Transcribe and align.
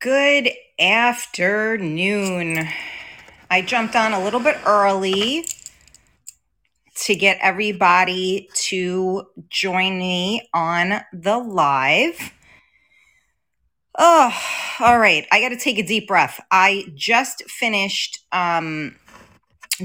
Good 0.00 0.50
afternoon. 0.78 2.68
I 3.50 3.62
jumped 3.62 3.96
on 3.96 4.12
a 4.12 4.22
little 4.22 4.40
bit 4.40 4.58
early 4.66 5.46
to 7.04 7.14
get 7.14 7.38
everybody 7.40 8.48
to 8.54 9.26
join 9.48 9.98
me 9.98 10.48
on 10.52 11.00
the 11.12 11.38
live. 11.38 12.32
Oh, 13.96 14.36
all 14.80 14.98
right. 14.98 15.26
I 15.30 15.40
got 15.40 15.50
to 15.50 15.56
take 15.56 15.78
a 15.78 15.82
deep 15.82 16.08
breath. 16.08 16.40
I 16.50 16.86
just 16.94 17.48
finished 17.48 18.18
um, 18.32 18.96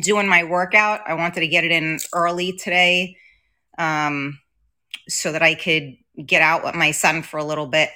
doing 0.01 0.27
my 0.27 0.43
workout. 0.43 1.01
I 1.07 1.13
wanted 1.13 1.41
to 1.41 1.47
get 1.47 1.63
it 1.63 1.71
in 1.71 1.99
early 2.13 2.53
today 2.53 3.15
um, 3.77 4.39
so 5.07 5.31
that 5.31 5.43
I 5.43 5.55
could 5.55 5.95
get 6.25 6.41
out 6.41 6.63
with 6.63 6.75
my 6.75 6.91
son 6.91 7.21
for 7.21 7.37
a 7.37 7.43
little 7.43 7.67
bit. 7.67 7.89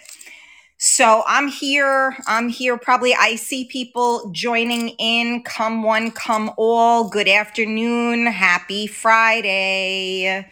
So 0.77 1.23
I'm 1.27 1.47
here. 1.47 2.17
I'm 2.27 2.49
here. 2.49 2.77
Probably 2.77 3.13
I 3.15 3.35
see 3.35 3.65
people 3.65 4.29
joining 4.31 4.89
in. 4.99 5.43
Come 5.43 5.81
one, 5.81 6.11
come 6.11 6.51
all. 6.57 7.07
Good 7.09 7.29
afternoon. 7.29 8.25
Happy 8.27 8.87
Friday. 8.87 10.45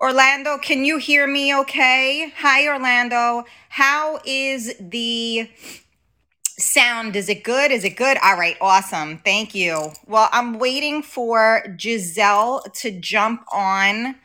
Orlando, 0.00 0.58
can 0.58 0.84
you 0.84 0.98
hear 0.98 1.28
me 1.28 1.54
okay? 1.54 2.32
Hi, 2.38 2.66
Orlando. 2.66 3.44
How 3.68 4.18
is 4.24 4.74
the 4.80 5.48
sound? 6.58 7.14
Is 7.14 7.28
it 7.28 7.44
good? 7.44 7.70
Is 7.70 7.84
it 7.84 7.96
good? 7.96 8.18
All 8.20 8.36
right, 8.36 8.56
awesome. 8.60 9.18
Thank 9.18 9.54
you. 9.54 9.92
Well, 10.08 10.28
I'm 10.32 10.58
waiting 10.58 11.02
for 11.02 11.64
Giselle 11.78 12.62
to 12.80 12.90
jump 12.90 13.44
on. 13.52 14.16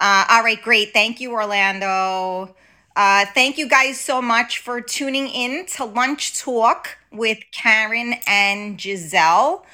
Uh, 0.00 0.24
all 0.28 0.42
right, 0.42 0.60
great. 0.60 0.92
Thank 0.92 1.20
you, 1.20 1.32
Orlando. 1.32 2.54
Uh, 2.94 3.26
thank 3.34 3.58
you 3.58 3.68
guys 3.68 4.00
so 4.00 4.20
much 4.20 4.58
for 4.58 4.80
tuning 4.80 5.28
in 5.28 5.66
to 5.66 5.84
Lunch 5.84 6.38
Talk 6.38 6.98
with 7.12 7.38
Karen 7.52 8.14
and 8.26 8.80
Giselle. 8.80 9.64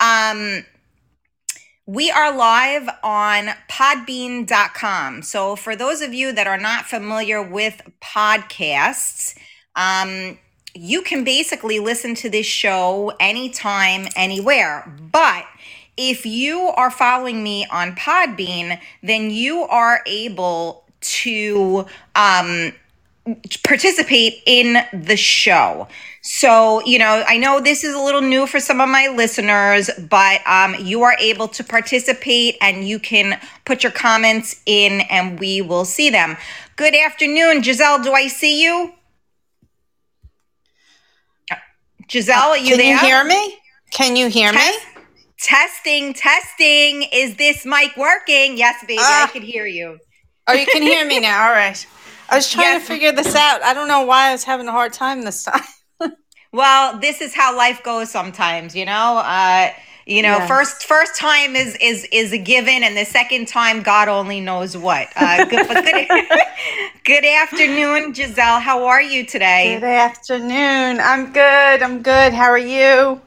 Um, 0.00 0.64
we 1.86 2.10
are 2.10 2.34
live 2.34 2.88
on 3.02 3.50
podbean.com. 3.70 5.22
So, 5.22 5.56
for 5.56 5.76
those 5.76 6.00
of 6.00 6.14
you 6.14 6.32
that 6.32 6.46
are 6.46 6.58
not 6.58 6.86
familiar 6.86 7.42
with 7.42 7.82
podcasts, 8.00 9.34
um, 9.76 10.38
you 10.74 11.02
can 11.02 11.24
basically 11.24 11.78
listen 11.80 12.14
to 12.16 12.30
this 12.30 12.46
show 12.46 13.12
anytime, 13.20 14.08
anywhere. 14.16 14.90
But 15.12 15.44
if 15.96 16.26
you 16.26 16.60
are 16.76 16.90
following 16.90 17.42
me 17.42 17.66
on 17.70 17.94
Podbean, 17.94 18.80
then 19.02 19.30
you 19.30 19.62
are 19.62 20.02
able 20.06 20.84
to 21.00 21.86
um, 22.14 22.72
participate 23.62 24.42
in 24.46 24.84
the 24.92 25.16
show. 25.16 25.88
So, 26.22 26.82
you 26.86 26.98
know, 26.98 27.22
I 27.26 27.36
know 27.36 27.60
this 27.60 27.84
is 27.84 27.94
a 27.94 27.98
little 27.98 28.22
new 28.22 28.46
for 28.46 28.58
some 28.58 28.80
of 28.80 28.88
my 28.88 29.08
listeners, 29.14 29.90
but 30.08 30.40
um, 30.46 30.74
you 30.80 31.02
are 31.02 31.16
able 31.20 31.48
to 31.48 31.62
participate 31.62 32.56
and 32.60 32.88
you 32.88 32.98
can 32.98 33.38
put 33.64 33.82
your 33.82 33.92
comments 33.92 34.60
in 34.64 35.02
and 35.10 35.38
we 35.38 35.60
will 35.60 35.84
see 35.84 36.08
them. 36.10 36.36
Good 36.76 36.94
afternoon, 36.94 37.62
Giselle. 37.62 38.02
Do 38.02 38.12
I 38.12 38.28
see 38.28 38.62
you? 38.62 38.94
Giselle, 42.10 42.50
are 42.50 42.58
you 42.58 42.76
Can 42.76 42.78
there? 42.78 42.98
Can 42.98 43.04
you 43.04 43.06
hear 43.06 43.24
me? 43.24 43.58
Can 43.90 44.16
you 44.16 44.28
hear 44.28 44.52
me? 44.52 44.58
Test- 44.58 44.93
testing, 45.44 46.14
testing. 46.14 47.02
Is 47.12 47.36
this 47.36 47.64
mic 47.66 47.96
working? 47.96 48.56
Yes, 48.56 48.76
baby, 48.82 48.96
Ah. 49.00 49.24
I 49.24 49.26
can 49.28 49.42
hear 49.42 49.66
you. 49.66 49.98
Oh, 50.48 50.52
you 50.54 50.66
can 50.66 50.82
hear 50.82 51.06
me 51.06 51.20
now. 51.20 51.46
All 51.46 51.52
right. 51.52 51.86
I 52.30 52.36
was 52.36 52.50
trying 52.50 52.64
Yes. 52.66 52.82
to 52.82 52.88
figure 52.88 53.12
this 53.12 53.34
out. 53.36 53.62
I 53.62 53.74
don't 53.74 53.88
know 53.88 54.02
why 54.02 54.28
I 54.28 54.32
was 54.32 54.44
having 54.44 54.66
a 54.68 54.72
hard 54.72 54.92
time 54.92 55.22
this 55.22 55.44
time. 55.44 55.62
Well, 56.52 57.00
this 57.00 57.20
is 57.20 57.34
how 57.34 57.56
life 57.56 57.82
goes 57.82 58.12
sometimes, 58.12 58.76
you 58.76 58.84
know. 58.84 59.18
Uh, 59.24 59.70
you 60.06 60.22
know, 60.22 60.36
Yeah. 60.38 60.46
first 60.46 60.84
first 60.84 61.16
time 61.16 61.56
is 61.56 61.74
is 61.80 62.06
is 62.12 62.32
a 62.32 62.38
given, 62.38 62.84
and 62.84 62.96
the 62.96 63.04
second 63.04 63.48
time, 63.48 63.82
God 63.82 64.06
only 64.06 64.38
knows 64.40 64.76
what. 64.76 65.08
Uh, 65.16 65.46
good, 65.46 65.66
good, 65.66 66.08
good 67.04 67.24
afternoon, 67.24 68.14
Giselle. 68.14 68.60
How 68.60 68.84
are 68.86 69.02
you 69.02 69.24
today? 69.26 69.74
Good 69.80 69.84
afternoon. 70.06 71.00
I'm 71.00 71.32
good. 71.32 71.82
I'm 71.82 72.02
good. 72.02 72.32
How 72.32 72.50
are 72.50 72.56
you? 72.76 73.20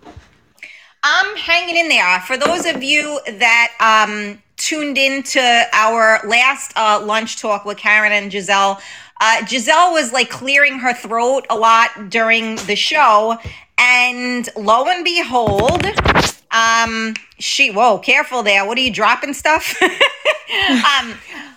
I'm 1.09 1.37
hanging 1.37 1.77
in 1.77 1.87
there. 1.87 2.19
For 2.19 2.35
those 2.35 2.65
of 2.65 2.83
you 2.83 3.21
that 3.25 3.71
um, 3.79 4.41
tuned 4.57 4.97
in 4.97 5.23
to 5.23 5.63
our 5.71 6.19
last 6.27 6.73
uh, 6.75 7.01
lunch 7.01 7.37
talk 7.39 7.63
with 7.63 7.77
Karen 7.77 8.11
and 8.11 8.29
Giselle, 8.29 8.81
uh, 9.21 9.45
Giselle 9.45 9.93
was 9.93 10.11
like 10.11 10.29
clearing 10.29 10.79
her 10.79 10.93
throat 10.93 11.45
a 11.49 11.55
lot 11.55 12.09
during 12.09 12.57
the 12.67 12.75
show. 12.75 13.37
And 13.77 14.49
lo 14.57 14.85
and 14.89 15.05
behold, 15.05 15.85
um, 16.51 17.13
she, 17.39 17.71
whoa, 17.71 17.99
careful 17.99 18.43
there. 18.43 18.65
What 18.65 18.77
are 18.77 18.81
you 18.81 18.91
dropping 18.91 19.33
stuff? 19.33 19.81
um, 19.81 21.13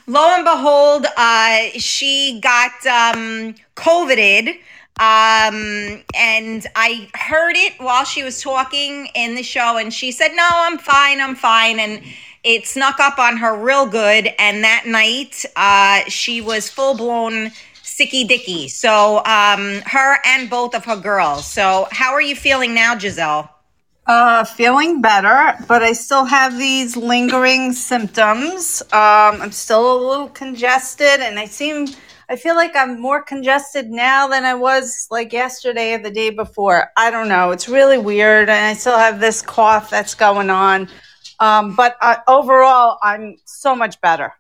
lo 0.06 0.28
and 0.32 0.44
behold, 0.44 1.06
uh, 1.16 1.70
she 1.76 2.38
got 2.40 2.86
um. 2.86 3.56
Um, 5.00 6.04
and 6.14 6.66
I 6.76 7.08
heard 7.14 7.56
it 7.56 7.72
while 7.78 8.04
she 8.04 8.22
was 8.22 8.42
talking 8.42 9.08
in 9.14 9.34
the 9.34 9.42
show, 9.42 9.78
and 9.78 9.92
she 9.94 10.12
said, 10.12 10.28
No, 10.34 10.46
I'm 10.52 10.76
fine, 10.76 11.22
I'm 11.22 11.34
fine. 11.34 11.80
And 11.80 12.02
it 12.44 12.66
snuck 12.66 13.00
up 13.00 13.18
on 13.18 13.38
her 13.38 13.56
real 13.56 13.86
good. 13.86 14.28
And 14.38 14.62
that 14.62 14.84
night, 14.86 15.44
uh, 15.56 16.02
she 16.08 16.42
was 16.42 16.68
full 16.68 16.96
blown 16.96 17.50
sicky 17.82 18.28
dicky. 18.28 18.68
So, 18.68 19.24
um, 19.24 19.80
her 19.86 20.18
and 20.24 20.50
both 20.50 20.74
of 20.74 20.84
her 20.84 20.96
girls. 20.96 21.46
So, 21.46 21.88
how 21.90 22.12
are 22.12 22.22
you 22.22 22.36
feeling 22.36 22.74
now, 22.74 22.98
Giselle? 22.98 23.50
Uh, 24.06 24.44
feeling 24.44 25.00
better, 25.00 25.54
but 25.68 25.82
I 25.82 25.92
still 25.92 26.24
have 26.24 26.58
these 26.58 26.96
lingering 26.96 27.72
symptoms. 27.72 28.82
Um, 28.92 29.40
I'm 29.40 29.52
still 29.52 29.92
a 29.92 29.98
little 30.04 30.28
congested, 30.28 31.20
and 31.20 31.38
I 31.38 31.44
seem, 31.44 31.86
I 32.30 32.36
feel 32.36 32.54
like 32.54 32.76
I'm 32.76 33.00
more 33.00 33.20
congested 33.24 33.90
now 33.90 34.28
than 34.28 34.44
I 34.44 34.54
was 34.54 35.08
like 35.10 35.32
yesterday 35.32 35.94
or 35.94 35.98
the 35.98 36.12
day 36.12 36.30
before. 36.30 36.92
I 36.96 37.10
don't 37.10 37.26
know. 37.26 37.50
It's 37.50 37.68
really 37.68 37.98
weird, 37.98 38.48
and 38.48 38.66
I 38.66 38.74
still 38.74 38.96
have 38.96 39.18
this 39.18 39.42
cough 39.42 39.90
that's 39.90 40.14
going 40.14 40.48
on. 40.48 40.88
Um, 41.40 41.74
but 41.74 41.96
uh, 42.00 42.18
overall, 42.28 42.98
I'm 43.02 43.34
so 43.46 43.74
much 43.74 44.00
better. 44.00 44.32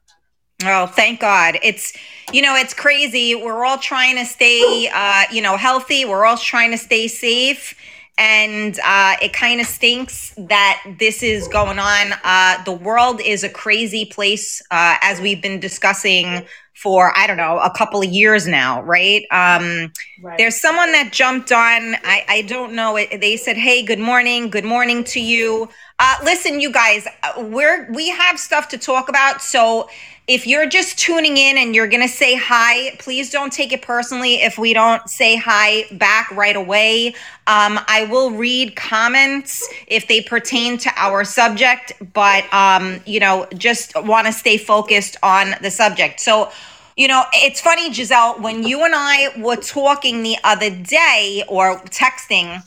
Oh, 0.64 0.86
thank 0.86 1.18
God. 1.18 1.58
It's, 1.64 1.92
you 2.32 2.42
know, 2.42 2.54
it's 2.54 2.74
crazy. 2.74 3.34
We're 3.34 3.64
all 3.64 3.78
trying 3.78 4.16
to 4.18 4.24
stay, 4.24 4.88
uh, 4.94 5.24
you 5.32 5.42
know, 5.42 5.56
healthy. 5.56 6.04
We're 6.04 6.24
all 6.24 6.36
trying 6.36 6.70
to 6.70 6.78
stay 6.78 7.08
safe. 7.08 7.74
And 8.18 8.78
uh, 8.84 9.16
it 9.20 9.32
kind 9.32 9.60
of 9.60 9.66
stinks 9.66 10.32
that 10.36 10.82
this 10.98 11.24
is 11.24 11.48
going 11.48 11.78
on. 11.80 12.12
Uh, 12.22 12.62
the 12.64 12.72
world 12.72 13.20
is 13.22 13.42
a 13.42 13.48
crazy 13.48 14.04
place, 14.04 14.62
uh, 14.70 14.96
as 15.02 15.20
we've 15.20 15.42
been 15.42 15.58
discussing 15.58 16.46
for, 16.80 17.12
I 17.14 17.26
don't 17.26 17.36
know, 17.36 17.58
a 17.58 17.70
couple 17.70 18.00
of 18.00 18.08
years 18.08 18.46
now, 18.46 18.82
right? 18.82 19.24
Um, 19.30 19.92
there's 20.38 20.58
someone 20.58 20.92
that 20.92 21.12
jumped 21.12 21.52
on. 21.52 21.94
I, 22.04 22.24
I 22.26 22.42
don't 22.48 22.74
know. 22.74 22.96
It, 22.96 23.20
they 23.20 23.36
said, 23.36 23.56
"Hey, 23.56 23.82
good 23.82 23.98
morning. 23.98 24.48
Good 24.48 24.64
morning 24.64 25.04
to 25.04 25.20
you." 25.20 25.68
Uh, 25.98 26.16
listen, 26.24 26.60
you 26.60 26.72
guys, 26.72 27.06
uh, 27.22 27.44
we're 27.44 27.90
we 27.92 28.08
have 28.08 28.38
stuff 28.38 28.68
to 28.68 28.78
talk 28.78 29.10
about. 29.10 29.42
So 29.42 29.90
if 30.26 30.46
you're 30.46 30.66
just 30.66 30.98
tuning 30.98 31.36
in 31.36 31.58
and 31.58 31.74
you're 31.74 31.88
gonna 31.88 32.08
say 32.08 32.36
hi, 32.36 32.94
please 32.98 33.30
don't 33.30 33.52
take 33.52 33.72
it 33.72 33.82
personally 33.82 34.36
if 34.36 34.56
we 34.58 34.72
don't 34.72 35.06
say 35.10 35.36
hi 35.36 35.84
back 35.92 36.30
right 36.30 36.56
away. 36.56 37.08
Um, 37.46 37.80
I 37.88 38.06
will 38.10 38.30
read 38.30 38.76
comments 38.76 39.68
if 39.86 40.06
they 40.06 40.20
pertain 40.20 40.78
to 40.78 40.90
our 40.96 41.24
subject, 41.24 41.92
but 42.12 42.44
um, 42.54 43.00
you 43.06 43.20
know, 43.20 43.46
just 43.56 43.92
want 44.04 44.26
to 44.26 44.32
stay 44.32 44.56
focused 44.56 45.16
on 45.22 45.54
the 45.60 45.70
subject. 45.70 46.20
So. 46.20 46.50
You 46.96 47.08
know, 47.08 47.24
it's 47.32 47.60
funny, 47.60 47.92
Giselle, 47.92 48.40
when 48.40 48.62
you 48.62 48.84
and 48.84 48.94
I 48.94 49.38
were 49.40 49.56
talking 49.56 50.22
the 50.22 50.36
other 50.44 50.70
day 50.70 51.44
or 51.48 51.78
texting, 51.84 52.62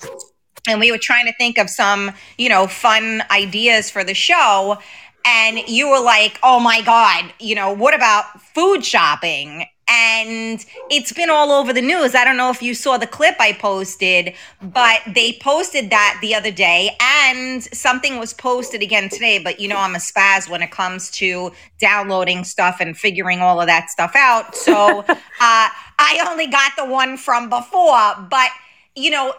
and 0.67 0.79
we 0.79 0.91
were 0.91 0.97
trying 0.99 1.25
to 1.25 1.33
think 1.37 1.57
of 1.57 1.69
some, 1.69 2.11
you 2.37 2.49
know, 2.49 2.67
fun 2.67 3.23
ideas 3.29 3.89
for 3.89 4.03
the 4.03 4.13
show. 4.13 4.77
And 5.25 5.59
you 5.67 5.89
were 5.89 6.01
like, 6.01 6.39
oh 6.43 6.59
my 6.59 6.81
God, 6.81 7.33
you 7.39 7.55
know, 7.55 7.71
what 7.71 7.93
about 7.93 8.41
food 8.41 8.83
shopping? 8.85 9.65
And 9.87 10.63
it's 10.89 11.11
been 11.11 11.29
all 11.29 11.51
over 11.51 11.73
the 11.73 11.81
news. 11.81 12.15
I 12.15 12.23
don't 12.23 12.37
know 12.37 12.49
if 12.49 12.61
you 12.61 12.73
saw 12.73 12.97
the 12.97 13.07
clip 13.07 13.35
I 13.39 13.53
posted, 13.53 14.33
but 14.61 15.01
they 15.07 15.33
posted 15.41 15.89
that 15.89 16.19
the 16.21 16.35
other 16.35 16.51
day, 16.51 16.95
and 16.99 17.63
something 17.63 18.17
was 18.17 18.33
posted 18.33 18.81
again 18.81 19.09
today. 19.09 19.39
But 19.39 19.59
you 19.59 19.67
know, 19.67 19.77
I'm 19.77 19.95
a 19.95 19.99
spaz 19.99 20.49
when 20.49 20.61
it 20.61 20.71
comes 20.71 21.11
to 21.11 21.51
downloading 21.79 22.43
stuff 22.43 22.77
and 22.79 22.97
figuring 22.97 23.39
all 23.39 23.59
of 23.59 23.67
that 23.67 23.89
stuff 23.89 24.13
out. 24.15 24.55
So 24.55 24.99
uh, 25.07 25.15
I 25.39 26.25
only 26.29 26.47
got 26.47 26.71
the 26.77 26.85
one 26.85 27.17
from 27.17 27.49
before, 27.49 28.15
but 28.29 28.49
you 28.95 29.09
know 29.09 29.33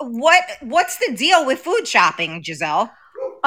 what 0.00 0.42
what's 0.60 0.96
the 0.96 1.14
deal 1.16 1.46
with 1.46 1.60
food 1.60 1.86
shopping 1.86 2.42
giselle 2.42 2.90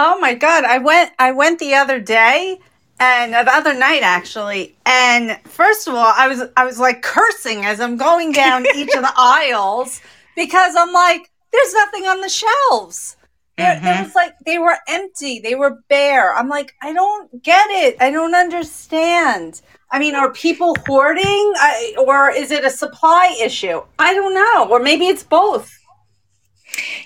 Oh 0.02 0.18
my 0.18 0.34
god, 0.34 0.64
I 0.64 0.78
went 0.78 1.12
I 1.20 1.34
went 1.34 1.60
the 1.60 1.74
other 1.74 2.00
day 2.00 2.60
and 3.00 3.34
the 3.34 3.54
other 3.54 3.74
night 3.74 4.02
actually. 4.04 4.76
And 4.86 5.40
first 5.46 5.88
of 5.88 5.94
all, 5.94 6.14
I 6.16 6.28
was 6.28 6.44
I 6.58 6.66
was 6.66 6.80
like 6.80 7.02
cursing 7.02 7.66
as 7.66 7.80
I'm 7.80 7.98
going 7.98 8.32
down 8.32 8.66
each 8.76 8.94
of 8.96 9.02
the 9.02 9.14
aisles 9.16 10.02
because 10.36 10.76
I'm 10.78 10.94
like, 10.94 11.30
there's 11.52 11.74
nothing 11.74 12.04
on 12.04 12.22
the 12.22 12.30
shelves. 12.30 13.16
There, 13.58 13.76
mm-hmm. 13.76 13.88
It 13.88 14.04
was 14.06 14.16
like 14.16 14.34
they 14.46 14.58
were 14.58 14.78
empty, 14.88 15.40
they 15.40 15.56
were 15.56 15.80
bare. 15.90 16.34
I'm 16.34 16.48
like, 16.48 16.74
I 16.82 16.94
don't 16.94 17.44
get 17.44 17.70
it. 17.70 17.98
I 18.00 18.12
don't 18.12 18.36
understand. 18.36 19.62
I 19.92 20.00
mean, 20.00 20.16
are 20.16 20.32
people 20.32 20.76
hoarding, 20.88 21.54
I, 21.58 21.96
or 21.98 22.30
is 22.30 22.52
it 22.52 22.64
a 22.64 22.70
supply 22.70 23.36
issue? 23.42 23.82
I 23.98 24.14
don't 24.14 24.36
know, 24.36 24.70
or 24.70 24.80
maybe 24.80 25.08
it's 25.08 25.24
both. 25.24 25.79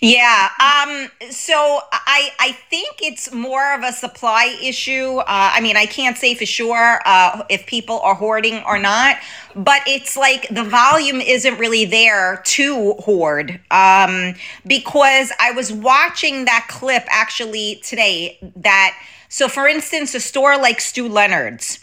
Yeah. 0.01 0.49
Um, 0.59 1.09
so 1.31 1.79
I 1.91 2.31
I 2.39 2.51
think 2.69 2.95
it's 3.01 3.31
more 3.33 3.73
of 3.73 3.83
a 3.83 3.91
supply 3.91 4.57
issue. 4.61 5.17
Uh, 5.17 5.23
I 5.27 5.61
mean, 5.61 5.77
I 5.77 5.85
can't 5.85 6.17
say 6.17 6.35
for 6.35 6.45
sure 6.45 6.99
uh, 7.05 7.43
if 7.49 7.65
people 7.65 7.99
are 8.01 8.15
hoarding 8.15 8.63
or 8.63 8.79
not, 8.79 9.17
but 9.55 9.81
it's 9.87 10.17
like 10.17 10.47
the 10.49 10.63
volume 10.63 11.21
isn't 11.21 11.57
really 11.57 11.85
there 11.85 12.41
to 12.45 12.93
hoard. 12.99 13.59
Um, 13.71 14.35
because 14.65 15.31
I 15.39 15.51
was 15.51 15.71
watching 15.71 16.45
that 16.45 16.67
clip 16.69 17.03
actually 17.09 17.81
today. 17.83 18.37
That 18.57 18.95
so, 19.29 19.47
for 19.47 19.67
instance, 19.67 20.13
a 20.13 20.19
store 20.19 20.57
like 20.57 20.79
Stu 20.79 21.07
Leonard's 21.07 21.82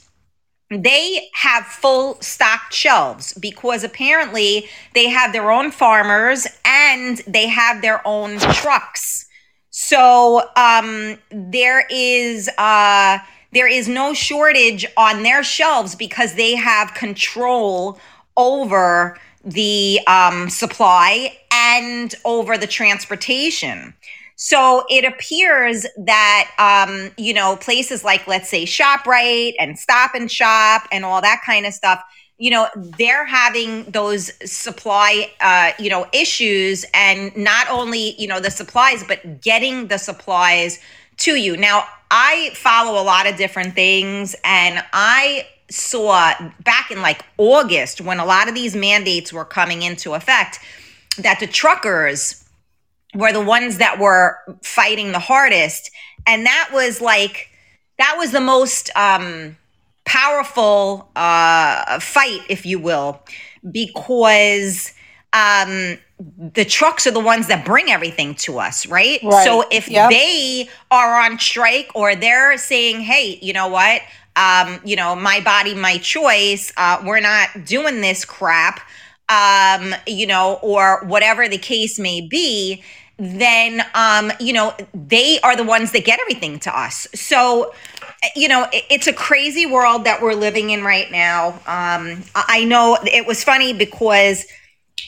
they 0.70 1.28
have 1.34 1.64
full 1.64 2.20
stocked 2.20 2.72
shelves 2.72 3.34
because 3.34 3.82
apparently 3.82 4.68
they 4.94 5.08
have 5.08 5.32
their 5.32 5.50
own 5.50 5.70
farmers 5.72 6.46
and 6.64 7.18
they 7.26 7.48
have 7.48 7.82
their 7.82 8.06
own 8.06 8.38
trucks. 8.38 9.26
So 9.70 10.48
um, 10.56 11.18
there 11.30 11.86
is 11.90 12.48
uh, 12.56 13.18
there 13.52 13.68
is 13.68 13.88
no 13.88 14.14
shortage 14.14 14.86
on 14.96 15.22
their 15.24 15.42
shelves 15.42 15.96
because 15.96 16.34
they 16.34 16.54
have 16.54 16.94
control 16.94 17.98
over 18.36 19.18
the 19.44 20.00
um, 20.06 20.48
supply 20.50 21.36
and 21.52 22.14
over 22.24 22.56
the 22.56 22.66
transportation. 22.66 23.94
So 24.42 24.86
it 24.88 25.04
appears 25.04 25.84
that, 25.98 26.50
um, 26.58 27.10
you 27.18 27.34
know, 27.34 27.56
places 27.56 28.04
like, 28.04 28.26
let's 28.26 28.48
say, 28.48 28.64
ShopRite 28.64 29.52
and 29.58 29.78
Stop 29.78 30.14
and 30.14 30.30
Shop 30.30 30.84
and 30.90 31.04
all 31.04 31.20
that 31.20 31.42
kind 31.44 31.66
of 31.66 31.74
stuff, 31.74 32.02
you 32.38 32.50
know, 32.50 32.66
they're 32.74 33.26
having 33.26 33.84
those 33.84 34.32
supply, 34.50 35.30
uh, 35.42 35.72
you 35.78 35.90
know, 35.90 36.06
issues 36.14 36.86
and 36.94 37.36
not 37.36 37.68
only, 37.68 38.14
you 38.18 38.26
know, 38.26 38.40
the 38.40 38.50
supplies, 38.50 39.04
but 39.06 39.42
getting 39.42 39.88
the 39.88 39.98
supplies 39.98 40.80
to 41.18 41.34
you. 41.34 41.54
Now, 41.54 41.84
I 42.10 42.52
follow 42.54 42.98
a 42.98 43.04
lot 43.04 43.26
of 43.26 43.36
different 43.36 43.74
things 43.74 44.34
and 44.42 44.82
I 44.94 45.48
saw 45.68 46.32
back 46.64 46.90
in 46.90 47.02
like 47.02 47.26
August 47.36 48.00
when 48.00 48.18
a 48.18 48.24
lot 48.24 48.48
of 48.48 48.54
these 48.54 48.74
mandates 48.74 49.34
were 49.34 49.44
coming 49.44 49.82
into 49.82 50.14
effect 50.14 50.60
that 51.18 51.40
the 51.40 51.46
truckers 51.46 52.42
were 53.14 53.32
the 53.32 53.40
ones 53.40 53.78
that 53.78 53.98
were 53.98 54.38
fighting 54.62 55.12
the 55.12 55.18
hardest 55.18 55.90
and 56.26 56.46
that 56.46 56.70
was 56.72 57.00
like 57.00 57.48
that 57.98 58.14
was 58.16 58.32
the 58.32 58.40
most 58.40 58.90
um 58.96 59.56
powerful 60.04 61.10
uh 61.16 61.98
fight 62.00 62.40
if 62.48 62.64
you 62.64 62.78
will 62.78 63.20
because 63.70 64.92
um 65.32 65.98
the 66.52 66.64
trucks 66.64 67.06
are 67.06 67.12
the 67.12 67.20
ones 67.20 67.46
that 67.46 67.64
bring 67.64 67.90
everything 67.90 68.34
to 68.34 68.58
us 68.58 68.86
right, 68.86 69.20
right. 69.22 69.44
so 69.44 69.64
if 69.70 69.88
yep. 69.88 70.10
they 70.10 70.68
are 70.90 71.20
on 71.20 71.38
strike 71.38 71.90
or 71.94 72.14
they're 72.14 72.56
saying 72.58 73.00
hey 73.00 73.38
you 73.40 73.52
know 73.52 73.68
what 73.68 74.02
um 74.36 74.80
you 74.84 74.96
know 74.96 75.16
my 75.16 75.40
body 75.40 75.74
my 75.74 75.98
choice 75.98 76.72
uh 76.76 77.02
we're 77.04 77.20
not 77.20 77.48
doing 77.64 78.00
this 78.00 78.24
crap 78.24 78.80
um 79.28 79.94
you 80.06 80.26
know 80.26 80.58
or 80.62 81.04
whatever 81.06 81.48
the 81.48 81.58
case 81.58 81.98
may 81.98 82.20
be 82.20 82.82
then 83.20 83.82
um, 83.94 84.32
you 84.40 84.54
know 84.54 84.74
they 84.94 85.38
are 85.40 85.54
the 85.54 85.62
ones 85.62 85.92
that 85.92 86.04
get 86.06 86.18
everything 86.20 86.58
to 86.60 86.76
us. 86.76 87.06
So 87.14 87.72
you 88.34 88.48
know 88.48 88.66
it's 88.72 89.06
a 89.06 89.12
crazy 89.12 89.66
world 89.66 90.04
that 90.04 90.22
we're 90.22 90.34
living 90.34 90.70
in 90.70 90.82
right 90.82 91.10
now. 91.12 91.50
Um, 91.66 92.24
I 92.34 92.64
know 92.64 92.98
it 93.04 93.26
was 93.26 93.44
funny 93.44 93.72
because. 93.72 94.46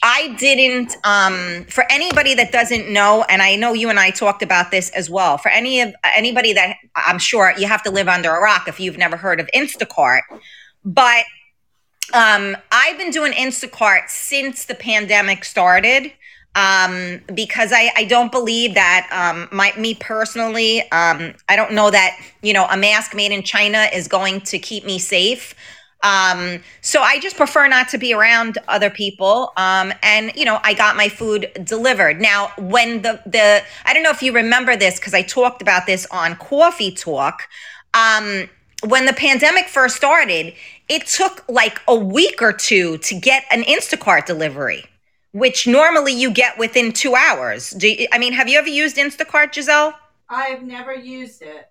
I 0.05 0.35
didn't 0.37 0.97
um 1.05 1.65
for 1.69 1.85
anybody 1.89 2.33
that 2.33 2.51
doesn't 2.51 2.91
know 2.91 3.23
and 3.29 3.41
I 3.41 3.55
know 3.55 3.71
you 3.71 3.89
and 3.89 3.97
I 3.97 4.09
talked 4.09 4.41
about 4.41 4.69
this 4.69 4.89
as 4.89 5.09
well. 5.09 5.37
For 5.37 5.49
any 5.49 5.79
of 5.79 5.93
anybody 6.03 6.51
that 6.51 6.75
I'm 6.95 7.19
sure 7.19 7.53
you 7.57 7.67
have 7.67 7.83
to 7.83 7.91
live 7.91 8.09
under 8.09 8.29
a 8.29 8.41
rock 8.41 8.67
if 8.67 8.81
you've 8.81 8.97
never 8.97 9.15
heard 9.15 9.39
of 9.39 9.49
Instacart. 9.55 10.21
But 10.83 11.23
um 12.13 12.57
I've 12.69 12.97
been 12.97 13.11
doing 13.11 13.31
Instacart 13.31 14.09
since 14.09 14.65
the 14.65 14.75
pandemic 14.75 15.45
started 15.45 16.11
um, 16.55 17.19
because 17.33 17.71
I, 17.73 17.91
I 17.95 18.03
don't 18.03 18.31
believe 18.31 18.75
that 18.75 19.07
um, 19.11 19.49
my, 19.51 19.73
me 19.77 19.95
personally, 19.95 20.81
um, 20.91 21.33
I 21.49 21.55
don't 21.55 21.73
know 21.73 21.89
that, 21.89 22.19
you 22.41 22.53
know, 22.53 22.67
a 22.69 22.77
mask 22.77 23.15
made 23.15 23.31
in 23.31 23.43
China 23.43 23.87
is 23.93 24.07
going 24.07 24.41
to 24.41 24.59
keep 24.59 24.85
me 24.85 24.99
safe. 24.99 25.55
Um, 26.03 26.61
so 26.81 27.01
I 27.01 27.19
just 27.19 27.37
prefer 27.37 27.67
not 27.67 27.87
to 27.89 27.97
be 27.97 28.13
around 28.13 28.57
other 28.67 28.89
people. 28.89 29.53
Um, 29.55 29.93
and 30.03 30.33
you 30.35 30.43
know, 30.43 30.59
I 30.61 30.73
got 30.73 30.97
my 30.97 31.07
food 31.07 31.49
delivered. 31.63 32.19
Now, 32.19 32.51
when 32.57 33.01
the 33.03 33.21
the 33.25 33.63
I 33.85 33.93
don't 33.93 34.03
know 34.03 34.11
if 34.11 34.21
you 34.21 34.33
remember 34.33 34.75
this 34.75 34.99
because 34.99 35.13
I 35.13 35.21
talked 35.21 35.61
about 35.61 35.85
this 35.85 36.05
on 36.11 36.35
Coffee 36.35 36.91
Talk. 36.91 37.43
Um, 37.93 38.49
when 38.85 39.05
the 39.05 39.13
pandemic 39.13 39.67
first 39.67 39.95
started, 39.95 40.53
it 40.89 41.07
took 41.07 41.47
like 41.47 41.79
a 41.87 41.95
week 41.95 42.41
or 42.41 42.51
two 42.51 42.97
to 42.97 43.15
get 43.15 43.45
an 43.49 43.63
Instacart 43.63 44.25
delivery 44.25 44.83
which 45.33 45.67
normally 45.67 46.13
you 46.13 46.31
get 46.31 46.57
within 46.57 46.93
two 46.93 47.15
hours. 47.15 47.71
Do 47.71 47.89
you, 47.89 48.07
I 48.11 48.17
mean, 48.17 48.33
have 48.33 48.47
you 48.47 48.57
ever 48.57 48.69
used 48.69 48.97
Instacart, 48.97 49.53
Giselle? 49.53 49.93
I've 50.29 50.63
never 50.63 50.93
used 50.93 51.41
it. 51.41 51.69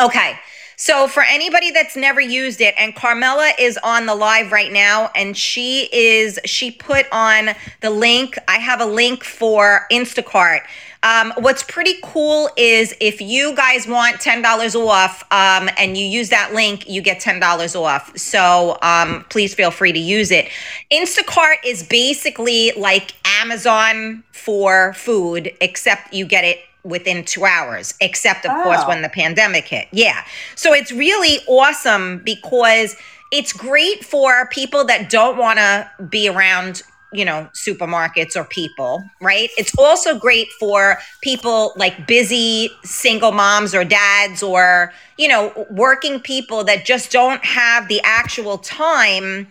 Okay. 0.00 0.38
So 0.76 1.08
for 1.08 1.24
anybody 1.24 1.72
that's 1.72 1.96
never 1.96 2.20
used 2.20 2.60
it, 2.60 2.72
and 2.78 2.94
Carmela 2.94 3.50
is 3.58 3.76
on 3.82 4.06
the 4.06 4.14
live 4.14 4.52
right 4.52 4.70
now, 4.70 5.10
and 5.16 5.36
she 5.36 5.88
is 5.92 6.38
she 6.44 6.70
put 6.70 7.06
on 7.10 7.50
the 7.80 7.90
link. 7.90 8.38
I 8.46 8.58
have 8.58 8.80
a 8.80 8.86
link 8.86 9.24
for 9.24 9.86
Instacart. 9.90 10.60
Um, 11.02 11.32
what's 11.38 11.62
pretty 11.62 11.94
cool 12.02 12.50
is 12.56 12.94
if 13.00 13.20
you 13.20 13.54
guys 13.54 13.86
want 13.86 14.16
$10 14.16 14.74
off 14.86 15.22
um, 15.30 15.70
and 15.78 15.96
you 15.96 16.04
use 16.04 16.28
that 16.30 16.52
link, 16.54 16.88
you 16.88 17.00
get 17.02 17.20
$10 17.20 17.80
off. 17.80 18.16
So 18.18 18.78
um, 18.82 19.24
please 19.30 19.54
feel 19.54 19.70
free 19.70 19.92
to 19.92 19.98
use 19.98 20.30
it. 20.30 20.48
Instacart 20.90 21.56
is 21.64 21.82
basically 21.82 22.72
like 22.76 23.12
Amazon 23.40 24.24
for 24.32 24.92
food, 24.94 25.52
except 25.60 26.12
you 26.12 26.26
get 26.26 26.44
it 26.44 26.58
within 26.84 27.24
two 27.24 27.44
hours, 27.44 27.94
except, 28.00 28.46
of 28.46 28.52
oh. 28.54 28.62
course, 28.62 28.84
when 28.86 29.02
the 29.02 29.08
pandemic 29.08 29.66
hit. 29.66 29.88
Yeah. 29.92 30.24
So 30.54 30.72
it's 30.72 30.90
really 30.90 31.38
awesome 31.46 32.18
because 32.24 32.96
it's 33.30 33.52
great 33.52 34.04
for 34.04 34.48
people 34.50 34.84
that 34.84 35.10
don't 35.10 35.36
want 35.36 35.58
to 35.58 35.90
be 36.08 36.28
around 36.28 36.82
you 37.12 37.24
know, 37.24 37.48
supermarkets 37.54 38.36
or 38.36 38.44
people, 38.44 39.02
right? 39.20 39.48
It's 39.56 39.72
also 39.78 40.18
great 40.18 40.48
for 40.60 40.98
people 41.22 41.72
like 41.76 42.06
busy 42.06 42.70
single 42.84 43.32
moms 43.32 43.74
or 43.74 43.84
dads 43.84 44.42
or, 44.42 44.92
you 45.16 45.28
know, 45.28 45.66
working 45.70 46.20
people 46.20 46.64
that 46.64 46.84
just 46.84 47.10
don't 47.10 47.42
have 47.44 47.88
the 47.88 48.00
actual 48.04 48.58
time 48.58 49.48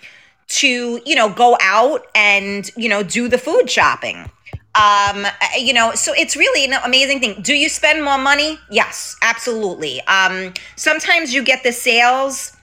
to, 0.50 1.02
you 1.06 1.16
know, 1.16 1.30
go 1.30 1.58
out 1.62 2.06
and, 2.16 2.70
you 2.78 2.90
know, 2.90 3.04
do 3.04 3.28
the 3.28 3.38
food 3.38 3.70
shopping. 3.70 4.30
Um, 4.76 5.26
you 5.58 5.74
know, 5.74 5.94
so 5.96 6.14
it's 6.16 6.38
really 6.38 6.66
an 6.72 6.80
amazing 6.86 7.20
thing. 7.20 7.42
Do 7.42 7.56
you 7.56 7.68
spend 7.68 8.04
more 8.04 8.20
money? 8.20 8.60
Yes, 8.70 9.16
absolutely. 9.24 10.02
Um, 10.02 10.54
sometimes 10.76 11.34
you 11.34 11.44
get 11.44 11.64
the 11.64 11.72
sales 11.72 12.56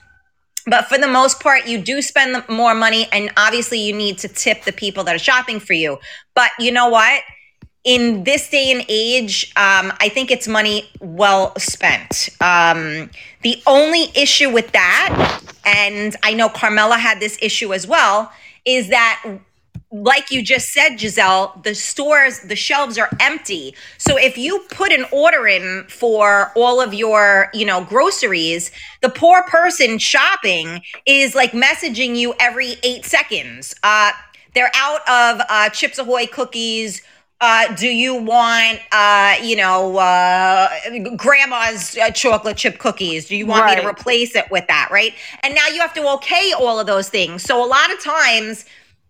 but 0.67 0.85
for 0.85 0.97
the 0.97 1.07
most 1.07 1.39
part, 1.39 1.67
you 1.67 1.77
do 1.77 2.01
spend 2.01 2.43
more 2.49 2.73
money, 2.73 3.07
and 3.11 3.31
obviously, 3.37 3.79
you 3.79 3.93
need 3.93 4.17
to 4.19 4.27
tip 4.27 4.63
the 4.63 4.71
people 4.71 5.03
that 5.03 5.15
are 5.15 5.19
shopping 5.19 5.59
for 5.59 5.73
you. 5.73 5.99
But 6.33 6.51
you 6.59 6.71
know 6.71 6.89
what? 6.89 7.21
In 7.83 8.23
this 8.23 8.49
day 8.49 8.71
and 8.71 8.83
age, 8.89 9.51
um, 9.55 9.93
I 9.99 10.09
think 10.09 10.31
it's 10.31 10.47
money 10.47 10.89
well 10.99 11.53
spent. 11.59 12.29
Um, 12.41 13.11
the 13.43 13.61
only 13.67 14.07
issue 14.15 14.49
with 14.49 14.71
that, 14.71 15.39
and 15.63 16.15
I 16.23 16.33
know 16.33 16.49
Carmela 16.49 16.97
had 16.97 17.19
this 17.19 17.37
issue 17.43 17.73
as 17.73 17.85
well, 17.85 18.31
is 18.65 18.89
that 18.89 19.23
like 20.03 20.31
you 20.31 20.41
just 20.41 20.73
said, 20.73 20.99
Giselle, 20.99 21.59
the 21.63 21.73
stores, 21.73 22.41
the 22.41 22.55
shelves 22.55 22.97
are 22.97 23.09
empty. 23.19 23.75
So 23.97 24.17
if 24.17 24.37
you 24.37 24.65
put 24.71 24.91
an 24.91 25.05
order 25.11 25.47
in 25.47 25.85
for 25.87 26.51
all 26.55 26.81
of 26.81 26.93
your, 26.93 27.49
you 27.53 27.65
know, 27.65 27.83
groceries, 27.83 28.71
the 29.01 29.09
poor 29.09 29.43
person 29.43 29.97
shopping 29.97 30.81
is 31.05 31.33
like 31.35 31.51
messaging 31.51 32.15
you 32.15 32.33
every 32.39 32.75
eight 32.83 33.05
seconds. 33.05 33.73
Uh, 33.83 34.11
they're 34.53 34.71
out 34.75 35.01
of 35.07 35.45
uh, 35.49 35.69
Chips 35.69 35.97
Ahoy 35.97 36.27
cookies. 36.27 37.01
Uh, 37.41 37.73
do 37.75 37.87
you 37.87 38.15
want, 38.15 38.79
uh, 38.91 39.35
you 39.43 39.55
know, 39.55 39.97
uh, 39.97 40.69
grandma's 41.15 41.97
uh, 41.97 42.09
chocolate 42.11 42.57
chip 42.57 42.79
cookies? 42.79 43.27
Do 43.27 43.35
you 43.35 43.45
want 43.45 43.65
me 43.65 43.81
to 43.81 43.87
replace 43.87 44.35
it 44.35 44.45
with 44.49 44.65
that? 44.67 44.89
Right. 44.91 45.13
And 45.43 45.53
now 45.53 45.67
you 45.67 45.81
have 45.81 45.93
to 45.95 46.09
okay 46.13 46.53
all 46.57 46.79
of 46.79 46.87
those 46.87 47.09
things. 47.09 47.43
So 47.43 47.63
a 47.63 47.67
lot 47.67 47.91
of 47.91 48.01
times 48.01 48.65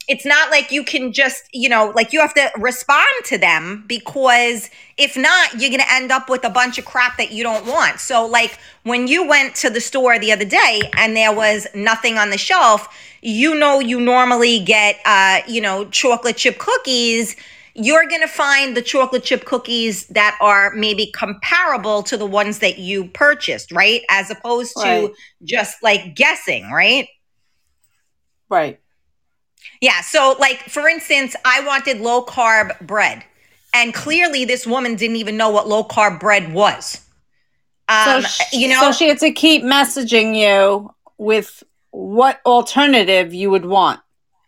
it's 0.08 0.26
not 0.26 0.52
like 0.52 0.72
you 0.72 0.84
can 0.84 1.12
just, 1.12 1.44
you 1.52 1.68
know, 1.68 1.92
like 1.96 2.14
you 2.14 2.20
have 2.22 2.34
to 2.36 2.52
respond 2.58 3.08
to 3.26 3.38
them 3.38 3.84
because 3.88 4.70
if 4.98 5.18
not, 5.18 5.54
you're 5.54 5.70
going 5.70 5.82
to 5.82 5.92
end 5.92 6.12
up 6.12 6.30
with 6.30 6.46
a 6.46 6.50
bunch 6.50 6.78
of 6.78 6.86
crap 6.86 7.18
that 7.18 7.32
you 7.32 7.44
don't 7.44 7.66
want. 7.66 8.00
So, 8.00 8.26
like 8.26 8.60
when 8.84 9.08
you 9.08 9.28
went 9.28 9.56
to 9.56 9.70
the 9.70 9.82
store 9.82 10.20
the 10.20 10.32
other 10.32 10.46
day 10.46 10.82
and 10.96 11.16
there 11.16 11.34
was 11.34 11.68
nothing 11.74 12.18
on 12.18 12.30
the 12.30 12.38
shelf, 12.38 12.88
you 13.22 13.56
know, 13.56 13.80
you 13.80 14.00
normally 14.00 14.60
get, 14.60 15.00
uh, 15.06 15.42
you 15.48 15.60
know, 15.62 15.86
chocolate 15.86 16.38
chip 16.38 16.60
cookies. 16.60 17.36
You're 17.74 18.08
going 18.08 18.22
to 18.22 18.28
find 18.28 18.78
the 18.78 18.82
chocolate 18.82 19.24
chip 19.24 19.44
cookies 19.46 20.08
that 20.08 20.38
are 20.40 20.74
maybe 20.76 21.12
comparable 21.12 22.04
to 22.04 22.16
the 22.16 22.26
ones 22.26 22.60
that 22.60 22.78
you 22.78 23.06
purchased, 23.10 23.72
right? 23.72 24.02
As 24.10 24.30
opposed 24.30 24.78
to 24.78 25.14
just 25.44 25.82
like 25.84 26.16
guessing, 26.16 26.72
right? 26.72 27.08
Right. 28.50 28.80
Yeah. 29.82 30.02
So, 30.02 30.36
like, 30.40 30.60
for 30.70 30.88
instance, 30.88 31.36
I 31.46 31.62
wanted 31.62 32.02
low 32.02 32.26
carb 32.26 32.80
bread. 32.80 33.24
And 33.74 33.94
clearly, 33.94 34.46
this 34.46 34.66
woman 34.66 34.96
didn't 34.96 35.18
even 35.18 35.36
know 35.36 35.50
what 35.50 35.68
low 35.68 35.84
carb 35.84 36.20
bread 36.20 36.54
was. 36.54 37.02
Um, 37.90 38.22
so 38.22 38.28
sh- 38.28 38.54
you 38.54 38.70
know, 38.70 38.80
so 38.80 38.92
she 38.92 39.08
had 39.10 39.20
to 39.20 39.32
keep 39.32 39.64
messaging 39.64 40.36
you 40.36 40.94
with 41.18 41.64
what 41.92 42.40
alternative 42.46 43.34
you 43.34 43.52
would 43.52 43.66
want. 43.66 44.00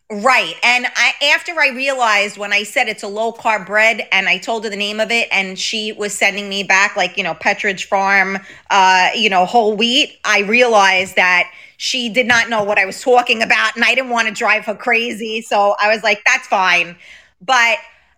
right. 0.10 0.56
And 0.64 0.88
I, 0.96 1.12
after 1.34 1.52
I 1.60 1.70
realized 1.70 2.38
when 2.38 2.54
I 2.54 2.64
said 2.64 2.88
it's 2.88 3.04
a 3.04 3.08
low 3.08 3.34
carb 3.34 3.66
bread 3.66 4.08
and 4.12 4.30
I 4.30 4.38
told 4.38 4.64
her 4.64 4.70
the 4.70 4.78
name 4.78 5.00
of 5.00 5.12
it, 5.12 5.28
and 5.32 5.60
she 5.60 5.92
was 5.92 6.18
sending 6.18 6.48
me 6.50 6.64
back, 6.64 6.96
like, 6.96 7.18
you 7.18 7.24
know, 7.24 7.34
Pepperidge 7.34 7.86
Farm, 7.86 8.38
uh, 8.70 9.10
you 9.16 9.30
know, 9.30 9.46
whole 9.46 9.76
wheat, 9.76 10.18
I 10.24 10.40
realized 10.42 11.16
that 11.18 11.52
she 11.78 12.10
did 12.10 12.28
not 12.28 12.50
know 12.50 12.64
what 12.64 12.78
I 12.78 12.86
was 12.86 13.02
talking 13.02 13.42
about. 13.42 13.76
And 13.76 13.86
I 13.86 13.96
didn't 13.96 14.10
want 14.10 14.28
to 14.28 14.34
drive 14.34 14.66
her 14.66 14.76
crazy. 14.76 15.42
So 15.42 15.76
I 15.80 15.94
was 15.94 16.04
like, 16.04 16.22
that's 16.26 16.48
fine. 16.48 16.98
But 17.40 17.78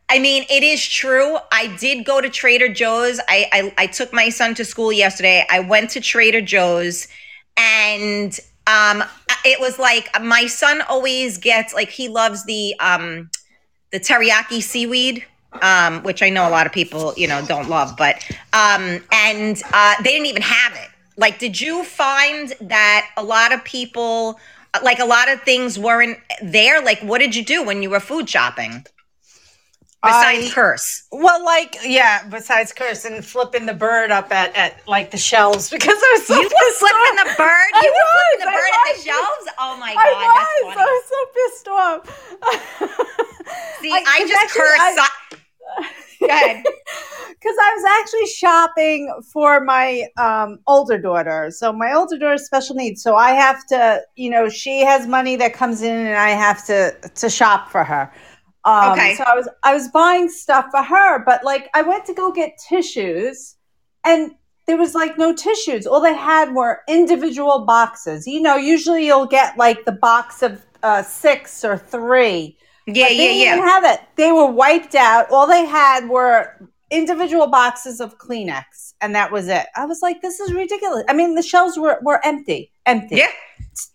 I 0.10 0.18
mean, 0.18 0.46
it 0.50 0.64
is 0.64 0.84
true. 0.84 1.38
I 1.52 1.76
did 1.78 2.06
go 2.06 2.20
to 2.20 2.30
Trader 2.30 2.70
Joe's. 2.70 3.20
I, 3.28 3.48
I 3.52 3.74
I 3.78 3.88
took 3.88 4.12
my 4.12 4.30
son 4.30 4.56
to 4.56 4.66
school 4.66 4.92
yesterday. 4.92 5.46
I 5.52 5.60
went 5.60 5.92
to 5.92 6.02
Trader 6.02 6.42
Joe's, 6.42 7.08
and 7.58 8.38
um, 8.66 9.04
it 9.46 9.60
was 9.60 9.78
like 9.78 10.10
my 10.20 10.48
son 10.48 10.82
always 10.90 11.38
gets 11.38 11.76
like 11.76 11.90
he 11.90 12.08
loves 12.08 12.44
the 12.46 12.74
um 12.80 13.30
the 13.92 14.00
teriyaki 14.00 14.64
seaweed. 14.64 15.26
Um, 15.64 16.04
which 16.04 16.22
I 16.22 16.30
know 16.30 16.48
a 16.48 16.52
lot 16.52 16.68
of 16.68 16.72
people, 16.74 17.12
you 17.18 17.28
know, 17.28 17.44
don't 17.44 17.68
love, 17.70 17.96
but 17.98 18.24
um, 18.54 19.04
and 19.12 19.60
uh, 19.74 19.96
they 20.04 20.12
didn't 20.12 20.28
even 20.28 20.44
have 20.44 20.76
it. 20.76 20.90
Like, 21.20 21.38
did 21.38 21.60
you 21.60 21.84
find 21.84 22.54
that 22.62 23.10
a 23.18 23.24
lot 23.24 23.52
of 23.54 23.62
people, 23.66 24.40
like 24.82 25.00
a 25.00 25.06
lot 25.06 25.28
of 25.30 25.42
things 25.44 25.78
weren't 25.78 26.18
there? 26.42 26.82
Like, 26.82 27.00
what 27.02 27.20
did 27.20 27.36
you 27.36 27.44
do 27.44 27.64
when 27.64 27.84
you 27.84 27.90
were 27.90 28.00
food 28.00 28.30
shopping? 28.30 28.86
Besides 30.02 30.48
I- 30.48 30.54
curse. 30.54 31.04
Well, 31.12 31.44
like 31.44 31.76
yeah. 31.84 32.26
Besides 32.30 32.72
curse 32.72 33.04
and 33.04 33.24
flipping 33.26 33.66
the 33.66 33.74
bird 33.74 34.12
up 34.12 34.32
at, 34.32 34.56
at 34.56 34.88
like 34.88 35.12
the 35.12 35.18
shelves 35.18 35.70
because 35.76 35.98
I 36.02 36.16
was 36.18 36.26
so 36.26 36.36
You 36.36 36.44
were 36.48 36.74
flipping 36.80 37.20
off. 37.20 37.28
the 37.28 37.34
bird? 37.36 37.70
I 37.76 37.82
You 37.84 37.92
were 37.92 38.08
flipping 38.16 38.40
the 38.40 38.52
I 38.52 38.56
bird 38.56 38.72
at 38.72 38.96
the 38.96 39.02
shelves? 39.04 39.46
Oh 39.60 39.78
my 39.78 39.92
I 39.92 40.06
God, 40.08 40.16
was. 40.16 40.32
that's 40.40 40.62
funny. 40.64 40.80
I 40.80 40.88
was 40.88 41.04
so 41.12 41.20
pissed 41.36 41.68
off. 41.68 42.00
See, 43.82 43.92
I- 43.92 44.04
I, 44.08 44.20
just 44.26 44.42
actually, 44.42 44.62
curse. 44.62 44.80
I- 44.80 45.10
Go 46.20 46.28
ahead. 46.28 46.64
Because 47.40 47.56
I 47.62 47.74
was 47.74 47.86
actually 48.02 48.26
shopping 48.28 49.22
for 49.32 49.64
my 49.64 50.08
um, 50.18 50.60
older 50.68 50.98
daughter. 50.98 51.50
So 51.52 51.72
my 51.72 51.94
older 51.94 52.18
daughter 52.18 52.32
has 52.34 52.46
special 52.46 52.76
needs. 52.76 53.02
So 53.02 53.16
I 53.16 53.32
have 53.32 53.66
to, 53.68 54.02
you 54.16 54.30
know, 54.30 54.50
she 54.50 54.82
has 54.82 55.08
money 55.08 55.36
that 55.38 55.54
comes 55.54 55.82
in, 55.82 55.96
and 55.96 56.18
I 56.18 56.30
have 56.32 56.66
to 56.68 56.96
to 57.16 57.30
shop 57.30 57.70
for 57.70 57.84
her. 57.84 58.12
Um, 58.66 58.92
Okay. 58.92 59.16
So 59.16 59.24
I 59.24 59.36
was 59.36 59.50
I 59.64 59.74
was 59.74 59.88
buying 59.90 60.30
stuff 60.30 60.66
for 60.72 60.84
her, 60.84 61.24
but 61.24 61.44
like 61.44 61.70
I 61.74 61.82
went 61.82 62.06
to 62.06 62.14
go 62.14 62.32
get 62.32 62.58
tissues, 62.58 63.56
and 64.06 64.32
there 64.68 64.78
was 64.78 64.94
like 64.94 65.18
no 65.18 65.34
tissues. 65.34 65.88
All 65.88 66.02
they 66.02 66.14
had 66.14 66.54
were 66.54 66.82
individual 66.88 67.66
boxes. 67.66 68.28
You 68.28 68.42
know, 68.42 68.58
usually 68.58 69.06
you'll 69.06 69.26
get 69.26 69.58
like 69.58 69.86
the 69.86 69.94
box 69.94 70.44
of 70.44 70.66
uh, 70.84 71.04
six 71.04 71.64
or 71.64 71.78
three. 71.78 72.58
Yeah, 72.86 73.08
they 73.08 73.16
yeah, 73.16 73.56
didn't 73.56 73.66
yeah. 73.66 73.66
have 73.66 73.84
it. 73.86 74.02
They 74.16 74.32
were 74.32 74.52
wiped 74.52 74.96
out. 74.96 75.32
All 75.32 75.48
they 75.48 75.66
had 75.66 76.10
were 76.10 76.70
individual 76.92 77.48
boxes 77.48 78.00
of 78.02 78.18
Kleenex, 78.18 78.94
and 79.02 79.14
that 79.16 79.32
was 79.32 79.48
it. 79.48 79.66
I 79.76 79.86
was 79.86 80.02
like, 80.02 80.22
this 80.22 80.40
is 80.40 80.54
ridiculous. 80.54 81.04
I 81.10 81.14
mean, 81.14 81.36
the 81.36 81.42
shelves 81.44 81.78
were, 81.78 82.00
were 82.02 82.24
empty, 82.26 82.72
empty. 82.86 83.18
Yeah, 83.18 83.28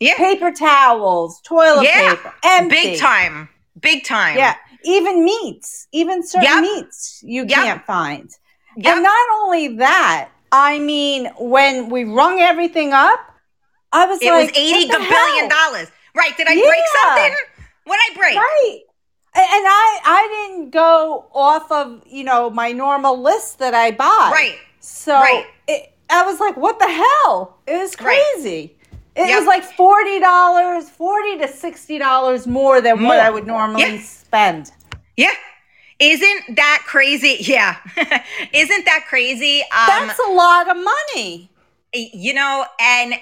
yeah. 0.01 0.15
Paper 0.17 0.51
towels, 0.53 1.41
toilet 1.43 1.85
Yeah. 1.85 2.15
paper, 2.15 2.35
empty. 2.45 2.75
Big 2.75 2.99
time. 3.01 3.49
Big 3.81 4.05
time. 4.05 4.37
Yeah. 4.39 4.55
Even 4.85 5.25
meats, 5.25 5.89
even 5.93 6.23
certain 6.27 6.49
Yep. 6.49 6.63
meats 6.63 7.21
you 7.25 7.43
Yep. 7.43 7.51
can't 7.51 7.87
find. 7.87 8.31
Yep. 8.77 8.95
And 8.95 9.03
not 9.03 9.29
only 9.35 9.69
that, 9.77 10.29
I 10.53 10.79
mean, 10.79 11.27
when 11.39 11.89
we 11.89 12.05
rung 12.05 12.41
everything 12.41 12.93
up, 12.93 13.19
I 13.93 14.07
was 14.07 14.21
It 14.23 14.31
like, 14.31 14.49
was 14.51 14.59
eighty 14.59 14.89
billion 14.89 15.05
hell? 15.09 15.49
dollars. 15.49 15.89
Right. 16.15 16.37
Did 16.37 16.47
I 16.49 16.55
break 16.55 16.83
something? 17.03 17.35
What 17.85 17.99
I 18.11 18.15
break? 18.17 18.37
Right. 18.37 18.81
And 19.37 19.67
I 19.67 20.01
I 20.05 20.49
didn't 20.49 20.71
go 20.71 21.27
off 21.35 21.71
of, 21.73 22.03
you 22.07 22.23
know, 22.25 22.51
my 22.51 22.71
normal 22.73 23.21
list 23.21 23.59
that 23.59 23.75
I 23.75 23.91
buy. 23.91 24.31
Right. 24.33 24.57
So 24.81 25.15
Right. 25.19 25.47
it, 25.67 25.93
I 26.11 26.23
was 26.25 26.39
like, 26.39 26.57
what 26.57 26.79
the 26.79 26.89
hell? 26.89 27.59
It 27.67 27.77
was 27.77 27.97
Right. 28.01 28.23
crazy. 28.35 28.77
It 29.17 29.29
Yep. 29.29 29.39
was 29.39 29.47
like 29.47 29.65
forty 29.65 30.21
dollars, 30.21 30.89
forty 30.89 31.37
to 31.39 31.49
sixty 31.49 31.99
dollars 31.99 32.47
more 32.47 32.81
than 32.81 33.03
what 33.03 33.19
I 33.19 33.31
would 33.31 33.47
normally 33.47 33.97
Yeah. 33.97 34.03
spend. 34.03 34.71
Yeah. 35.17 35.31
Isn't 35.99 36.57
that 36.57 36.83
crazy? 36.87 37.37
Yeah. 37.41 37.77
Isn't 38.53 38.85
that 38.85 39.05
crazy? 39.09 39.63
Um, 39.63 39.87
That's 40.07 40.19
a 40.21 40.31
lot 40.31 40.69
of 40.69 40.77
money. 40.77 41.51
you 41.93 42.35
know, 42.35 42.67
and 42.81 43.15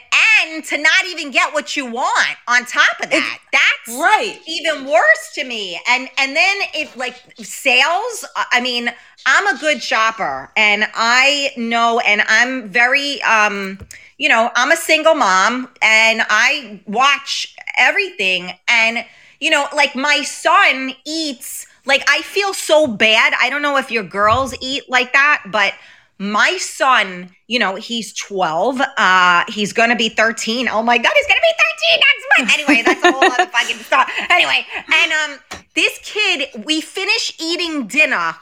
to 0.65 0.79
not 0.79 1.05
even 1.07 1.31
get 1.31 1.53
what 1.53 1.77
you 1.77 1.87
want 1.87 2.37
on 2.49 2.65
top 2.67 3.01
of 3.03 3.11
that. 3.11 3.39
That's 3.53 3.99
Right. 3.99 4.39
even 4.47 4.87
worse 4.87 5.33
to 5.35 5.45
me. 5.45 5.81
And 5.89 6.09
and 6.19 6.37
then 6.37 6.57
if 6.75 6.97
like 6.97 7.17
sales, 7.39 8.25
I 8.37 8.61
mean, 8.61 8.93
I'm 9.27 9.47
a 9.57 9.59
good 9.59 9.83
shopper 9.83 10.51
and 10.57 10.87
I 10.95 11.51
know 11.57 12.01
and 12.01 12.23
I'm 12.29 12.69
very 12.69 13.23
um 13.23 13.79
you 14.19 14.29
know, 14.29 14.51
I'm 14.55 14.71
a 14.71 14.77
single 14.77 15.15
mom 15.15 15.69
and 15.81 16.23
I 16.29 16.81
watch 16.87 17.57
everything 17.79 18.53
and 18.69 19.05
you 19.41 19.51
know, 19.51 19.67
like 19.75 19.97
my 19.97 20.23
son 20.23 20.93
eats 21.05 21.67
like 21.85 22.05
I 22.09 22.23
feel 22.23 22.55
so 22.55 22.87
bad. 22.87 23.33
I 23.41 23.51
don't 23.51 23.63
know 23.63 23.77
if 23.77 23.91
your 23.91 24.05
girls 24.05 24.55
eat 24.61 24.89
like 24.89 25.13
that, 25.13 25.43
but 25.51 25.75
my 26.23 26.57
son, 26.57 27.35
you 27.49 27.59
know, 27.59 27.75
he's 27.75 28.15
12. 28.15 28.81
Uh, 28.97 29.45
he's 29.49 29.73
gonna 29.73 29.97
be 29.97 30.09
13. 30.09 30.69
Oh 30.69 30.81
my 30.81 30.97
god, 30.97 31.13
he's 31.17 31.27
gonna 31.27 31.41
be 31.41 31.55
13 31.89 32.01
next 32.01 32.39
month. 32.39 32.69
Anyway, 32.69 32.83
that's 32.85 33.03
a 33.05 33.11
whole 33.11 33.25
other 33.25 33.47
fucking 33.47 33.77
stuff. 33.79 34.09
Anyway, 34.31 34.65
and 34.77 35.13
um, 35.13 35.39
this 35.75 35.99
kid, 36.05 36.49
we 36.65 36.81
finish 36.81 37.33
eating 37.41 37.89
dinner, 37.89 38.37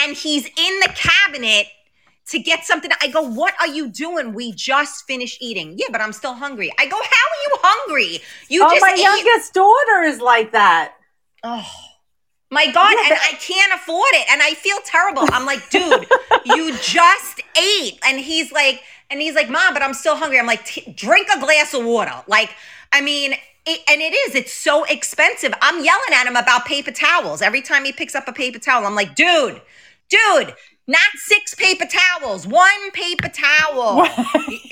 and 0.00 0.16
he's 0.16 0.46
in 0.46 0.80
the 0.80 0.94
cabinet 0.94 1.66
to 2.28 2.38
get 2.38 2.64
something. 2.64 2.90
I 3.02 3.08
go, 3.08 3.22
what 3.22 3.54
are 3.60 3.68
you 3.68 3.88
doing? 3.88 4.32
We 4.32 4.52
just 4.52 5.04
finished 5.06 5.38
eating. 5.40 5.74
Yeah, 5.76 5.86
but 5.90 6.00
I'm 6.00 6.12
still 6.12 6.34
hungry. 6.34 6.72
I 6.78 6.86
go, 6.86 6.96
how 6.96 7.00
are 7.00 7.02
you 7.02 7.56
hungry? 7.62 8.20
You 8.48 8.64
oh, 8.64 8.70
just 8.70 8.80
my 8.80 8.92
ate. 8.92 9.00
youngest 9.00 9.54
daughter 9.54 10.02
is 10.04 10.20
like 10.20 10.52
that. 10.52 10.94
Oh 11.42 11.87
my 12.50 12.66
God. 12.72 12.92
Yeah, 12.92 13.00
and 13.06 13.10
but- 13.10 13.18
I 13.22 13.32
can't 13.40 13.72
afford 13.74 14.10
it. 14.14 14.26
And 14.30 14.42
I 14.42 14.54
feel 14.54 14.78
terrible. 14.84 15.22
I'm 15.32 15.44
like, 15.46 15.68
dude, 15.70 16.06
you 16.44 16.76
just 16.78 17.40
ate. 17.60 17.98
And 18.06 18.18
he's 18.20 18.52
like, 18.52 18.82
and 19.10 19.20
he's 19.20 19.34
like, 19.34 19.48
Mom, 19.50 19.72
but 19.74 19.82
I'm 19.82 19.94
still 19.94 20.16
hungry. 20.16 20.38
I'm 20.38 20.46
like, 20.46 20.64
"T- 20.66 20.92
drink 20.94 21.28
a 21.34 21.40
glass 21.40 21.72
of 21.74 21.84
water. 21.84 22.12
Like, 22.26 22.50
I 22.92 23.00
mean, 23.00 23.32
it, 23.66 23.80
and 23.88 24.00
it 24.00 24.14
is, 24.14 24.34
it's 24.34 24.52
so 24.52 24.84
expensive. 24.84 25.52
I'm 25.62 25.82
yelling 25.84 26.12
at 26.14 26.26
him 26.26 26.36
about 26.36 26.64
paper 26.66 26.90
towels. 26.90 27.40
Every 27.42 27.62
time 27.62 27.84
he 27.84 27.92
picks 27.92 28.14
up 28.14 28.28
a 28.28 28.32
paper 28.32 28.58
towel, 28.58 28.84
I'm 28.86 28.94
like, 28.94 29.14
dude, 29.14 29.60
dude, 30.10 30.54
not 30.86 31.00
six 31.16 31.54
paper 31.54 31.84
towels, 31.86 32.46
one 32.46 32.90
paper 32.92 33.28
towel. 33.28 34.06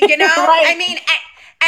you 0.00 0.16
know, 0.16 0.26
Right. 0.26 0.64
I 0.68 0.74
mean, 0.78 0.96
and, 0.98 1.18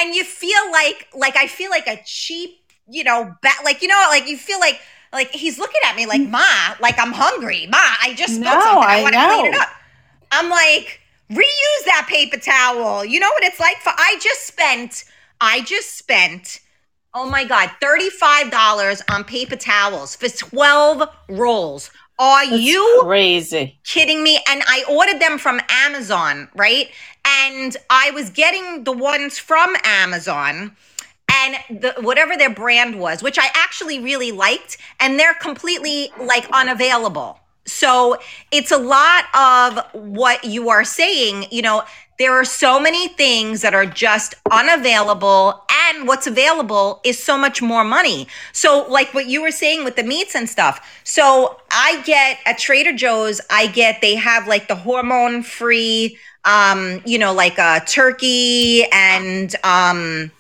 and 0.07 0.15
you 0.15 0.25
feel 0.25 0.71
like, 0.71 1.07
like, 1.15 1.37
I 1.37 1.47
feel 1.47 1.71
like 1.71 1.87
a 1.87 1.99
cheap, 2.05 2.59
you 2.89 3.05
know, 3.05 3.35
ba- 3.43 3.49
like, 3.65 3.83
you 3.83 3.89
know, 3.89 4.07
like 4.11 4.27
you 4.27 4.37
feel 4.39 4.59
like, 4.61 4.81
like 5.13 5.31
he's 5.31 5.59
looking 5.59 5.81
at 5.87 5.97
me 5.97 6.07
like, 6.07 6.23
mm. 6.23 6.31
Ma, 6.31 6.45
like 6.81 6.99
I'm 6.99 7.13
hungry. 7.13 7.67
Ma, 7.71 7.79
I 8.03 8.15
just 8.17 8.37
spilled 8.37 8.63
No, 8.63 8.63
something. 8.63 8.89
I, 8.89 8.99
I 8.99 9.03
want 9.03 9.15
to 9.15 9.21
clean 9.21 9.47
it 9.47 9.55
up. 9.55 9.69
I'm 10.33 10.51
like, 10.51 11.01
reuse 11.31 11.85
that 11.87 12.07
paper 12.09 12.39
towel. 12.39 13.05
You 13.05 13.21
know 13.21 13.31
what 13.31 13.45
it's 13.45 13.61
like 13.61 13.79
for 13.79 13.93
I 13.97 14.19
just 14.23 14.47
spent, 14.47 15.05
I 15.41 15.63
just 15.63 15.97
spent, 15.97 16.61
oh 17.15 17.29
my 17.29 17.45
God, 17.45 17.71
$35 17.81 19.03
on 19.11 19.25
paper 19.25 19.57
towels 19.57 20.17
for 20.17 20.29
12 20.29 21.03
rolls. 21.29 21.91
Are 22.19 22.45
That's 22.51 22.75
you 22.75 22.83
crazy? 22.85 23.81
kidding 23.85 24.23
me? 24.23 24.41
And 24.49 24.63
I 24.67 24.85
ordered 24.91 25.21
them 25.21 25.39
from 25.39 25.61
Amazon, 25.69 26.49
right? 26.55 26.89
And 27.25 27.77
I 27.91 28.11
was 28.13 28.31
getting 28.31 28.85
the 28.85 28.93
ones 28.93 29.39
from 29.39 29.77
Amazon 29.85 30.77
and 31.39 31.81
the 31.81 31.95
whatever 32.01 32.37
their 32.37 32.55
brand 32.55 32.99
was, 32.99 33.23
which 33.23 33.39
I 33.39 33.49
actually 33.55 34.01
really 34.01 34.33
liked, 34.33 34.79
and 35.01 35.19
they're 35.19 35.35
completely 35.35 36.11
like 36.21 36.49
unavailable. 36.53 37.41
So 37.67 38.19
it's 38.51 38.71
a 38.71 38.79
lot 38.79 39.25
of 39.35 39.85
what 39.93 40.45
you 40.45 40.71
are 40.71 40.85
saying, 40.85 41.47
you 41.51 41.61
know, 41.61 41.83
there 42.19 42.33
are 42.33 42.45
so 42.45 42.81
many 42.81 43.09
things 43.09 43.61
that 43.61 43.75
are 43.75 43.87
just 43.87 44.35
unavailable 44.51 45.63
and 45.71 46.09
what's 46.09 46.27
available 46.27 47.01
is 47.05 47.23
so 47.23 47.39
much 47.39 47.63
more 47.63 47.85
money. 47.85 48.27
So 48.53 48.87
like 48.89 49.15
what 49.15 49.27
you 49.27 49.41
were 49.41 49.53
saying 49.53 49.85
with 49.85 49.97
the 49.97 50.03
meats 50.03 50.35
and 50.35 50.49
stuff. 50.49 51.01
So 51.05 51.61
I 51.71 52.03
get 52.03 52.39
at 52.45 52.59
Trader 52.59 52.93
Joe's, 52.93 53.41
I 53.51 53.69
get 53.69 54.01
they 54.01 54.17
have 54.17 54.49
like 54.49 54.67
the 54.67 54.75
hormone 54.75 55.43
free 55.43 56.19
um, 56.45 57.03
you 57.05 57.19
know, 57.19 57.35
like 57.35 57.59
a 57.59 57.83
turkey 57.87 58.85
and 58.91 59.55
um 59.65 60.31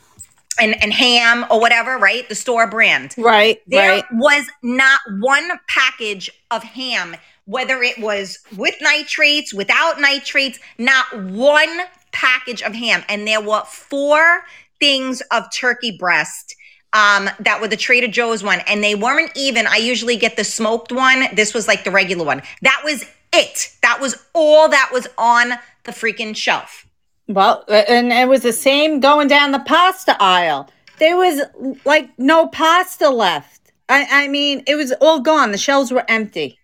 and, 0.61 0.81
and 0.83 0.93
ham 0.93 1.45
or 1.50 1.61
whatever, 1.61 1.99
right? 1.99 2.29
The 2.29 2.35
store 2.35 2.69
brand. 2.69 3.15
Right, 3.19 3.61
There 3.67 3.91
right. 3.97 4.05
was 4.12 4.47
not 4.62 5.00
one 5.19 5.50
package 5.69 6.31
of 6.50 6.62
ham, 6.62 7.17
whether 7.45 7.83
it 7.83 7.99
was 7.99 8.38
with 8.57 8.75
nitrates, 8.81 9.55
without 9.55 10.00
nitrates, 10.00 10.59
not 10.79 11.07
one 11.25 11.81
package 12.12 12.62
of 12.62 12.75
ham. 12.75 13.05
And 13.09 13.27
there 13.27 13.41
were 13.41 13.62
four 13.67 14.45
things 14.81 15.21
of 15.31 15.45
turkey 15.53 15.97
breast 15.97 16.55
um, 16.93 17.29
that 17.41 17.61
were 17.61 17.69
the 17.69 17.77
Trader 17.77 18.09
Joe's 18.09 18.43
one. 18.43 18.61
And 18.67 18.83
they 18.83 18.95
weren't 18.95 19.33
even, 19.37 19.67
I 19.67 19.77
usually 19.77 20.17
get 20.17 20.37
the 20.37 20.45
smoked 20.45 20.93
one. 20.93 21.25
This 21.35 21.55
was 21.55 21.69
like 21.69 21.85
the 21.85 21.91
regular 21.91 22.25
one. 22.25 22.43
That 22.62 22.81
was 22.85 23.05
it. 23.33 23.77
That 23.83 24.00
was 24.00 24.17
all 24.35 24.69
that 24.69 24.91
was 24.93 25.07
on 25.19 25.53
the 25.85 25.93
freaking 25.93 26.35
shelf. 26.35 26.87
Well, 27.29 27.65
and 27.69 28.13
it 28.13 28.27
was 28.27 28.43
the 28.43 28.53
same 28.53 29.01
going 29.01 29.29
down 29.29 29.53
the 29.53 29.61
pasta 29.61 30.17
aisle. 30.19 30.71
There 30.99 31.17
was 31.17 31.43
like 31.85 32.11
no 32.19 32.49
pasta 32.49 33.11
left. 33.11 33.73
I, 33.89 34.25
I 34.25 34.29
mean, 34.29 34.63
it 34.67 34.75
was 34.77 34.93
all 35.01 35.21
gone. 35.21 35.53
The 35.53 35.59
shelves 35.59 35.93
were 35.93 36.05
empty. 36.09 36.59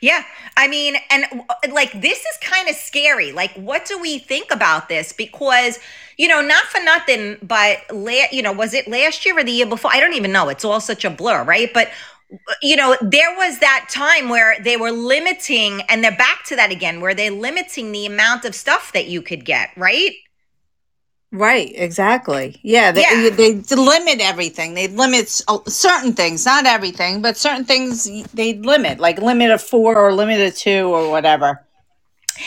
Yeah. 0.00 0.22
I 0.56 0.68
mean, 0.68 0.96
and 1.10 1.24
like 1.72 1.92
this 2.00 2.18
is 2.18 2.36
kind 2.42 2.68
of 2.68 2.76
scary. 2.76 3.32
Like, 3.32 3.52
what 3.54 3.86
do 3.86 3.98
we 3.98 4.18
think 4.18 4.52
about 4.52 4.88
this? 4.88 5.12
Because, 5.12 5.78
you 6.18 6.28
know, 6.28 6.40
not 6.40 6.64
for 6.64 6.80
nothing, 6.84 7.38
but, 7.42 7.78
la- 7.90 8.30
you 8.30 8.42
know, 8.42 8.52
was 8.52 8.74
it 8.74 8.86
last 8.86 9.24
year 9.26 9.38
or 9.38 9.42
the 9.42 9.50
year 9.50 9.66
before? 9.66 9.90
I 9.92 10.00
don't 10.00 10.14
even 10.14 10.32
know. 10.32 10.48
It's 10.50 10.64
all 10.64 10.80
such 10.80 11.04
a 11.04 11.10
blur, 11.10 11.42
right? 11.44 11.72
But, 11.72 11.90
you 12.62 12.76
know, 12.76 12.96
there 13.00 13.34
was 13.36 13.58
that 13.58 13.86
time 13.90 14.28
where 14.28 14.56
they 14.62 14.76
were 14.76 14.90
limiting, 14.92 15.82
and 15.88 16.02
they're 16.02 16.16
back 16.16 16.44
to 16.46 16.56
that 16.56 16.70
again, 16.70 17.00
where 17.00 17.14
they're 17.14 17.30
limiting 17.30 17.92
the 17.92 18.06
amount 18.06 18.44
of 18.44 18.54
stuff 18.54 18.92
that 18.92 19.06
you 19.06 19.22
could 19.22 19.44
get, 19.44 19.70
right? 19.76 20.12
Right, 21.34 21.72
exactly. 21.74 22.60
Yeah, 22.62 22.92
they, 22.92 23.02
Yeah. 23.02 23.30
they 23.30 23.54
limit 23.74 24.20
everything. 24.20 24.74
They 24.74 24.88
limit 24.88 25.40
uh, 25.48 25.60
certain 25.66 26.12
things, 26.12 26.44
not 26.44 26.66
everything, 26.66 27.22
but 27.22 27.38
certain 27.38 27.64
things 27.64 28.04
they 28.34 28.54
limit, 28.54 29.00
like 29.00 29.18
limit 29.18 29.50
of 29.50 29.62
four 29.62 29.96
or 29.96 30.12
limit 30.12 30.40
of 30.46 30.54
two 30.54 30.94
or 30.94 31.10
whatever. 31.10 31.64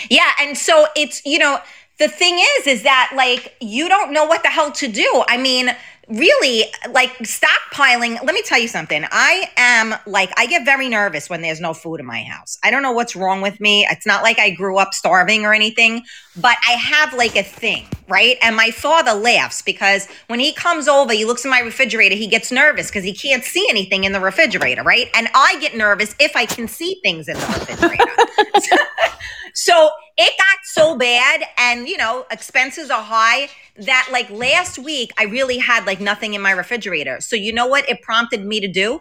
Yeah, 0.09 0.31
and 0.39 0.57
so 0.57 0.85
it's 0.95 1.21
you 1.25 1.39
know 1.39 1.59
the 1.97 2.07
thing 2.07 2.37
is 2.57 2.67
is 2.67 2.83
that 2.83 3.11
like 3.15 3.55
you 3.59 3.87
don't 3.89 4.13
know 4.13 4.25
what 4.25 4.43
the 4.43 4.49
hell 4.49 4.71
to 4.73 4.87
do. 4.87 5.23
I 5.27 5.37
mean, 5.37 5.75
really 6.07 6.65
like 6.91 7.11
stockpiling, 7.19 8.21
let 8.23 8.33
me 8.33 8.41
tell 8.43 8.59
you 8.59 8.67
something. 8.67 9.05
I 9.11 9.49
am 9.57 9.95
like 10.05 10.31
I 10.37 10.45
get 10.45 10.65
very 10.65 10.89
nervous 10.89 11.29
when 11.29 11.41
there's 11.41 11.59
no 11.59 11.73
food 11.73 11.99
in 11.99 12.05
my 12.05 12.23
house. 12.23 12.57
I 12.63 12.71
don't 12.71 12.81
know 12.81 12.91
what's 12.91 13.15
wrong 13.15 13.41
with 13.41 13.59
me. 13.59 13.87
It's 13.89 14.05
not 14.05 14.23
like 14.23 14.39
I 14.39 14.49
grew 14.51 14.77
up 14.77 14.93
starving 14.93 15.45
or 15.45 15.53
anything, 15.53 16.03
but 16.35 16.57
I 16.67 16.73
have 16.73 17.13
like 17.13 17.35
a 17.35 17.43
thing, 17.43 17.85
right? 18.07 18.37
And 18.41 18.55
my 18.55 18.71
father 18.71 19.13
laughs 19.13 19.61
because 19.61 20.07
when 20.27 20.39
he 20.39 20.53
comes 20.53 20.87
over, 20.87 21.13
he 21.13 21.25
looks 21.25 21.45
in 21.45 21.51
my 21.51 21.59
refrigerator, 21.59 22.15
he 22.15 22.27
gets 22.27 22.51
nervous 22.51 22.87
because 22.87 23.03
he 23.03 23.13
can't 23.13 23.43
see 23.43 23.65
anything 23.69 24.03
in 24.03 24.11
the 24.11 24.19
refrigerator, 24.19 24.83
right? 24.83 25.09
And 25.15 25.27
I 25.33 25.57
get 25.59 25.75
nervous 25.75 26.15
if 26.19 26.35
I 26.35 26.45
can 26.45 26.67
see 26.67 26.99
things 27.03 27.27
in 27.27 27.35
the 27.37 27.45
refrigerator. 27.45 28.05
So 29.55 29.89
it 30.17 30.33
got 30.37 30.59
so 30.65 30.97
bad, 30.97 31.43
and 31.57 31.87
you 31.87 31.97
know, 31.97 32.25
expenses 32.29 32.91
are 32.91 33.01
high 33.01 33.49
that 33.77 34.09
like 34.11 34.29
last 34.29 34.77
week 34.77 35.11
I 35.17 35.23
really 35.23 35.57
had 35.57 35.85
like 35.85 36.01
nothing 36.01 36.33
in 36.33 36.41
my 36.41 36.51
refrigerator. 36.51 37.21
So 37.21 37.35
you 37.35 37.53
know 37.53 37.65
what 37.65 37.89
it 37.89 38.01
prompted 38.01 38.45
me 38.45 38.59
to 38.59 38.67
do? 38.67 38.99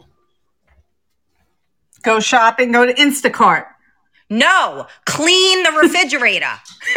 Go 2.02 2.20
shopping, 2.20 2.70
go 2.70 2.86
to 2.86 2.94
Instacart. 2.94 3.66
No, 4.30 4.86
clean 5.06 5.62
the 5.64 5.72
refrigerator. 5.72 6.46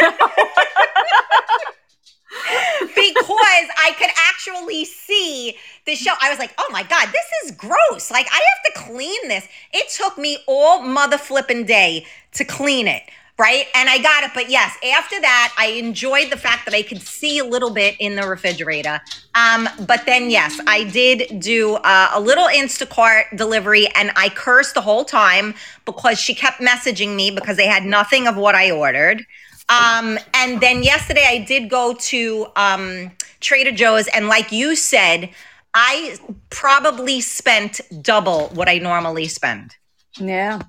because 2.94 3.68
I 3.78 3.94
could 3.98 4.10
actually 4.28 4.84
see 4.84 5.56
the 5.86 5.94
show. 5.94 6.12
I 6.20 6.30
was 6.30 6.38
like, 6.38 6.54
oh 6.58 6.68
my 6.70 6.82
God, 6.82 7.08
this 7.08 7.26
is 7.44 7.50
gross. 7.52 8.10
Like, 8.10 8.28
I 8.30 8.34
have 8.34 8.74
to 8.74 8.80
clean 8.90 9.28
this. 9.28 9.46
It 9.72 9.88
took 9.90 10.16
me 10.18 10.38
all 10.46 10.82
mother 10.82 11.18
flipping 11.18 11.64
day 11.64 12.06
to 12.32 12.44
clean 12.44 12.86
it. 12.86 13.02
Right. 13.38 13.66
And 13.74 13.88
I 13.88 13.98
got 13.98 14.24
it. 14.24 14.32
But 14.34 14.50
yes, 14.50 14.76
after 14.92 15.20
that, 15.20 15.54
I 15.56 15.66
enjoyed 15.66 16.30
the 16.30 16.36
fact 16.36 16.64
that 16.64 16.74
I 16.74 16.82
could 16.82 17.00
see 17.00 17.38
a 17.38 17.44
little 17.44 17.70
bit 17.70 17.94
in 18.00 18.16
the 18.16 18.26
refrigerator. 18.26 19.00
Um, 19.36 19.68
but 19.86 20.04
then, 20.06 20.28
yes, 20.28 20.58
I 20.66 20.82
did 20.84 21.38
do 21.38 21.76
uh, 21.76 22.10
a 22.14 22.20
little 22.20 22.48
Instacart 22.48 23.36
delivery 23.36 23.86
and 23.94 24.10
I 24.16 24.28
cursed 24.30 24.74
the 24.74 24.80
whole 24.80 25.04
time 25.04 25.54
because 25.84 26.18
she 26.18 26.34
kept 26.34 26.60
messaging 26.60 27.14
me 27.14 27.30
because 27.30 27.56
they 27.56 27.68
had 27.68 27.84
nothing 27.84 28.26
of 28.26 28.36
what 28.36 28.56
I 28.56 28.72
ordered. 28.72 29.24
Um, 29.68 30.18
and 30.34 30.60
then 30.60 30.82
yesterday 30.82 31.26
I 31.28 31.38
did 31.38 31.68
go 31.68 31.94
to 31.94 32.46
um, 32.56 33.10
Trader 33.40 33.72
Joe's, 33.72 34.08
and 34.08 34.26
like 34.26 34.50
you 34.50 34.74
said, 34.74 35.28
I 35.74 36.16
probably 36.50 37.20
spent 37.20 37.80
double 38.00 38.48
what 38.48 38.68
I 38.68 38.78
normally 38.78 39.28
spend. 39.28 39.76
Yeah. 40.18 40.62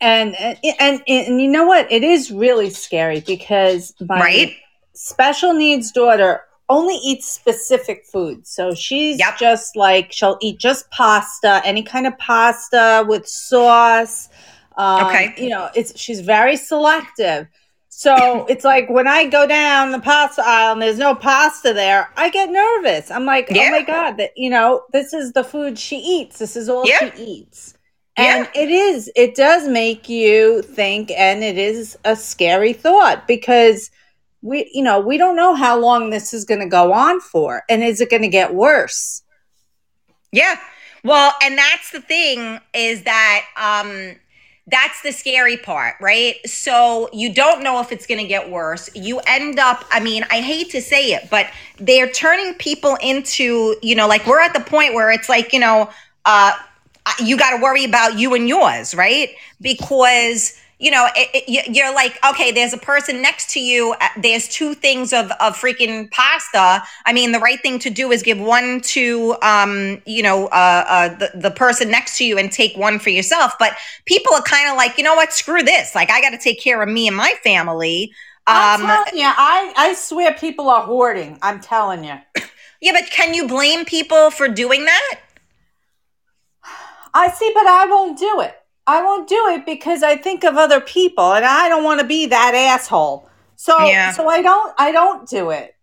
And, 0.00 0.36
and 0.36 0.58
and 0.78 1.02
and 1.08 1.40
you 1.40 1.48
know 1.48 1.64
what? 1.64 1.90
It 1.90 2.02
is 2.04 2.30
really 2.30 2.70
scary 2.70 3.20
because 3.20 3.94
my 4.12 4.22
Right? 4.22 4.52
special 4.94 5.54
needs 5.54 5.90
daughter 5.90 6.42
only 6.68 6.96
eats 6.96 7.26
specific 7.26 8.04
foods. 8.12 8.50
So 8.50 8.74
she's 8.74 9.18
Yep. 9.18 9.34
just 9.34 9.74
like 9.76 10.12
she'll 10.12 10.36
eat 10.42 10.58
just 10.58 10.90
pasta, 10.90 11.62
any 11.64 11.82
kind 11.82 12.06
of 12.06 12.16
pasta 12.18 13.04
with 13.08 13.26
sauce. 13.26 14.28
Um, 14.76 15.06
Okay. 15.06 15.34
You 15.38 15.48
know, 15.48 15.70
it's 15.74 15.98
she's 15.98 16.20
very 16.20 16.56
selective. 16.56 17.46
So 17.88 18.44
it's 18.48 18.64
like 18.64 18.90
when 18.90 19.08
I 19.08 19.26
go 19.26 19.46
down 19.46 19.92
the 19.92 20.00
pasta 20.00 20.42
aisle 20.44 20.72
and 20.74 20.82
there's 20.82 20.98
no 20.98 21.14
pasta 21.14 21.72
there, 21.72 22.10
I 22.16 22.28
get 22.30 22.50
nervous. 22.50 23.10
I'm 23.10 23.24
like, 23.24 23.48
Yeah. 23.48 23.62
oh 23.62 23.70
my 23.70 23.82
god, 23.82 24.18
that 24.18 24.32
you 24.36 24.50
know, 24.50 24.82
this 24.92 25.14
is 25.14 25.32
the 25.32 25.44
food 25.44 25.78
she 25.78 25.96
eats. 25.96 26.38
This 26.38 26.56
is 26.56 26.68
all 26.68 26.86
Yeah. 26.86 26.98
she 26.98 27.12
eats. 27.16 27.74
And 28.18 28.48
it 28.54 28.70
is, 28.70 29.10
it 29.14 29.34
does 29.34 29.68
make 29.68 30.08
you 30.08 30.62
think, 30.62 31.10
and 31.10 31.44
it 31.44 31.58
is 31.58 31.98
a 32.04 32.16
scary 32.16 32.72
thought 32.72 33.28
because 33.28 33.90
we, 34.40 34.70
you 34.72 34.82
know, 34.82 35.00
we 35.00 35.18
don't 35.18 35.36
know 35.36 35.54
how 35.54 35.78
long 35.78 36.10
this 36.10 36.32
is 36.32 36.44
going 36.44 36.60
to 36.60 36.68
go 36.68 36.92
on 36.92 37.20
for. 37.20 37.62
And 37.68 37.82
is 37.82 38.00
it 38.00 38.10
going 38.10 38.22
to 38.22 38.28
get 38.28 38.54
worse? 38.54 39.22
Yeah. 40.32 40.56
Well, 41.04 41.32
and 41.42 41.56
that's 41.56 41.90
the 41.90 42.00
thing 42.00 42.60
is 42.74 43.02
that 43.04 43.44
um 43.56 44.16
that's 44.68 45.00
the 45.02 45.12
scary 45.12 45.56
part, 45.56 45.94
right? 46.00 46.34
So 46.44 47.08
you 47.12 47.32
don't 47.32 47.62
know 47.62 47.80
if 47.80 47.92
it's 47.92 48.04
going 48.04 48.20
to 48.20 48.26
get 48.26 48.50
worse. 48.50 48.90
You 48.96 49.20
end 49.20 49.60
up, 49.60 49.84
I 49.92 50.00
mean, 50.00 50.24
I 50.28 50.40
hate 50.40 50.70
to 50.70 50.82
say 50.82 51.12
it, 51.12 51.30
but 51.30 51.46
they're 51.78 52.10
turning 52.10 52.54
people 52.54 52.96
into, 53.00 53.76
you 53.80 53.94
know, 53.94 54.08
like 54.08 54.26
we're 54.26 54.40
at 54.40 54.54
the 54.54 54.60
point 54.60 54.94
where 54.94 55.12
it's 55.12 55.28
like, 55.28 55.52
you 55.52 55.60
know, 55.60 55.88
uh 56.24 56.52
you 57.24 57.36
got 57.36 57.56
to 57.56 57.62
worry 57.62 57.84
about 57.84 58.18
you 58.18 58.34
and 58.34 58.48
yours, 58.48 58.94
right? 58.94 59.30
Because 59.60 60.58
you 60.78 60.90
know, 60.90 61.08
it, 61.16 61.30
it, 61.34 61.48
you- 61.48 61.72
you're 61.72 61.94
like, 61.94 62.18
okay, 62.28 62.52
there's 62.52 62.74
a 62.74 62.78
person 62.78 63.22
next 63.22 63.50
to 63.52 63.60
you. 63.60 63.94
uh, 63.98 64.08
There's 64.20 64.46
two 64.46 64.74
things 64.74 65.14
of, 65.14 65.30
of 65.40 65.56
freaking 65.56 66.10
pasta. 66.10 66.82
I 67.06 67.14
mean, 67.14 67.32
the 67.32 67.38
right 67.38 67.58
thing 67.62 67.78
to 67.78 67.88
do 67.88 68.12
is 68.12 68.22
give 68.22 68.38
one 68.38 68.82
to, 68.82 69.36
um, 69.40 70.02
you 70.04 70.22
know, 70.22 70.48
uh, 70.48 70.84
uh, 70.86 71.08
the, 71.16 71.30
the 71.34 71.50
person 71.50 71.90
next 71.90 72.18
to 72.18 72.26
you 72.26 72.36
and 72.36 72.52
take 72.52 72.76
one 72.76 72.98
for 72.98 73.08
yourself. 73.08 73.52
But 73.58 73.74
people 74.04 74.34
are 74.34 74.42
kind 74.42 74.68
of 74.68 74.76
like, 74.76 74.98
you 74.98 75.04
know 75.04 75.14
what? 75.14 75.32
Screw 75.32 75.62
this. 75.62 75.94
Like, 75.94 76.10
I 76.10 76.20
got 76.20 76.30
to 76.30 76.38
take 76.38 76.60
care 76.62 76.82
of 76.82 76.88
me 76.90 77.08
and 77.08 77.16
my 77.16 77.32
family. 77.42 78.12
I'm 78.48 78.70
Um, 78.76 78.80
telling 78.80 79.16
you, 79.18 79.26
I, 79.26 79.72
I 79.76 79.94
swear 79.94 80.32
people 80.34 80.68
are 80.70 80.82
hoarding. 80.84 81.38
I'm 81.42 81.60
telling 81.60 82.04
you. 82.04 82.18
yeah, 82.80 82.92
but 82.92 83.10
can 83.10 83.34
you 83.34 83.46
blame 83.48 83.84
people 83.84 84.30
for 84.30 84.48
doing 84.48 84.84
that? 84.84 85.14
I 87.16 87.30
see, 87.30 87.50
but 87.54 87.66
I 87.66 87.86
won't 87.86 88.18
do 88.18 88.40
it. 88.40 88.54
I 88.86 89.02
won't 89.02 89.28
do 89.28 89.48
it 89.48 89.66
because 89.66 90.02
I 90.02 90.16
think 90.16 90.44
of 90.44 90.56
other 90.56 90.80
people 90.80 91.32
and 91.32 91.44
I 91.44 91.68
don't 91.68 91.82
want 91.82 92.00
to 92.00 92.06
be 92.06 92.26
that 92.26 92.54
asshole. 92.54 93.28
So, 93.56 93.78
Yeah. 93.86 94.12
so 94.12 94.28
I 94.28 94.42
don't, 94.42 94.74
I 94.78 94.92
don't 94.92 95.28
do 95.28 95.50
it. 95.50 95.74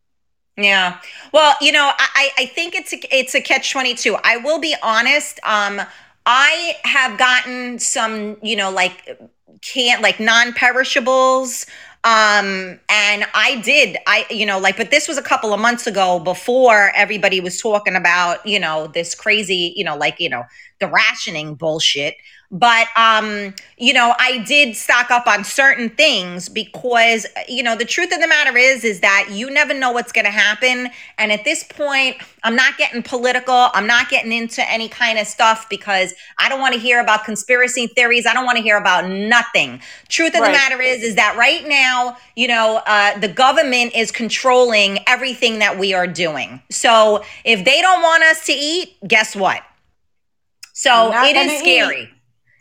Yeah. 0.56 1.00
Well, 1.34 1.56
you 1.60 1.72
know, 1.72 1.92
I, 1.98 2.30
I 2.38 2.46
think 2.46 2.76
it's 2.76 2.94
a, 2.94 3.00
it's 3.16 3.34
a 3.34 3.42
catch 3.42 3.72
22. 3.72 4.16
I 4.24 4.38
will 4.38 4.60
be 4.60 4.76
honest. 4.84 5.40
Um, 5.44 5.82
I 6.28 6.76
have 6.84 7.18
gotten 7.18 7.80
some, 7.80 8.38
you 8.44 8.56
know, 8.56 8.70
like 8.72 9.20
can't 9.62 10.02
like 10.02 10.20
non-perishables 10.20 11.66
um 12.06 12.78
and 12.90 13.26
i 13.34 13.62
did 13.64 13.96
i 14.08 14.26
you 14.30 14.46
know 14.46 14.60
like 14.60 14.76
but 14.76 14.92
this 14.92 15.08
was 15.08 15.18
a 15.18 15.22
couple 15.22 15.54
of 15.54 15.60
months 15.60 15.88
ago 15.88 16.20
before 16.20 16.92
everybody 16.96 17.40
was 17.40 17.62
talking 17.62 17.96
about 17.96 18.46
you 18.46 18.60
know 18.60 18.88
this 18.88 19.16
crazy 19.16 19.74
you 19.78 19.86
know 19.86 19.96
like 19.96 20.20
you 20.20 20.28
know 20.30 20.44
the 20.80 20.88
rationing 20.88 21.56
bullshit 21.56 22.16
but 22.54 22.88
um 22.96 23.52
you 23.78 23.92
know 23.92 24.14
i 24.20 24.38
did 24.46 24.76
stock 24.76 25.10
up 25.10 25.26
on 25.26 25.44
certain 25.44 25.90
things 25.90 26.48
because 26.48 27.26
you 27.50 27.64
know 27.64 27.76
the 27.76 27.84
truth 27.84 28.14
of 28.14 28.22
the 28.22 28.28
matter 28.28 28.56
is 28.56 28.84
is 28.84 29.00
that 29.00 29.28
you 29.32 29.50
never 29.50 29.74
know 29.74 29.92
what's 29.92 30.12
going 30.12 30.26
to 30.26 30.32
happen. 30.32 30.90
And 31.18 31.32
at 31.32 31.44
this 31.44 31.64
point 31.64 32.18
i'm 32.44 32.56
not 32.56 32.78
getting 32.78 33.02
political. 33.02 33.70
I'm 33.74 33.88
not 33.88 34.10
getting 34.10 34.32
into 34.32 34.70
any 34.70 34.88
kind 34.88 35.18
of 35.18 35.26
stuff 35.26 35.68
because 35.70 36.14
i 36.38 36.48
don't 36.48 36.62
want 36.62 36.76
to 36.76 36.80
hear 36.80 37.02
about 37.02 37.26
conspiracy 37.26 37.88
theories. 37.88 38.26
I 38.26 38.34
don't 38.34 38.46
want 38.46 38.58
to 38.58 38.64
hear 38.64 38.78
about 38.78 39.10
nothing. 39.10 39.82
Truth 40.08 40.36
of 40.36 40.42
right. 40.42 40.48
the 40.48 40.52
matter 40.54 40.82
is 40.82 41.02
is 41.02 41.16
that 41.16 41.36
right 41.38 41.68
now 41.68 42.18
you 42.36 42.48
know 42.48 42.82
uh, 42.86 43.18
the 43.20 43.28
government 43.28 43.96
is 43.96 44.12
controlling 44.12 45.00
everything 45.08 45.60
that 45.60 45.80
we 45.80 45.94
are 45.94 46.08
doing. 46.08 46.62
So 46.70 47.24
if 47.44 47.66
they 47.66 47.82
don't 47.82 48.04
want 48.04 48.24
us 48.24 48.46
to 48.46 48.54
eat 48.54 48.96
guess 49.08 49.36
what? 49.36 49.64
So 50.74 51.12
it 51.14 51.36
is 51.36 51.60
scary 51.60 52.04
eat. 52.04 52.10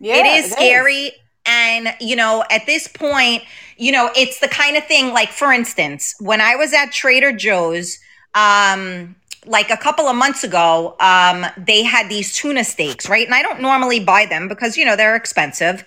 Yeah, 0.02 0.16
it 0.16 0.26
is 0.26 0.52
it 0.52 0.52
scary. 0.52 0.94
Is. 0.94 1.12
And, 1.44 1.94
you 2.00 2.14
know, 2.14 2.44
at 2.50 2.66
this 2.66 2.86
point, 2.86 3.42
you 3.76 3.90
know, 3.92 4.10
it's 4.14 4.38
the 4.40 4.48
kind 4.48 4.76
of 4.76 4.84
thing 4.86 5.12
like, 5.12 5.30
for 5.30 5.52
instance, 5.52 6.14
when 6.20 6.40
I 6.40 6.54
was 6.56 6.72
at 6.72 6.92
Trader 6.92 7.32
Joe's, 7.32 7.98
um, 8.34 9.16
like 9.44 9.70
a 9.70 9.76
couple 9.76 10.06
of 10.06 10.14
months 10.16 10.44
ago, 10.44 10.94
um, 11.00 11.46
they 11.56 11.82
had 11.82 12.08
these 12.08 12.32
tuna 12.32 12.62
steaks, 12.64 13.08
right? 13.08 13.26
And 13.26 13.34
I 13.34 13.42
don't 13.42 13.60
normally 13.60 13.98
buy 13.98 14.26
them 14.26 14.46
because, 14.46 14.76
you 14.76 14.84
know, 14.84 14.94
they're 14.94 15.16
expensive. 15.16 15.84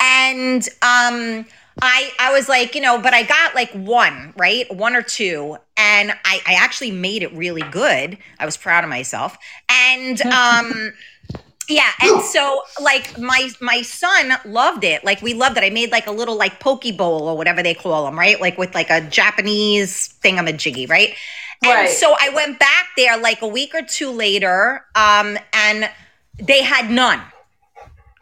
And, 0.00 0.68
um, 0.82 1.46
I 1.82 2.10
I 2.18 2.32
was 2.32 2.48
like, 2.48 2.74
you 2.74 2.80
know, 2.80 2.98
but 2.98 3.12
I 3.12 3.22
got 3.22 3.54
like 3.54 3.70
one, 3.72 4.32
right? 4.36 4.72
One 4.74 4.96
or 4.96 5.02
two. 5.02 5.58
And 5.76 6.12
I, 6.24 6.40
I 6.46 6.54
actually 6.54 6.90
made 6.90 7.22
it 7.22 7.32
really 7.34 7.62
good. 7.62 8.16
I 8.40 8.46
was 8.46 8.56
proud 8.56 8.82
of 8.82 8.90
myself. 8.90 9.36
And 9.68 10.20
um 10.32 10.92
yeah, 11.68 11.90
and 12.00 12.22
so 12.22 12.62
like 12.80 13.18
my 13.18 13.50
my 13.60 13.82
son 13.82 14.32
loved 14.44 14.84
it. 14.84 15.04
Like 15.04 15.20
we 15.22 15.34
loved 15.34 15.56
it. 15.56 15.64
I 15.64 15.70
made 15.70 15.90
like 15.90 16.06
a 16.06 16.12
little 16.12 16.36
like 16.36 16.60
poke 16.60 16.84
bowl 16.96 17.28
or 17.28 17.36
whatever 17.36 17.62
they 17.62 17.74
call 17.74 18.04
them, 18.04 18.18
right? 18.18 18.40
Like 18.40 18.56
with 18.56 18.74
like 18.74 18.90
a 18.90 19.00
Japanese 19.00 20.14
thingamajiggy, 20.22 20.88
right? 20.88 21.14
And 21.64 21.88
so 21.88 22.14
I 22.18 22.28
went 22.28 22.58
back 22.58 22.88
there 22.96 23.18
like 23.18 23.42
a 23.42 23.48
week 23.48 23.74
or 23.74 23.82
two 23.82 24.10
later, 24.10 24.84
um, 24.94 25.38
and 25.52 25.90
they 26.38 26.62
had 26.62 26.90
none. 26.90 27.20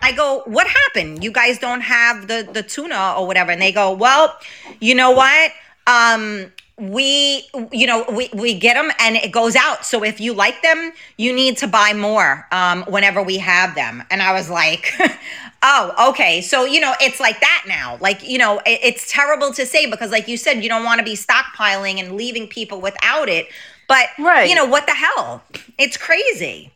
I 0.00 0.12
go, 0.12 0.42
what 0.46 0.66
happened? 0.66 1.24
You 1.24 1.32
guys 1.32 1.58
don't 1.58 1.80
have 1.80 2.28
the 2.28 2.48
the 2.50 2.62
tuna 2.62 3.14
or 3.18 3.26
whatever, 3.26 3.50
and 3.50 3.60
they 3.60 3.72
go, 3.72 3.92
well, 3.92 4.36
you 4.80 4.94
know 4.94 5.10
what? 5.10 5.52
Um, 5.86 6.52
we 6.76 7.48
you 7.70 7.86
know 7.86 8.04
we, 8.10 8.28
we 8.34 8.52
get 8.52 8.74
them 8.74 8.90
and 8.98 9.16
it 9.16 9.30
goes 9.30 9.54
out. 9.54 9.84
So 9.84 10.02
if 10.02 10.20
you 10.20 10.34
like 10.34 10.60
them 10.62 10.92
you 11.16 11.32
need 11.32 11.56
to 11.58 11.68
buy 11.68 11.92
more 11.92 12.46
um, 12.50 12.82
whenever 12.88 13.22
we 13.22 13.38
have 13.38 13.74
them. 13.74 14.02
And 14.10 14.20
i 14.20 14.32
was 14.32 14.50
like 14.50 14.92
oh 15.62 16.10
okay. 16.10 16.40
So 16.40 16.64
you 16.64 16.80
know 16.80 16.94
it's 17.00 17.20
like 17.20 17.40
that 17.40 17.64
now. 17.68 17.98
Like 18.00 18.28
you 18.28 18.38
know 18.38 18.58
it, 18.66 18.80
it's 18.82 19.10
terrible 19.10 19.52
to 19.52 19.64
say 19.64 19.88
because 19.88 20.10
like 20.10 20.26
you 20.26 20.36
said 20.36 20.62
you 20.62 20.68
don't 20.68 20.84
want 20.84 20.98
to 20.98 21.04
be 21.04 21.14
stockpiling 21.14 22.00
and 22.00 22.16
leaving 22.16 22.48
people 22.48 22.80
without 22.80 23.28
it. 23.28 23.46
But 23.86 24.08
right. 24.18 24.48
you 24.48 24.54
know 24.54 24.66
what 24.66 24.86
the 24.86 24.94
hell? 24.94 25.44
It's 25.78 25.96
crazy. 25.96 26.72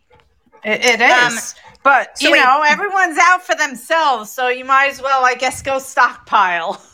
It, 0.64 0.84
it 0.84 1.00
is. 1.00 1.54
Um, 1.56 1.74
but 1.82 2.18
so 2.18 2.28
you 2.28 2.36
know 2.36 2.62
everyone's 2.66 3.18
out 3.20 3.44
for 3.44 3.56
themselves. 3.56 4.30
So 4.30 4.48
you 4.48 4.64
might 4.64 4.90
as 4.90 5.02
well 5.02 5.24
i 5.24 5.34
guess 5.34 5.62
go 5.62 5.78
stockpile 5.78 6.80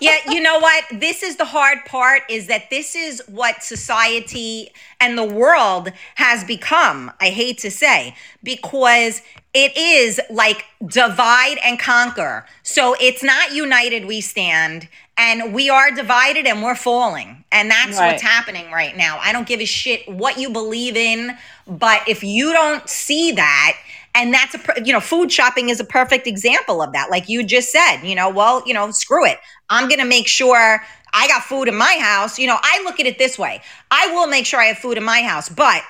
yeah, 0.00 0.16
you 0.28 0.40
know 0.40 0.58
what? 0.58 0.84
This 0.92 1.22
is 1.22 1.36
the 1.36 1.44
hard 1.44 1.78
part 1.86 2.22
is 2.28 2.46
that 2.46 2.70
this 2.70 2.94
is 2.94 3.22
what 3.28 3.62
society 3.62 4.70
and 5.00 5.16
the 5.16 5.24
world 5.24 5.92
has 6.16 6.44
become. 6.44 7.12
I 7.20 7.30
hate 7.30 7.58
to 7.58 7.70
say, 7.70 8.14
because 8.42 9.22
it 9.52 9.76
is 9.76 10.20
like 10.30 10.64
divide 10.86 11.58
and 11.64 11.78
conquer. 11.78 12.46
So 12.62 12.94
it's 13.00 13.22
not 13.22 13.52
united 13.52 14.06
we 14.06 14.20
stand 14.20 14.88
and 15.18 15.52
we 15.52 15.68
are 15.68 15.90
divided 15.90 16.46
and 16.46 16.62
we're 16.62 16.74
falling. 16.74 17.44
And 17.52 17.70
that's 17.70 17.98
right. 17.98 18.12
what's 18.12 18.22
happening 18.22 18.70
right 18.70 18.96
now. 18.96 19.18
I 19.20 19.32
don't 19.32 19.46
give 19.46 19.60
a 19.60 19.66
shit 19.66 20.08
what 20.08 20.38
you 20.38 20.50
believe 20.50 20.96
in, 20.96 21.36
but 21.66 22.08
if 22.08 22.22
you 22.22 22.52
don't 22.52 22.88
see 22.88 23.32
that, 23.32 23.76
and 24.14 24.34
that's 24.34 24.54
a 24.54 24.60
you 24.84 24.92
know 24.92 25.00
food 25.00 25.30
shopping 25.30 25.68
is 25.68 25.80
a 25.80 25.84
perfect 25.84 26.26
example 26.26 26.82
of 26.82 26.92
that. 26.92 27.10
Like 27.10 27.28
you 27.28 27.42
just 27.44 27.70
said 27.70 28.02
you 28.02 28.14
know 28.14 28.28
well 28.28 28.62
you 28.66 28.74
know 28.74 28.90
screw 28.90 29.24
it. 29.26 29.38
I'm 29.68 29.88
gonna 29.88 30.04
make 30.04 30.28
sure 30.28 30.82
i 31.12 31.26
got 31.28 31.42
food 31.42 31.68
in 31.68 31.76
my 31.76 31.98
house. 32.00 32.38
You 32.38 32.46
know 32.46 32.58
i 32.60 32.82
look 32.84 33.00
at 33.00 33.06
it 33.06 33.18
this 33.18 33.38
way. 33.38 33.60
I 33.90 34.08
will 34.08 34.26
make 34.26 34.46
sure 34.46 34.60
i 34.60 34.66
have 34.66 34.78
food 34.78 34.96
in 34.98 35.04
my 35.04 35.22
house 35.22 35.48
but 35.48 35.82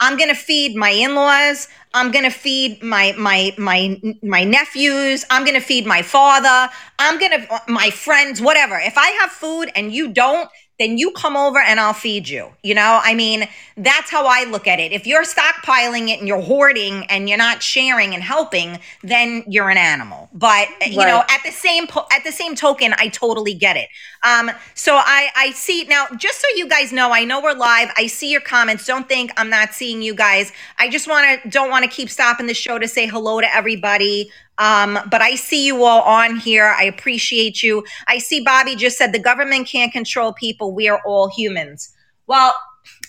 i'm 0.00 0.16
gonna 0.18 0.34
feed 0.34 0.76
my 0.76 0.90
in-laws. 0.90 1.68
I'm 1.94 2.10
gonna 2.10 2.30
feed 2.30 2.82
my 2.82 3.14
my 3.18 3.54
my 3.58 4.00
my 4.22 4.44
nephews. 4.44 5.24
I'm 5.30 5.44
gonna 5.44 5.60
feed 5.60 5.86
my 5.86 6.02
father. 6.02 6.70
I'm 6.98 7.18
gonna 7.18 7.46
my 7.68 7.90
friends 7.90 8.40
whatever. 8.40 8.78
If 8.78 8.96
i 8.96 9.08
have 9.20 9.30
food 9.30 9.70
and 9.74 9.92
you 9.92 10.12
don't 10.12 10.48
then 10.78 10.98
you 10.98 11.10
come 11.12 11.36
over 11.36 11.58
and 11.58 11.80
I'll 11.80 11.94
feed 11.94 12.28
you. 12.28 12.50
You 12.62 12.74
know, 12.74 13.00
I 13.02 13.14
mean, 13.14 13.48
that's 13.76 14.10
how 14.10 14.26
I 14.26 14.44
look 14.44 14.66
at 14.66 14.78
it. 14.78 14.92
If 14.92 15.06
you're 15.06 15.24
stockpiling 15.24 16.08
it 16.08 16.18
and 16.18 16.28
you're 16.28 16.42
hoarding 16.42 17.06
and 17.06 17.28
you're 17.28 17.38
not 17.38 17.62
sharing 17.62 18.14
and 18.14 18.22
helping, 18.22 18.78
then 19.02 19.42
you're 19.46 19.70
an 19.70 19.78
animal. 19.78 20.28
But 20.32 20.68
you 20.86 20.98
right. 20.98 21.08
know, 21.08 21.22
at 21.30 21.42
the 21.44 21.50
same 21.50 21.86
po- 21.86 22.06
at 22.12 22.24
the 22.24 22.32
same 22.32 22.54
token, 22.54 22.94
I 22.98 23.08
totally 23.08 23.54
get 23.54 23.76
it. 23.76 23.88
Um, 24.22 24.50
so 24.74 24.96
I 24.96 25.30
I 25.34 25.52
see 25.52 25.84
now. 25.84 26.06
Just 26.16 26.40
so 26.40 26.46
you 26.56 26.68
guys 26.68 26.92
know, 26.92 27.12
I 27.12 27.24
know 27.24 27.40
we're 27.40 27.54
live. 27.54 27.90
I 27.96 28.06
see 28.06 28.30
your 28.30 28.40
comments. 28.42 28.86
Don't 28.86 29.08
think 29.08 29.32
I'm 29.36 29.48
not 29.50 29.72
seeing 29.72 30.02
you 30.02 30.14
guys. 30.14 30.52
I 30.78 30.88
just 30.88 31.08
want 31.08 31.42
to 31.42 31.48
don't 31.48 31.70
want 31.70 31.84
to 31.84 31.90
keep 31.90 32.10
stopping 32.10 32.46
the 32.46 32.54
show 32.54 32.78
to 32.78 32.88
say 32.88 33.06
hello 33.06 33.40
to 33.40 33.54
everybody. 33.54 34.30
Um, 34.58 34.98
but 35.10 35.22
I 35.22 35.34
see 35.34 35.66
you 35.66 35.84
all 35.84 36.02
on 36.02 36.36
here. 36.36 36.74
I 36.78 36.84
appreciate 36.84 37.62
you. 37.62 37.84
I 38.06 38.18
see 38.18 38.42
Bobby 38.42 38.76
just 38.76 38.96
said 38.96 39.12
the 39.12 39.18
government 39.18 39.68
can't 39.68 39.92
control 39.92 40.32
people. 40.32 40.72
We 40.72 40.88
are 40.88 41.00
all 41.04 41.28
humans. 41.28 41.92
Well, 42.26 42.54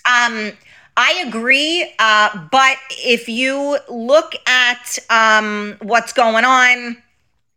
um, 0.04 0.52
I 0.96 1.24
agree. 1.26 1.94
Uh, 1.98 2.48
but 2.50 2.76
if 2.90 3.28
you 3.28 3.78
look 3.88 4.34
at 4.46 4.98
um, 5.10 5.76
what's 5.82 6.12
going 6.12 6.44
on, 6.44 6.96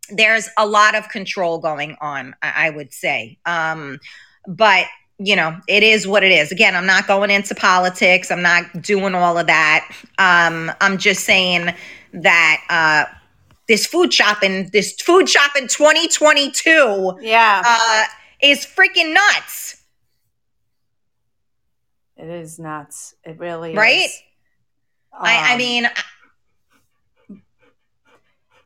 there's 0.09 0.47
a 0.57 0.65
lot 0.65 0.95
of 0.95 1.09
control 1.09 1.57
going 1.59 1.97
on, 2.01 2.35
I, 2.41 2.67
I 2.67 2.69
would 2.69 2.93
say. 2.93 3.39
Um, 3.45 3.99
but 4.47 4.85
you 5.23 5.35
know, 5.35 5.55
it 5.67 5.83
is 5.83 6.07
what 6.07 6.23
it 6.23 6.31
is. 6.31 6.51
Again, 6.51 6.75
I'm 6.75 6.87
not 6.87 7.05
going 7.05 7.29
into 7.29 7.53
politics. 7.53 8.31
I'm 8.31 8.41
not 8.41 8.81
doing 8.81 9.13
all 9.13 9.37
of 9.37 9.45
that. 9.47 9.87
Um, 10.17 10.71
I'm 10.81 10.97
just 10.97 11.25
saying 11.25 11.75
that 12.13 12.63
uh, 12.69 13.05
this 13.71 13.85
food 13.85 14.13
shopping, 14.13 14.69
this 14.73 14.91
food 15.01 15.29
shopping 15.29 15.65
2022, 15.65 17.19
yeah, 17.21 17.61
uh, 17.65 18.03
is 18.41 18.65
freaking 18.65 19.13
nuts. 19.13 19.81
It 22.17 22.27
is 22.27 22.59
nuts. 22.59 23.15
It 23.23 23.39
really 23.39 23.73
right? 23.73 24.01
is. 24.03 24.21
Right? 25.13 25.21
I, 25.21 25.51
I 25.51 25.53
um, 25.53 25.57
mean, 25.57 25.87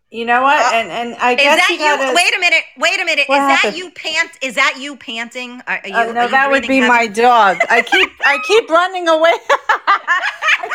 you 0.09 0.25
know 0.25 0.41
what? 0.41 0.59
Uh, 0.59 0.75
and 0.75 0.89
and 0.89 1.15
I 1.21 1.35
guess 1.35 1.59
that 1.59 1.69
you, 1.69 1.77
gotta, 1.77 2.07
you, 2.07 2.15
Wait 2.15 2.35
a 2.35 2.39
minute. 2.39 2.63
Wait 2.79 2.99
a 2.99 3.05
minute. 3.05 3.25
Is 3.29 3.35
happened? 3.35 3.73
that 3.73 3.77
you 3.77 3.91
pant? 3.91 4.31
Is 4.41 4.55
that 4.55 4.77
you 4.79 4.95
panting? 4.95 5.61
Are, 5.67 5.81
are 5.83 5.87
you, 5.87 5.95
uh, 5.95 6.13
no, 6.13 6.27
that 6.27 6.49
would 6.49 6.67
be 6.67 6.81
my 6.81 7.05
dog. 7.05 7.57
I 7.69 7.83
keep 7.83 8.09
I 8.25 8.39
keep 8.47 8.67
running 8.71 9.07
away. 9.07 9.33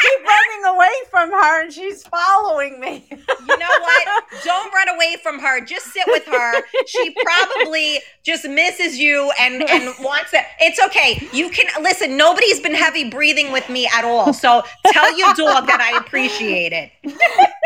Keep 0.01 0.21
running 0.25 0.77
away 0.77 0.93
from 1.11 1.31
her, 1.31 1.63
and 1.63 1.73
she's 1.73 2.03
following 2.05 2.81
me. 2.81 3.07
you 3.11 3.59
know 3.59 3.79
what? 3.81 4.25
Don't 4.45 4.73
run 4.73 4.89
away 4.91 5.17
from 5.23 5.39
her. 5.39 5.61
Just 5.61 5.87
sit 5.87 6.05
with 6.07 6.25
her. 6.27 6.63
She 6.87 7.15
probably 7.23 8.01
just 8.23 8.49
misses 8.49 8.99
you 8.99 9.31
and 9.39 9.63
and 9.69 9.95
wants 10.01 10.33
it. 10.35 10.45
It's 10.61 10.81
okay. 10.81 11.29
You 11.33 11.51
can 11.51 11.67
listen. 11.83 12.17
Nobody's 12.17 12.61
been 12.61 12.75
heavy 12.75 13.09
breathing 13.11 13.53
with 13.53 13.69
me 13.69 13.89
at 13.95 14.05
all. 14.05 14.33
So 14.33 14.63
tell 14.87 15.17
your 15.19 15.35
dog 15.35 15.67
that 15.67 15.81
I 15.81 15.99
appreciate 15.99 16.73
it. 16.73 16.91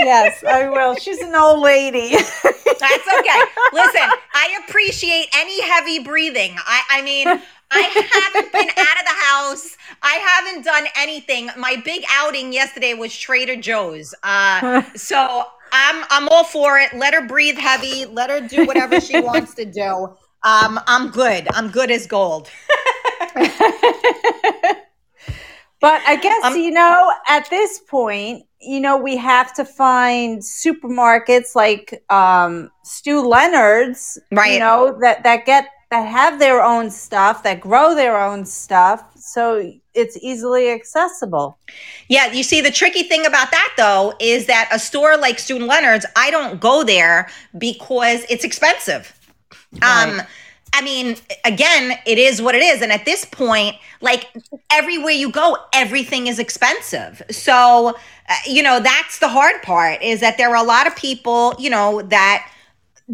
yes, 0.00 0.42
I 0.44 0.68
will. 0.68 0.96
She's 0.96 1.20
an 1.20 1.34
old 1.34 1.60
lady. 1.60 2.10
That's 2.10 3.08
okay. 3.18 3.40
Listen, 3.72 4.08
I 4.34 4.58
appreciate 4.66 5.28
any 5.36 5.62
heavy 5.62 6.00
breathing. 6.00 6.56
I, 6.58 6.82
I 6.90 7.02
mean, 7.02 7.40
I 7.70 7.80
haven't 8.32 8.52
been 8.52 8.68
out 8.68 8.98
of 9.00 9.04
the 9.04 9.18
house. 9.26 9.76
I 10.02 10.14
haven't 10.14 10.64
done 10.64 10.84
anything. 10.96 11.50
My 11.56 11.76
big 11.84 12.04
outing 12.10 12.52
yesterday 12.52 12.94
was 12.94 13.16
Trader 13.16 13.56
Joe's. 13.56 14.14
Uh, 14.22 14.82
so 14.94 15.44
I'm 15.72 16.04
I'm 16.10 16.28
all 16.28 16.44
for 16.44 16.78
it. 16.78 16.92
Let 16.94 17.14
her 17.14 17.26
breathe 17.26 17.58
heavy. 17.58 18.04
Let 18.06 18.30
her 18.30 18.40
do 18.46 18.66
whatever 18.66 19.00
she 19.00 19.20
wants 19.30 19.54
to 19.54 19.64
do. 19.64 20.14
Um, 20.42 20.78
I'm 20.86 21.10
good. 21.10 21.48
I'm 21.54 21.70
good 21.70 21.90
as 21.90 22.06
gold. 22.06 22.50
But 25.80 26.00
I 26.06 26.16
guess, 26.16 26.44
Um, 26.44 26.56
you 26.56 26.70
know, 26.70 27.12
at 27.28 27.50
this 27.50 27.78
point, 27.78 28.44
you 28.58 28.80
know, 28.80 28.96
we 28.96 29.18
have 29.18 29.52
to 29.54 29.66
find 29.66 30.40
supermarkets 30.40 31.54
like 31.54 32.02
um, 32.08 32.70
Stu 32.84 33.20
Leonard's, 33.20 34.18
Right. 34.32 34.54
you 34.54 34.60
know, 34.60 34.96
that, 35.02 35.24
that 35.24 35.44
get 35.44 35.68
that 35.94 36.08
have 36.08 36.40
their 36.40 36.60
own 36.60 36.90
stuff, 36.90 37.44
that 37.44 37.60
grow 37.60 37.94
their 37.94 38.20
own 38.20 38.44
stuff, 38.44 39.04
so 39.16 39.72
it's 39.94 40.16
easily 40.16 40.70
accessible. 40.70 41.56
Yeah, 42.08 42.32
you 42.32 42.42
see, 42.42 42.60
the 42.60 42.72
tricky 42.72 43.04
thing 43.04 43.24
about 43.24 43.52
that 43.52 43.72
though 43.76 44.12
is 44.18 44.46
that 44.46 44.68
a 44.72 44.78
store 44.80 45.16
like 45.16 45.38
Stu 45.38 45.56
Leonard's, 45.56 46.04
I 46.16 46.32
don't 46.32 46.58
go 46.60 46.82
there 46.82 47.28
because 47.56 48.24
it's 48.28 48.42
expensive. 48.42 49.16
Um, 49.82 50.22
I 50.72 50.82
mean, 50.82 51.16
again, 51.44 51.96
it 52.06 52.18
is 52.18 52.42
what 52.42 52.56
it 52.56 52.62
is. 52.62 52.82
And 52.82 52.90
at 52.90 53.04
this 53.04 53.24
point, 53.24 53.76
like 54.00 54.26
everywhere 54.72 55.12
you 55.12 55.30
go, 55.30 55.56
everything 55.72 56.26
is 56.26 56.40
expensive. 56.40 57.22
So, 57.30 57.94
uh, 58.28 58.34
you 58.46 58.64
know, 58.64 58.80
that's 58.80 59.20
the 59.20 59.28
hard 59.28 59.62
part 59.62 60.02
is 60.02 60.18
that 60.20 60.38
there 60.38 60.50
are 60.50 60.56
a 60.56 60.66
lot 60.66 60.88
of 60.88 60.96
people, 60.96 61.54
you 61.56 61.70
know, 61.70 62.02
that 62.02 62.50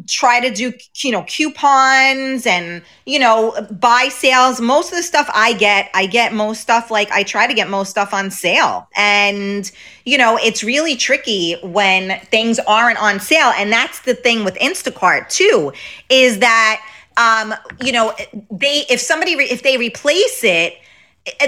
try 0.06 0.40
to 0.40 0.54
do 0.54 0.72
you 1.02 1.10
know 1.10 1.24
coupons 1.24 2.46
and 2.46 2.82
you 3.06 3.18
know 3.18 3.54
buy 3.72 4.08
sales. 4.10 4.60
Most 4.60 4.92
of 4.92 4.96
the 4.96 5.02
stuff 5.02 5.28
i 5.34 5.52
get 5.54 5.90
i 5.94 6.06
get 6.06 6.32
most 6.32 6.60
stuff 6.60 6.90
like 6.90 7.10
i 7.10 7.22
try 7.22 7.46
to 7.46 7.54
get 7.54 7.68
most 7.68 7.90
stuff 7.90 8.14
on 8.14 8.30
sale. 8.30 8.88
And 8.96 9.70
you 10.04 10.16
know 10.16 10.38
it's 10.42 10.62
really 10.62 10.96
tricky 10.96 11.54
when 11.62 12.20
things 12.26 12.58
aren't 12.60 13.02
on 13.02 13.20
sale. 13.20 13.52
And 13.56 13.72
that's 13.72 14.00
the 14.00 14.14
thing 14.14 14.44
with 14.44 14.54
instacart 14.56 15.28
too 15.28 15.72
is 16.08 16.38
that 16.38 16.80
um 17.16 17.54
you 17.80 17.92
know 17.92 18.14
they 18.50 18.84
if 18.88 19.00
somebody 19.00 19.36
re- 19.36 19.50
if 19.50 19.62
they 19.62 19.76
replace 19.76 20.44
it 20.44 20.74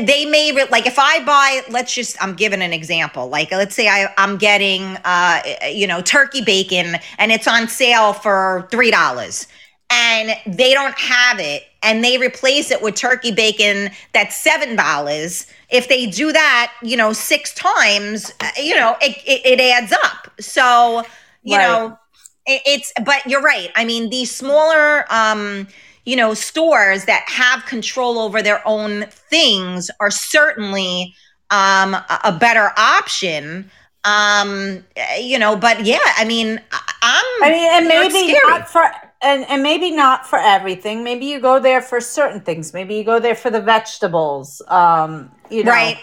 they 0.02 0.26
may 0.26 0.52
re- 0.52 0.66
like 0.70 0.86
if 0.86 0.98
i 0.98 1.24
buy 1.24 1.62
let's 1.70 1.94
just 1.94 2.22
i'm 2.22 2.34
giving 2.34 2.62
an 2.62 2.72
example. 2.72 3.28
Like 3.28 3.50
let's 3.50 3.74
say 3.74 3.88
I, 3.88 4.12
i'm 4.18 4.36
getting 4.36 4.96
uh 5.04 5.40
you 5.70 5.86
know 5.86 6.02
turkey 6.02 6.42
bacon 6.42 6.96
and 7.18 7.32
it's 7.32 7.48
on 7.48 7.68
sale 7.68 8.12
for 8.12 8.68
three 8.70 8.90
dollars 8.90 9.46
and 9.90 10.32
they 10.46 10.74
don't 10.74 10.98
have 10.98 11.38
it 11.38 11.64
and 11.82 12.04
they 12.04 12.18
replace 12.18 12.70
it 12.70 12.82
with 12.82 12.94
turkey 12.94 13.32
bacon 13.32 13.90
that's 14.12 14.36
seven 14.36 14.76
dollars. 14.76 15.46
If 15.70 15.88
they 15.88 16.06
do 16.06 16.32
that 16.32 16.72
you 16.82 16.96
know 16.96 17.12
six 17.12 17.54
times 17.54 18.30
uh, 18.40 18.50
you 18.56 18.74
know 18.74 18.96
it, 19.00 19.16
it, 19.26 19.58
it 19.58 19.60
adds 19.60 19.92
up. 20.04 20.30
So 20.40 21.02
you 21.42 21.56
Right. 21.56 21.58
know 21.58 21.98
it, 22.46 22.62
it's 22.66 22.92
but 23.04 23.24
you're 23.26 23.42
right. 23.42 23.70
I 23.74 23.84
mean 23.84 24.10
these 24.10 24.30
smaller 24.30 25.06
um 25.12 25.66
you 26.04 26.16
know 26.16 26.34
stores 26.34 27.04
that 27.06 27.24
have 27.28 27.64
control 27.66 28.18
over 28.18 28.42
their 28.42 28.66
own 28.66 29.06
things 29.08 29.90
are 30.00 30.10
certainly 30.10 31.14
um 31.50 31.94
a, 32.24 32.36
better 32.38 32.70
option 32.76 33.70
um 34.04 34.84
you 35.20 35.38
know 35.38 35.56
but 35.56 35.84
yeah 35.84 35.98
i 36.16 36.24
mean 36.24 36.60
I- 36.72 36.94
i'm 37.02 37.24
I 37.40 37.50
mean, 37.50 37.70
and 37.72 37.86
you 37.86 37.88
know, 37.88 38.00
it's 38.02 38.14
maybe 38.14 38.32
not 38.44 38.68
for 38.68 38.82
and, 39.22 39.44
and 39.48 39.62
maybe 39.62 39.90
not 39.90 40.26
for 40.26 40.38
everything. 40.38 41.04
Maybe 41.04 41.26
you 41.26 41.40
go 41.40 41.58
there 41.60 41.82
for 41.82 42.00
certain 42.00 42.40
things. 42.40 42.72
Maybe 42.72 42.96
you 42.96 43.04
go 43.04 43.18
there 43.20 43.34
for 43.34 43.50
the 43.50 43.60
vegetables. 43.60 44.62
Um, 44.68 45.32
you 45.50 45.64
know, 45.64 45.72
right 45.72 45.98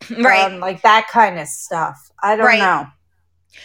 right 0.10 0.52
um, 0.52 0.60
like 0.60 0.82
that 0.82 1.08
kind 1.08 1.38
of 1.38 1.48
stuff. 1.48 2.10
I 2.22 2.36
don't 2.36 2.46
Right. 2.46 2.58
know. 2.58 2.86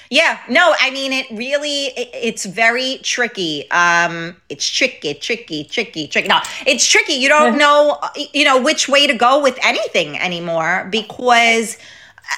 Yeah, 0.10 0.39
no, 0.49 0.75
I 0.80 0.89
mean 0.89 1.13
it 1.13 1.28
really 1.32 1.88
it, 1.88 2.10
it's 2.13 2.45
very 2.45 2.99
tricky. 3.04 3.69
Um 3.71 4.36
it's 4.49 4.67
tricky, 4.67 5.13
tricky, 5.13 5.65
tricky, 5.65 6.08
tricky. 6.08 6.28
No, 6.28 6.39
it's 6.65 6.86
tricky. 6.86 7.13
You 7.13 7.30
don't 7.30 7.58
know 7.58 7.99
you 8.34 8.43
know 8.43 8.62
which 8.62 8.89
way 8.89 9.06
to 9.06 9.13
go 9.13 9.41
with 9.41 9.58
anything 9.62 10.17
anymore 10.17 10.88
because 10.91 11.78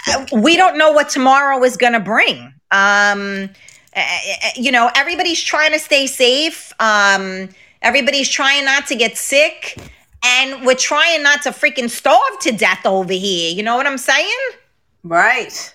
uh, 0.07 0.25
we 0.33 0.57
don't 0.57 0.77
know 0.77 0.91
what 0.91 1.09
tomorrow 1.09 1.63
is 1.63 1.77
going 1.77 1.93
to 1.93 1.99
bring. 1.99 2.53
Um 2.71 3.49
uh, 3.95 3.99
uh, 3.99 4.49
you 4.55 4.71
know, 4.71 4.89
everybody's 4.95 5.41
trying 5.41 5.71
to 5.71 5.79
stay 5.79 6.07
safe. 6.07 6.73
Um 6.79 7.49
everybody's 7.81 8.29
trying 8.29 8.65
not 8.65 8.85
to 8.87 8.95
get 8.95 9.17
sick 9.17 9.77
and 10.23 10.65
we're 10.65 10.75
trying 10.75 11.23
not 11.23 11.41
to 11.43 11.49
freaking 11.49 11.89
starve 11.89 12.39
to 12.41 12.51
death 12.51 12.85
over 12.85 13.13
here. 13.13 13.51
You 13.51 13.63
know 13.63 13.75
what 13.75 13.87
I'm 13.87 13.97
saying? 13.97 14.39
Right. 15.03 15.73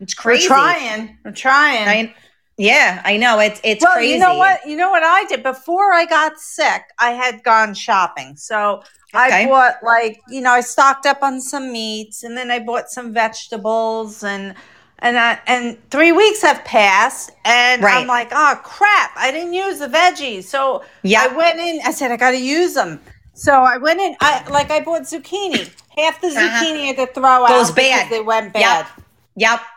It's 0.00 0.14
crazy. 0.14 0.44
We're 0.44 0.54
trying. 0.54 1.18
We're 1.24 1.32
trying. 1.32 1.88
I, 1.88 2.14
yeah, 2.56 3.02
I 3.04 3.16
know. 3.16 3.38
It's 3.40 3.60
it's 3.64 3.84
well, 3.84 3.94
crazy. 3.94 4.14
you 4.14 4.18
know 4.18 4.34
what? 4.36 4.60
You 4.66 4.76
know 4.76 4.90
what 4.90 5.02
I 5.02 5.24
did 5.24 5.42
before 5.42 5.92
I 5.92 6.04
got 6.06 6.38
sick. 6.38 6.82
I 6.98 7.10
had 7.12 7.42
gone 7.44 7.74
shopping, 7.74 8.36
so 8.36 8.82
Okay. 9.14 9.44
I 9.44 9.46
bought 9.46 9.76
like 9.82 10.20
you 10.28 10.40
know 10.40 10.50
I 10.52 10.60
stocked 10.60 11.06
up 11.06 11.22
on 11.22 11.40
some 11.40 11.72
meats, 11.72 12.22
and 12.24 12.36
then 12.36 12.50
I 12.50 12.58
bought 12.58 12.90
some 12.90 13.12
vegetables, 13.14 14.22
and 14.22 14.54
and 15.00 15.16
I, 15.18 15.38
and 15.46 15.78
three 15.90 16.10
weeks 16.12 16.42
have 16.42 16.64
passed, 16.64 17.30
and 17.44 17.82
Right. 17.82 18.00
I'm 18.00 18.06
like, 18.08 18.28
oh 18.32 18.60
crap, 18.64 19.12
I 19.16 19.30
didn't 19.30 19.52
use 19.54 19.78
the 19.78 19.86
veggies, 19.86 20.44
so 20.44 20.84
Yeah. 21.04 21.22
I 21.22 21.28
went 21.34 21.58
in. 21.58 21.80
I 21.86 21.92
said 21.92 22.10
I 22.10 22.16
got 22.16 22.32
to 22.32 22.40
use 22.40 22.74
them, 22.74 23.00
so 23.34 23.52
I 23.62 23.76
went 23.78 24.00
in. 24.00 24.16
I 24.20 24.44
like 24.50 24.70
I 24.70 24.80
bought 24.80 25.02
zucchini. 25.02 25.70
Half 25.96 26.20
the 26.20 26.26
Uh-huh. 26.28 26.40
zucchini 26.64 26.82
I 26.82 26.86
had 26.86 26.96
to 26.96 27.06
throw 27.14 27.46
Goes 27.46 27.70
out 27.70 27.74
because 27.76 28.02
bad. 28.02 28.10
they 28.10 28.20
went 28.20 28.52
bad. 28.52 28.86
Yep. 28.96 29.04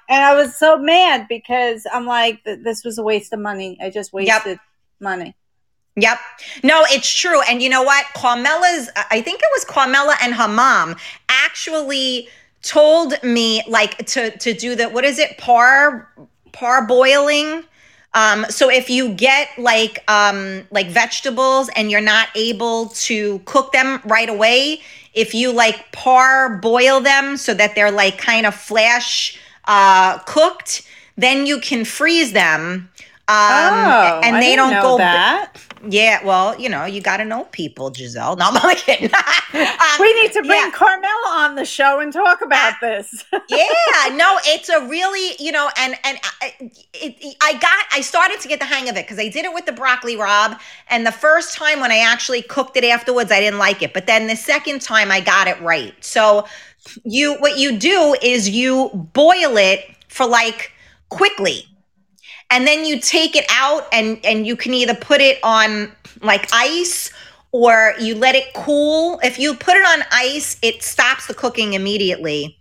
And 0.09 0.23
I 0.23 0.33
was 0.33 0.55
so 0.57 0.77
mad 0.77 1.27
because 1.29 1.85
I'm 1.91 2.05
like, 2.05 2.43
this 2.43 2.83
was 2.83 2.97
a 2.97 3.03
waste 3.03 3.33
of 3.33 3.39
money. 3.39 3.77
I 3.81 3.89
just 3.89 4.13
wasted 4.13 4.59
money. 4.99 5.35
Yep. 5.97 6.19
No, 6.63 6.83
it's 6.87 7.13
true. 7.13 7.41
And 7.49 7.61
you 7.61 7.69
know 7.69 7.83
what? 7.83 8.05
Carmela's, 8.13 8.89
I 9.09 9.21
think 9.21 9.41
it 9.41 9.49
was 9.53 9.65
Carmela 9.65 10.15
and 10.21 10.33
her 10.33 10.47
mom 10.47 10.95
actually 11.29 12.29
told 12.61 13.13
me 13.23 13.63
like 13.67 14.05
to 14.05 14.37
to 14.37 14.53
do 14.53 14.75
the 14.75 14.87
what 14.89 15.03
is 15.03 15.19
it? 15.19 15.37
Par 15.37 16.09
par 16.51 16.85
boiling. 16.85 17.63
Um, 18.13 18.45
so 18.49 18.69
if 18.69 18.89
you 18.89 19.13
get 19.13 19.49
like 19.57 20.03
um 20.09 20.67
like 20.71 20.87
vegetables 20.87 21.69
and 21.75 21.89
you're 21.89 22.01
not 22.01 22.29
able 22.35 22.87
to 22.89 23.39
cook 23.39 23.71
them 23.71 24.01
right 24.05 24.29
away, 24.29 24.81
if 25.13 25.33
you 25.33 25.51
like 25.51 25.91
par 25.91 26.57
boil 26.57 26.99
them 26.99 27.35
so 27.37 27.53
that 27.53 27.75
they're 27.75 27.91
like 27.91 28.17
kind 28.17 28.45
of 28.45 28.55
flash 28.55 29.39
uh 29.71 30.19
cooked, 30.25 30.83
then 31.17 31.45
you 31.45 31.59
can 31.59 31.85
freeze 31.85 32.31
them. 32.33 32.89
Um 33.27 34.21
and 34.25 34.41
they 34.43 34.55
don't 34.55 34.81
go 34.81 34.97
that. 34.97 35.53
yeah, 35.89 36.23
well, 36.25 36.59
you 36.59 36.69
know, 36.69 36.85
you 36.85 37.01
got 37.01 37.17
to 37.17 37.25
know 37.25 37.45
people, 37.45 37.93
Giselle. 37.93 38.35
No, 38.35 38.49
I'm 38.51 38.75
kidding. 38.75 39.09
Um, 39.13 39.99
We 39.99 40.09
need 40.21 40.31
to 40.33 40.41
bring 40.43 40.59
yeah. 40.59 40.71
Carmela 40.71 41.29
on 41.45 41.55
the 41.55 41.65
show 41.65 41.99
and 41.99 42.11
talk 42.11 42.41
about 42.41 42.73
this. 42.81 43.23
yeah, 43.49 44.15
no, 44.15 44.37
it's 44.45 44.69
a 44.69 44.79
really, 44.87 45.35
you 45.39 45.51
know, 45.51 45.69
and 45.77 45.95
and 46.03 46.17
I, 46.41 46.53
it, 46.93 47.35
I 47.41 47.53
got, 47.53 47.85
I 47.91 48.01
started 48.01 48.39
to 48.41 48.47
get 48.47 48.59
the 48.59 48.65
hang 48.65 48.89
of 48.89 48.95
it 48.97 49.05
because 49.05 49.19
I 49.19 49.29
did 49.29 49.45
it 49.45 49.53
with 49.53 49.65
the 49.65 49.71
broccoli 49.73 50.15
rabe, 50.17 50.59
and 50.89 51.05
the 51.05 51.11
first 51.11 51.53
time 51.55 51.79
when 51.79 51.91
I 51.91 51.99
actually 51.99 52.41
cooked 52.41 52.75
it 52.77 52.83
afterwards, 52.85 53.31
I 53.31 53.39
didn't 53.39 53.59
like 53.59 53.81
it, 53.81 53.93
but 53.93 54.07
then 54.07 54.27
the 54.27 54.35
second 54.35 54.81
time 54.81 55.11
I 55.11 55.19
got 55.21 55.47
it 55.47 55.59
right. 55.61 55.93
So 56.03 56.45
you, 57.03 57.35
what 57.35 57.57
you 57.57 57.77
do 57.77 58.15
is 58.21 58.49
you 58.49 58.89
boil 59.13 59.57
it 59.57 59.85
for 60.07 60.25
like 60.27 60.71
quickly, 61.09 61.65
and 62.49 62.67
then 62.67 62.85
you 62.85 62.99
take 62.99 63.35
it 63.35 63.45
out 63.49 63.87
and 63.93 64.19
and 64.25 64.45
you 64.45 64.55
can 64.55 64.73
either 64.73 64.93
put 64.95 65.21
it 65.21 65.39
on 65.43 65.91
like 66.21 66.47
ice 66.53 67.11
or 67.53 67.93
you 67.99 68.15
let 68.15 68.35
it 68.35 68.53
cool. 68.53 69.19
If 69.23 69.39
you 69.39 69.55
put 69.55 69.75
it 69.75 69.85
on 69.85 70.03
ice 70.11 70.57
it 70.61 70.83
stops 70.83 71.27
the 71.27 71.33
cooking 71.33 71.73
immediately. 71.73 72.57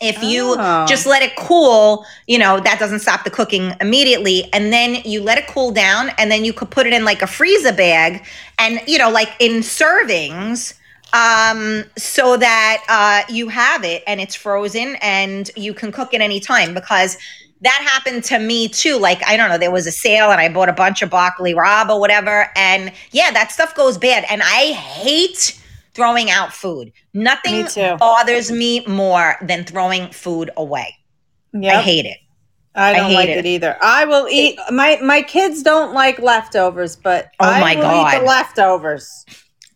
If 0.00 0.22
you 0.22 0.54
Oh. 0.56 0.86
just 0.86 1.06
let 1.06 1.22
it 1.22 1.34
cool 1.36 2.04
you 2.28 2.38
know 2.38 2.60
that 2.60 2.78
doesn't 2.78 3.00
stop 3.00 3.24
the 3.24 3.30
cooking 3.30 3.74
immediately. 3.80 4.48
And 4.52 4.72
then 4.72 4.96
you 5.04 5.22
let 5.22 5.38
it 5.38 5.48
cool 5.48 5.72
down 5.72 6.10
and 6.18 6.30
then 6.30 6.44
you 6.44 6.52
could 6.52 6.70
put 6.70 6.86
it 6.86 6.92
in 6.92 7.04
like 7.04 7.22
a 7.22 7.26
freezer 7.26 7.72
bag 7.72 8.24
and 8.58 8.80
you 8.86 8.98
know 8.98 9.10
like 9.10 9.30
in 9.40 9.62
servings 9.62 10.74
um 11.12 11.84
so 11.96 12.36
that 12.36 12.84
uh 12.88 13.32
you 13.32 13.48
have 13.48 13.82
it 13.84 14.02
and 14.06 14.20
it's 14.20 14.34
frozen 14.34 14.96
and 15.00 15.50
you 15.56 15.72
can 15.72 15.90
cook 15.90 16.12
it 16.12 16.20
anytime 16.20 16.74
because 16.74 17.16
that 17.60 17.88
happened 17.92 18.24
to 18.24 18.38
me 18.38 18.68
too. 18.68 18.98
Like, 18.98 19.20
I 19.26 19.36
don't 19.36 19.48
know, 19.48 19.58
there 19.58 19.70
was 19.70 19.86
a 19.86 19.92
sale 19.92 20.30
and 20.30 20.40
I 20.40 20.48
bought 20.48 20.68
a 20.68 20.72
bunch 20.72 21.02
of 21.02 21.10
broccoli 21.10 21.54
rabe 21.54 21.88
or 21.88 21.98
whatever. 21.98 22.48
And 22.56 22.92
yeah, 23.10 23.30
that 23.32 23.50
stuff 23.52 23.74
goes 23.74 23.98
bad. 23.98 24.24
And 24.30 24.42
I 24.44 24.72
hate 24.72 25.60
throwing 25.94 26.30
out 26.30 26.52
food. 26.52 26.92
Nothing 27.14 27.64
Me 27.64 27.96
bothers 27.98 28.52
me 28.52 28.86
more 28.86 29.36
than 29.42 29.64
throwing 29.64 30.10
food 30.10 30.50
away. 30.56 30.96
Yeah, 31.52 31.78
I 31.78 31.82
hate 31.82 32.06
it. 32.06 32.18
I 32.74 32.92
don't 32.92 33.06
hate 33.06 33.14
like 33.14 33.28
it. 33.28 33.38
it. 33.38 33.46
either. 33.46 33.76
I 33.82 34.04
will 34.04 34.28
eat 34.28 34.56
my 34.70 35.00
my 35.02 35.22
kids 35.22 35.64
don't 35.64 35.94
like 35.94 36.20
leftovers, 36.20 36.94
but 36.94 37.30
Oh 37.40 37.46
I 37.46 37.60
my 37.60 37.74
will 37.74 38.06
eat 38.06 38.20
the 38.20 38.24
leftovers. 38.24 39.24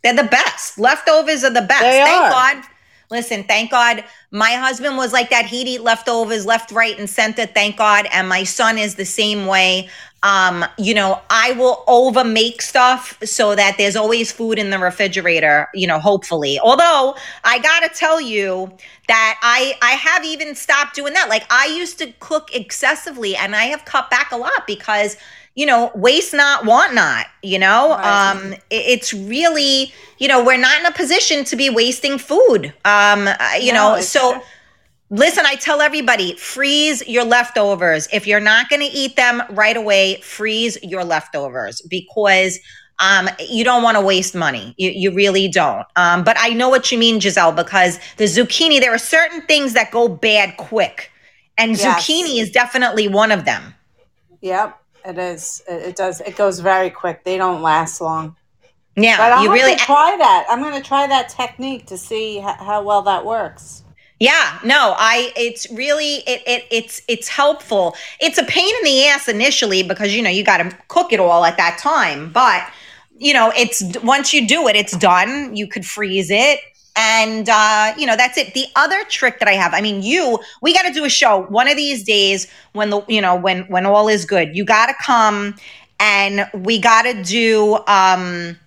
They're 0.02 0.14
the 0.14 0.24
best. 0.24 0.78
Leftovers 0.78 1.44
are 1.44 1.50
the 1.50 1.62
best. 1.62 1.82
They 1.82 2.02
Thank 2.02 2.24
are. 2.24 2.30
God. 2.30 2.64
Listen, 3.10 3.44
thank 3.44 3.70
God 3.70 4.04
my 4.30 4.52
husband 4.52 4.96
was 4.96 5.12
like 5.12 5.28
that. 5.28 5.44
He'd 5.44 5.68
eat 5.68 5.82
leftovers 5.82 6.46
left, 6.46 6.72
right, 6.72 6.98
and 6.98 7.08
center, 7.08 7.44
thank 7.44 7.76
God. 7.76 8.06
And 8.10 8.26
my 8.26 8.42
son 8.44 8.78
is 8.78 8.94
the 8.94 9.04
same 9.04 9.46
way. 9.46 9.90
Um, 10.22 10.64
you 10.78 10.94
know, 10.94 11.20
I 11.28 11.52
will 11.52 11.84
over 11.88 12.24
make 12.24 12.62
stuff 12.62 13.18
so 13.22 13.54
that 13.54 13.74
there's 13.76 13.96
always 13.96 14.32
food 14.32 14.58
in 14.58 14.70
the 14.70 14.78
refrigerator, 14.78 15.68
you 15.74 15.86
know, 15.86 15.98
hopefully. 15.98 16.58
Although 16.60 17.16
I 17.44 17.58
gotta 17.58 17.90
tell 17.90 18.20
you 18.20 18.72
that 19.08 19.38
I 19.42 19.74
I 19.82 19.90
have 19.90 20.24
even 20.24 20.54
stopped 20.54 20.94
doing 20.94 21.12
that. 21.12 21.28
Like 21.28 21.44
I 21.50 21.66
used 21.66 21.98
to 21.98 22.12
cook 22.20 22.54
excessively 22.54 23.36
and 23.36 23.54
I 23.54 23.64
have 23.64 23.84
cut 23.84 24.08
back 24.10 24.32
a 24.32 24.36
lot 24.36 24.66
because 24.66 25.16
you 25.54 25.66
know, 25.66 25.90
waste 25.94 26.32
not, 26.32 26.64
want 26.64 26.94
not, 26.94 27.26
you 27.42 27.58
know? 27.58 27.90
Right. 27.90 28.30
Um, 28.30 28.52
it, 28.52 28.60
it's 28.70 29.12
really, 29.12 29.92
you 30.18 30.28
know, 30.28 30.42
we're 30.42 30.58
not 30.58 30.80
in 30.80 30.86
a 30.86 30.92
position 30.92 31.44
to 31.44 31.56
be 31.56 31.68
wasting 31.68 32.18
food. 32.18 32.72
Um, 32.84 33.28
you 33.60 33.72
no, 33.72 33.96
know, 33.96 34.00
so 34.00 34.32
true. 34.32 34.42
listen, 35.10 35.44
I 35.46 35.56
tell 35.56 35.80
everybody, 35.80 36.36
freeze 36.36 37.06
your 37.06 37.24
leftovers. 37.24 38.08
If 38.12 38.26
you're 38.26 38.40
not 38.40 38.70
going 38.70 38.80
to 38.80 38.96
eat 38.96 39.16
them 39.16 39.42
right 39.50 39.76
away, 39.76 40.20
freeze 40.22 40.78
your 40.82 41.04
leftovers 41.04 41.82
because 41.82 42.58
um, 42.98 43.28
you 43.38 43.64
don't 43.64 43.82
want 43.82 43.96
to 43.96 44.00
waste 44.00 44.34
money. 44.34 44.74
You, 44.78 44.90
you 44.90 45.12
really 45.12 45.48
don't. 45.48 45.86
Um, 45.96 46.24
but 46.24 46.36
I 46.38 46.50
know 46.50 46.68
what 46.68 46.92
you 46.92 46.98
mean, 46.98 47.20
Giselle, 47.20 47.52
because 47.52 47.98
the 48.16 48.24
zucchini, 48.24 48.80
there 48.80 48.94
are 48.94 48.98
certain 48.98 49.42
things 49.42 49.74
that 49.74 49.90
go 49.90 50.08
bad 50.08 50.56
quick. 50.56 51.10
And 51.58 51.76
yes. 51.76 51.84
zucchini 51.84 52.40
is 52.40 52.50
definitely 52.50 53.08
one 53.08 53.32
of 53.32 53.44
them. 53.44 53.74
Yep. 54.40 54.78
It 55.04 55.18
is. 55.18 55.62
It, 55.68 55.96
does. 55.96 56.20
It 56.20 56.36
goes 56.36 56.60
very 56.60 56.90
quick. 56.90 57.24
They 57.24 57.36
don't 57.36 57.62
last 57.62 58.00
long. 58.00 58.36
Yeah, 58.96 59.16
but 59.16 59.32
I'm 59.32 59.44
you 59.44 59.52
really 59.52 59.76
try 59.76 60.16
that. 60.18 60.46
I'm 60.50 60.60
going 60.60 60.80
to 60.80 60.86
try 60.86 61.06
that 61.06 61.30
technique 61.30 61.86
to 61.86 61.96
see 61.96 62.38
how, 62.38 62.54
how 62.54 62.82
well 62.82 63.02
that 63.02 63.24
works. 63.24 63.84
Yeah, 64.20 64.60
no, 64.64 64.94
I 64.98 65.32
it's 65.34 65.68
really 65.72 66.16
it, 66.28 66.42
it 66.46 66.66
it's 66.70 67.02
it's 67.08 67.28
helpful. 67.28 67.96
It's 68.20 68.38
a 68.38 68.44
pain 68.44 68.72
in 68.78 68.84
the 68.84 69.06
ass 69.06 69.28
initially 69.28 69.82
because 69.82 70.14
you 70.14 70.22
know 70.22 70.30
you 70.30 70.44
got 70.44 70.58
to 70.58 70.76
cook 70.88 71.12
it 71.12 71.18
all 71.18 71.44
at 71.44 71.56
that 71.56 71.78
time, 71.78 72.30
but 72.30 72.70
you 73.18 73.32
know, 73.32 73.52
it's 73.56 73.82
once 74.02 74.34
you 74.34 74.46
do 74.46 74.68
it, 74.68 74.76
it's 74.76 74.96
done. 74.96 75.56
You 75.56 75.66
could 75.66 75.86
freeze 75.86 76.30
it 76.30 76.60
and 76.96 77.48
uh, 77.48 77.94
you 77.96 78.06
know 78.06 78.16
that's 78.16 78.36
it 78.36 78.52
the 78.54 78.66
other 78.76 79.02
trick 79.04 79.38
that 79.38 79.48
i 79.48 79.52
have 79.52 79.72
i 79.72 79.80
mean 79.80 80.02
you 80.02 80.38
we 80.60 80.74
got 80.74 80.82
to 80.82 80.92
do 80.92 81.04
a 81.04 81.08
show 81.08 81.44
one 81.44 81.68
of 81.68 81.76
these 81.76 82.04
days 82.04 82.46
when 82.72 82.90
the 82.90 83.02
you 83.08 83.20
know 83.20 83.34
when 83.34 83.62
when 83.64 83.86
all 83.86 84.08
is 84.08 84.24
good 84.24 84.54
you 84.54 84.64
got 84.64 84.86
to 84.86 84.94
come 85.02 85.54
and 86.00 86.46
we 86.54 86.78
got 86.78 87.02
to 87.02 87.22
do 87.22 87.78
um 87.86 88.58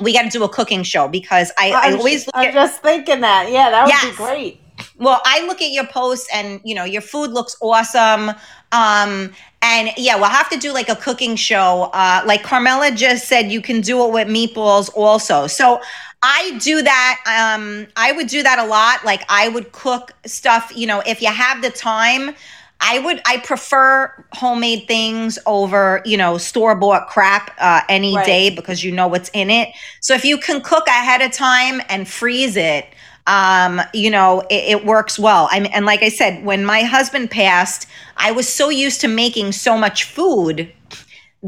we 0.00 0.12
got 0.12 0.22
to 0.22 0.30
do 0.30 0.42
a 0.42 0.48
cooking 0.48 0.82
show 0.82 1.06
because 1.06 1.52
i, 1.58 1.70
I 1.70 1.92
always 1.92 2.28
i'm 2.34 2.48
at, 2.48 2.54
just 2.54 2.82
thinking 2.82 3.20
that 3.20 3.50
yeah 3.50 3.70
that 3.70 3.84
would 3.84 3.90
yes. 3.90 4.10
be 4.10 4.16
great 4.16 4.60
well 4.98 5.20
i 5.24 5.46
look 5.46 5.62
at 5.62 5.70
your 5.70 5.86
posts 5.86 6.28
and 6.34 6.60
you 6.64 6.74
know 6.74 6.84
your 6.84 7.02
food 7.02 7.30
looks 7.30 7.56
awesome 7.60 8.30
um 8.72 9.32
and 9.62 9.90
yeah, 9.96 10.14
we'll 10.16 10.30
have 10.30 10.48
to 10.50 10.58
do 10.58 10.72
like 10.72 10.88
a 10.88 10.94
cooking 10.94 11.34
show. 11.34 11.90
Uh, 11.92 12.22
like 12.24 12.42
Carmela 12.44 12.92
just 12.92 13.26
said, 13.26 13.50
you 13.50 13.60
can 13.60 13.80
do 13.80 14.06
it 14.06 14.12
with 14.12 14.28
meatballs 14.28 14.90
also. 14.94 15.46
So 15.48 15.80
I 16.22 16.58
do 16.62 16.82
that. 16.82 17.54
Um, 17.56 17.86
I 17.96 18.12
would 18.12 18.26
do 18.26 18.42
that 18.42 18.58
a 18.58 18.64
lot. 18.64 19.04
Like 19.04 19.22
I 19.28 19.48
would 19.48 19.72
cook 19.72 20.12
stuff, 20.24 20.72
you 20.74 20.86
know, 20.86 21.02
if 21.06 21.22
you 21.22 21.28
have 21.28 21.62
the 21.62 21.70
time. 21.70 22.34
I 22.78 22.98
would 22.98 23.22
I 23.24 23.38
prefer 23.38 24.12
homemade 24.32 24.86
things 24.86 25.38
over, 25.46 26.02
you 26.04 26.16
know, 26.18 26.36
store-bought 26.36 27.08
crap 27.08 27.54
uh, 27.58 27.80
any 27.88 28.14
right. 28.14 28.26
day 28.26 28.50
because 28.50 28.84
you 28.84 28.92
know 28.92 29.08
what's 29.08 29.30
in 29.32 29.48
it. 29.50 29.70
So 30.00 30.14
if 30.14 30.26
you 30.26 30.36
can 30.36 30.60
cook 30.60 30.86
ahead 30.86 31.22
of 31.22 31.32
time 31.32 31.80
and 31.88 32.06
freeze 32.06 32.56
it, 32.56 32.86
um, 33.26 33.80
you 33.94 34.10
know, 34.10 34.40
it, 34.50 34.78
it 34.78 34.84
works 34.84 35.18
well. 35.18 35.48
I 35.50 35.60
mean, 35.60 35.72
and 35.72 35.86
like 35.86 36.02
I 36.02 36.10
said, 36.10 36.44
when 36.44 36.64
my 36.64 36.82
husband 36.82 37.30
passed, 37.30 37.88
I 38.16 38.30
was 38.30 38.48
so 38.48 38.68
used 38.68 39.00
to 39.00 39.08
making 39.08 39.52
so 39.52 39.78
much 39.78 40.04
food 40.04 40.70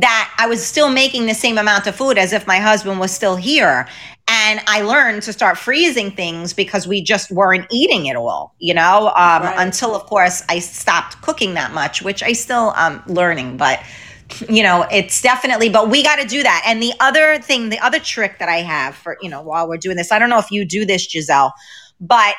that 0.00 0.32
I 0.38 0.46
was 0.46 0.64
still 0.64 0.90
making 0.90 1.26
the 1.26 1.34
same 1.34 1.58
amount 1.58 1.88
of 1.88 1.96
food 1.96 2.18
as 2.18 2.32
if 2.32 2.46
my 2.46 2.58
husband 2.58 3.00
was 3.00 3.10
still 3.10 3.34
here. 3.34 3.88
And 4.28 4.60
I 4.66 4.82
learned 4.82 5.22
to 5.22 5.32
start 5.32 5.58
freezing 5.58 6.12
things 6.12 6.52
because 6.52 6.86
we 6.86 7.02
just 7.02 7.30
weren't 7.32 7.66
eating 7.70 8.06
it 8.06 8.14
all, 8.14 8.54
you 8.58 8.74
know, 8.74 9.08
um, 9.16 9.42
right. 9.42 9.54
until, 9.58 9.96
of 9.96 10.04
course, 10.04 10.42
I 10.48 10.60
stopped 10.60 11.20
cooking 11.22 11.54
that 11.54 11.72
much, 11.72 12.02
which 12.02 12.22
I 12.22 12.32
still 12.32 12.74
um 12.76 13.02
learning. 13.06 13.56
But, 13.56 13.82
you 14.48 14.62
know, 14.62 14.86
it's 14.92 15.20
definitely, 15.20 15.68
but 15.68 15.90
we 15.90 16.04
got 16.04 16.16
to 16.16 16.26
do 16.26 16.42
that. 16.44 16.62
And 16.64 16.80
the 16.80 16.92
other 17.00 17.38
thing, 17.38 17.70
the 17.70 17.80
other 17.80 17.98
trick 17.98 18.38
that 18.38 18.48
I 18.48 18.58
have 18.58 18.94
for, 18.94 19.16
you 19.20 19.30
know, 19.30 19.42
while 19.42 19.68
we're 19.68 19.78
doing 19.78 19.96
this, 19.96 20.12
I 20.12 20.18
don't 20.20 20.30
know 20.30 20.38
if 20.38 20.50
you 20.52 20.64
do 20.64 20.84
this, 20.84 21.10
Giselle, 21.10 21.52
but 22.00 22.34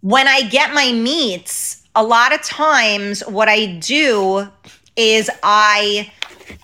when 0.00 0.28
I 0.28 0.42
get 0.48 0.72
my 0.72 0.92
meats, 0.92 1.82
a 1.94 2.02
lot 2.02 2.32
of 2.32 2.40
times 2.42 3.20
what 3.26 3.48
I 3.48 3.66
do 3.66 4.48
is 4.96 5.30
I 5.42 6.10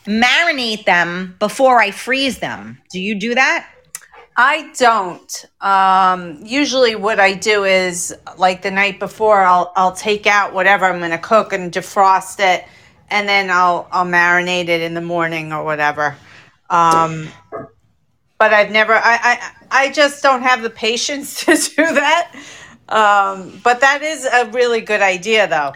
marinate 0.07 0.85
them 0.85 1.37
before 1.39 1.81
I 1.81 1.91
freeze 1.91 2.39
them. 2.39 2.79
Do 2.91 3.01
you 3.01 3.15
do 3.15 3.35
that? 3.35 3.69
I 4.37 4.73
don't. 4.79 5.47
Um, 5.61 6.41
usually, 6.45 6.95
what 6.95 7.19
I 7.19 7.35
do 7.35 7.65
is 7.65 8.15
like 8.37 8.63
the 8.63 8.71
night 8.71 9.01
before, 9.01 9.41
I'll 9.43 9.73
I'll 9.75 9.93
take 9.93 10.29
out 10.29 10.55
whatever 10.55 10.85
I'm 10.85 11.01
going 11.01 11.11
to 11.11 11.19
cook 11.19 11.53
and 11.53 11.73
defrost 11.73 12.39
it, 12.39 12.65
and 13.11 13.29
then 13.29 13.51
I'll 13.51 13.89
I'll 13.91 14.07
marinate 14.07 14.69
it 14.69 14.81
in 14.81 14.95
the 14.95 15.01
morning 15.01 15.53
or 15.53 15.65
whatever. 15.65 16.17
Um, 16.71 17.29
but 18.39 18.55
I've 18.55 18.71
never. 18.71 18.95
I, 18.95 19.01
I 19.23 19.53
I 19.71 19.93
just 19.93 20.23
don't 20.23 20.43
have 20.43 20.63
the 20.63 20.71
patience 20.71 21.41
to 21.45 21.57
do 21.57 21.95
that. 21.95 22.33
Um, 22.89 23.61
but 23.65 23.81
that 23.81 24.03
is 24.03 24.25
a 24.25 24.51
really 24.53 24.81
good 24.81 25.03
idea, 25.03 25.49
though. 25.49 25.73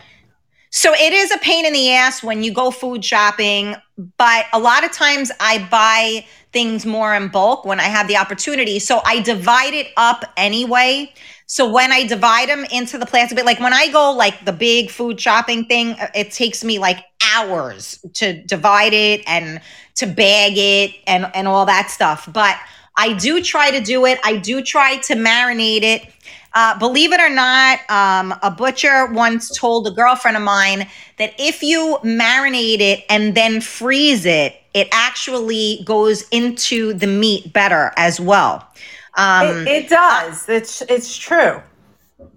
So 0.75 0.95
it 0.95 1.13
is 1.13 1.31
a 1.31 1.37
pain 1.39 1.67
in 1.67 1.75
the 1.75 1.93
ass 1.93 2.23
when 2.23 2.43
you 2.43 2.51
go 2.51 2.71
food 2.71 3.05
shopping, 3.05 3.77
but 4.17 4.47
a 4.55 4.59
lot 4.59 4.85
of 4.85 4.91
times 4.91 5.31
I 5.39 5.69
buy 5.71 6.25
things 6.55 6.87
more 6.87 7.15
in 7.15 7.29
bulk 7.29 7.67
when 7.67 7.79
I 7.79 7.85
have 7.85 8.09
the 8.09 8.17
opportunity. 8.17 8.79
So 8.79 9.03
I 9.05 9.21
divide 9.21 9.75
it 9.75 9.89
up 9.99 10.25
anyway. 10.35 11.13
So 11.45 11.71
when 11.71 11.93
I 11.93 12.07
divide 12.07 12.49
them 12.49 12.65
into 12.73 12.97
the 12.97 13.05
plastic, 13.05 13.37
but 13.37 13.45
like 13.45 13.61
when 13.61 13.75
I 13.75 13.89
go 13.89 14.13
like 14.13 14.47
the 14.47 14.53
big 14.53 14.91
food 14.91 15.21
shopping 15.21 15.67
thing, 15.67 15.93
uh, 15.93 16.09
it 16.15 16.31
takes 16.31 16.65
me 16.65 16.79
like 16.79 17.05
hours 17.35 18.03
to 18.15 18.43
divide 18.45 18.95
it 18.95 19.23
and 19.27 19.61
to 19.97 20.07
bag 20.07 20.55
it 20.57 20.95
and 21.07 21.31
and 21.35 21.47
all 21.47 21.67
that 21.67 21.91
stuff. 21.91 22.27
But 22.33 22.57
I 22.97 23.13
do 23.13 23.43
try 23.43 23.71
to 23.71 23.81
do 23.81 24.07
it. 24.07 24.19
I 24.25 24.37
do 24.37 24.63
try 24.63 24.97
to 24.97 25.15
marinate 25.15 25.83
it. 25.83 26.09
Uh, 26.55 26.79
believe 26.79 27.13
it 27.13 27.21
or 27.21 27.31
not, 27.31 27.79
um, 27.91 28.35
a 28.43 28.51
butcher 28.51 29.07
once 29.07 29.57
told 29.57 29.87
a 29.87 29.91
girlfriend 29.91 30.37
of 30.37 30.43
mine 30.43 30.87
that 31.19 31.33
if 31.39 31.63
you 31.63 31.99
marinate 32.05 32.81
it 32.81 33.05
and 33.09 33.35
then 33.35 33.61
freeze 33.61 34.27
it, 34.27 34.57
it 34.75 34.89
actually 34.93 35.83
goes 35.85 36.29
into 36.29 36.93
the 36.93 37.07
meat 37.07 37.53
better 37.53 37.93
as 37.97 38.21
well. 38.21 38.67
Um, 39.15 39.67
it, 39.67 39.69
it 39.69 39.89
does. 39.89 40.49
It's 40.49 40.83
it's 40.83 41.17
true. 41.17 41.61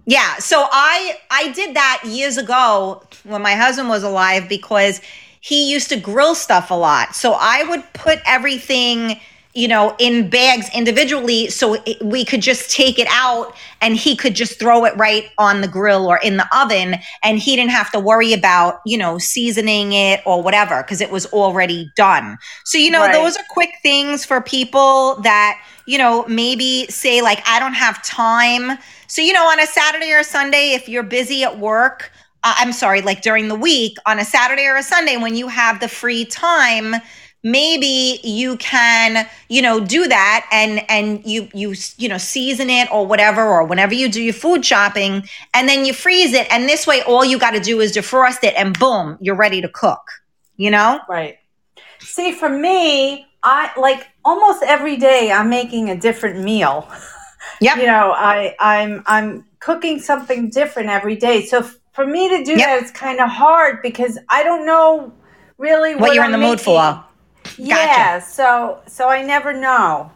Yeah. 0.06 0.36
So 0.36 0.66
I 0.70 1.18
I 1.30 1.52
did 1.52 1.74
that 1.76 2.02
years 2.04 2.36
ago 2.36 3.02
when 3.24 3.42
my 3.42 3.54
husband 3.54 3.88
was 3.88 4.02
alive 4.02 4.48
because 4.48 5.00
he 5.40 5.70
used 5.70 5.88
to 5.90 5.96
grill 5.96 6.34
stuff 6.34 6.70
a 6.70 6.74
lot. 6.74 7.14
So 7.14 7.36
I 7.38 7.64
would 7.64 7.84
put 7.92 8.18
everything 8.26 9.20
you 9.56 9.66
know, 9.66 9.96
in 9.98 10.28
bags 10.28 10.68
individually 10.74 11.48
so 11.48 11.74
it, 11.86 12.00
we 12.04 12.26
could 12.26 12.42
just 12.42 12.70
take 12.70 12.98
it 12.98 13.08
out 13.10 13.54
and 13.80 13.96
he 13.96 14.14
could 14.14 14.34
just 14.34 14.58
throw 14.58 14.84
it 14.84 14.94
right 14.96 15.30
on 15.38 15.62
the 15.62 15.68
grill 15.68 16.06
or 16.06 16.18
in 16.18 16.36
the 16.36 16.46
oven 16.54 16.96
and 17.22 17.38
he 17.38 17.56
didn't 17.56 17.70
have 17.70 17.90
to 17.90 17.98
worry 17.98 18.34
about, 18.34 18.80
you 18.84 18.98
know, 18.98 19.16
seasoning 19.16 19.94
it 19.94 20.20
or 20.26 20.42
whatever 20.42 20.82
because 20.82 21.00
it 21.00 21.10
was 21.10 21.24
already 21.32 21.90
done. 21.96 22.36
So, 22.64 22.76
you 22.76 22.90
know, 22.90 23.00
right. 23.00 23.12
those 23.12 23.36
are 23.36 23.44
quick 23.48 23.70
things 23.82 24.26
for 24.26 24.42
people 24.42 25.20
that, 25.22 25.58
you 25.86 25.96
know, 25.96 26.26
maybe 26.28 26.86
say 26.88 27.22
like 27.22 27.42
I 27.48 27.58
don't 27.58 27.74
have 27.74 28.02
time. 28.02 28.78
So, 29.06 29.22
you 29.22 29.32
know, 29.32 29.44
on 29.44 29.58
a 29.58 29.66
Saturday 29.66 30.12
or 30.12 30.22
Sunday 30.22 30.72
if 30.72 30.86
you're 30.86 31.02
busy 31.02 31.44
at 31.44 31.58
work, 31.58 32.12
uh, 32.44 32.54
I'm 32.58 32.72
sorry, 32.72 33.00
like 33.00 33.22
during 33.22 33.48
the 33.48 33.54
week 33.54 33.96
on 34.04 34.18
a 34.18 34.24
Saturday 34.24 34.66
or 34.66 34.76
a 34.76 34.82
Sunday 34.82 35.16
when 35.16 35.34
you 35.34 35.48
have 35.48 35.80
the 35.80 35.88
free 35.88 36.26
time, 36.26 36.94
maybe 37.46 38.18
you 38.24 38.56
can 38.56 39.24
you 39.48 39.62
know 39.62 39.78
do 39.78 40.08
that 40.08 40.48
and 40.50 40.82
and 40.90 41.24
you 41.24 41.48
you 41.54 41.74
you 41.96 42.08
know 42.08 42.18
season 42.18 42.68
it 42.68 42.90
or 42.90 43.06
whatever 43.06 43.40
or 43.40 43.64
whenever 43.64 43.94
you 43.94 44.08
do 44.08 44.20
your 44.20 44.34
food 44.34 44.64
shopping 44.64 45.22
and 45.54 45.68
then 45.68 45.84
you 45.84 45.92
freeze 45.92 46.32
it. 46.32 46.48
And 46.50 46.68
this 46.68 46.88
way 46.88 47.02
all 47.02 47.24
you 47.24 47.38
got 47.38 47.52
to 47.52 47.60
do 47.60 47.80
is 47.80 47.96
defrost 47.96 48.42
it 48.42 48.52
and 48.56 48.76
boom 48.76 49.16
you're 49.20 49.36
ready 49.36 49.60
to 49.60 49.68
cook 49.68 50.02
you 50.56 50.70
know? 50.70 51.00
Right. 51.08 51.38
See 52.00 52.32
for 52.32 52.48
me 52.48 53.26
i 53.44 53.70
like 53.78 54.08
almost 54.24 54.62
every 54.64 54.96
day 54.96 55.30
i'm 55.30 55.48
making 55.48 55.88
a 55.90 55.96
different 55.96 56.42
meal. 56.42 56.88
Yeah 57.60 57.76
you 57.78 57.86
know 57.86 58.12
i 58.12 58.56
i'm 58.58 59.04
i'm 59.06 59.44
cooking 59.60 60.00
something 60.00 60.50
different 60.50 60.88
every 60.88 61.14
day. 61.14 61.46
So 61.46 61.62
for 61.92 62.04
me 62.04 62.28
to 62.28 62.44
do 62.44 62.52
yep. 62.52 62.66
that 62.66 62.82
it's 62.82 62.90
kind 62.90 63.20
of 63.20 63.30
hard 63.30 63.80
because 63.82 64.18
i 64.28 64.42
don't 64.42 64.66
know 64.66 65.12
really 65.56 65.94
what, 65.94 66.02
what 66.02 66.14
you're 66.14 66.24
I'm 66.24 66.34
in 66.34 66.40
the 66.40 66.44
making. 66.46 66.50
mood 66.50 66.60
for 66.60 67.04
yeah, 67.58 68.18
so 68.20 68.80
so 68.86 69.08
I 69.08 69.22
never 69.22 69.52
know. 69.52 70.10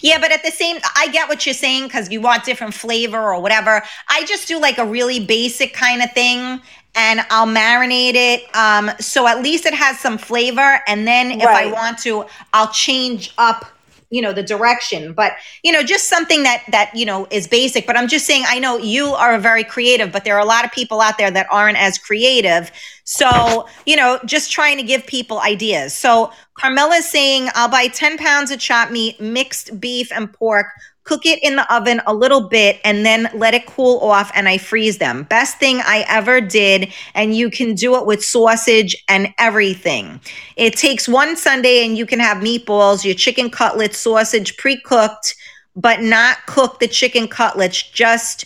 Yeah, 0.00 0.18
but 0.18 0.32
at 0.32 0.42
the 0.42 0.50
same, 0.50 0.78
I 0.96 1.08
get 1.08 1.28
what 1.28 1.44
you're 1.44 1.54
saying 1.54 1.84
because 1.84 2.10
you 2.10 2.20
want 2.20 2.44
different 2.44 2.74
flavor 2.74 3.18
or 3.18 3.40
whatever. 3.40 3.82
I 4.08 4.24
just 4.24 4.48
do 4.48 4.58
like 4.58 4.78
a 4.78 4.86
really 4.86 5.24
basic 5.24 5.74
kind 5.74 6.02
of 6.02 6.12
thing, 6.12 6.60
and 6.94 7.20
I'll 7.30 7.46
marinate 7.46 8.14
it 8.14 8.56
um, 8.56 8.90
so 8.98 9.26
at 9.26 9.42
least 9.42 9.66
it 9.66 9.74
has 9.74 9.98
some 9.98 10.18
flavor. 10.18 10.80
And 10.86 11.06
then 11.06 11.40
if 11.40 11.46
I 11.46 11.70
want 11.70 11.98
to, 12.00 12.24
I'll 12.52 12.72
change 12.72 13.34
up, 13.38 13.66
you 14.10 14.22
know, 14.22 14.32
the 14.32 14.42
direction. 14.42 15.12
But 15.12 15.32
you 15.62 15.72
know, 15.72 15.82
just 15.82 16.08
something 16.08 16.42
that 16.44 16.62
that 16.70 16.94
you 16.94 17.04
know 17.04 17.26
is 17.30 17.46
basic. 17.46 17.86
But 17.86 17.98
I'm 17.98 18.08
just 18.08 18.26
saying, 18.26 18.44
I 18.46 18.58
know 18.58 18.78
you 18.78 19.08
are 19.08 19.38
very 19.38 19.64
creative, 19.64 20.12
but 20.12 20.24
there 20.24 20.34
are 20.34 20.40
a 20.40 20.46
lot 20.46 20.64
of 20.64 20.72
people 20.72 21.00
out 21.00 21.18
there 21.18 21.30
that 21.30 21.46
aren't 21.50 21.78
as 21.78 21.98
creative. 21.98 22.70
So 23.04 23.68
you 23.84 23.96
know, 23.96 24.18
just 24.24 24.50
trying 24.50 24.78
to 24.78 24.82
give 24.82 25.06
people 25.06 25.40
ideas. 25.40 25.92
So 25.92 26.32
carmela 26.58 26.86
Carmela's 26.86 27.10
saying, 27.10 27.48
I'll 27.54 27.68
buy 27.68 27.88
10 27.88 28.16
pounds 28.16 28.50
of 28.52 28.60
chopped 28.60 28.92
meat, 28.92 29.20
mixed 29.20 29.80
beef 29.80 30.12
and 30.12 30.32
pork, 30.32 30.66
cook 31.06 31.24
it 31.24 31.42
in 31.42 31.56
the 31.56 31.74
oven 31.74 32.02
a 32.06 32.12
little 32.12 32.48
bit, 32.48 32.80
and 32.84 33.06
then 33.06 33.30
let 33.34 33.54
it 33.54 33.64
cool 33.64 34.00
off, 34.00 34.30
and 34.34 34.48
I 34.48 34.58
freeze 34.58 34.98
them. 34.98 35.22
Best 35.22 35.58
thing 35.58 35.80
I 35.82 36.04
ever 36.08 36.40
did, 36.40 36.92
and 37.14 37.34
you 37.34 37.48
can 37.48 37.74
do 37.74 37.96
it 37.96 38.04
with 38.04 38.22
sausage 38.22 38.96
and 39.08 39.32
everything. 39.38 40.20
It 40.56 40.76
takes 40.76 41.08
one 41.08 41.36
Sunday, 41.36 41.86
and 41.86 41.96
you 41.96 42.04
can 42.04 42.18
have 42.18 42.38
meatballs, 42.38 43.04
your 43.04 43.14
chicken 43.14 43.48
cutlets, 43.50 43.98
sausage 43.98 44.56
pre 44.56 44.80
cooked, 44.82 45.34
but 45.76 46.02
not 46.02 46.38
cook 46.46 46.80
the 46.80 46.88
chicken 46.88 47.28
cutlets, 47.28 47.82
just 47.82 48.44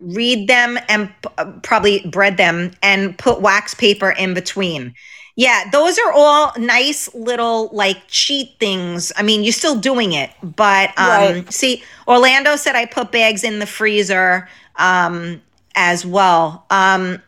read 0.00 0.46
them 0.46 0.78
and 0.88 1.08
p- 1.22 1.30
uh, 1.38 1.52
probably 1.62 2.06
bread 2.06 2.36
them 2.36 2.70
and 2.82 3.16
put 3.18 3.40
wax 3.40 3.74
paper 3.74 4.10
in 4.10 4.34
between. 4.34 4.94
Yeah, 5.38 5.70
those 5.70 6.00
are 6.00 6.12
all 6.12 6.52
nice 6.58 7.14
little 7.14 7.68
like 7.72 8.08
cheat 8.08 8.58
things. 8.58 9.12
I 9.16 9.22
mean, 9.22 9.44
you're 9.44 9.52
still 9.52 9.76
doing 9.76 10.12
it, 10.12 10.30
but 10.42 10.88
um 10.98 11.06
Right. 11.06 11.52
see, 11.52 11.84
Orlando 12.08 12.56
said 12.56 12.74
I 12.74 12.86
put 12.86 13.12
bags 13.12 13.44
in 13.44 13.60
the 13.60 13.66
freezer 13.66 14.48
um 14.74 15.40
as 15.76 16.04
well. 16.04 16.66
Um 16.70 17.22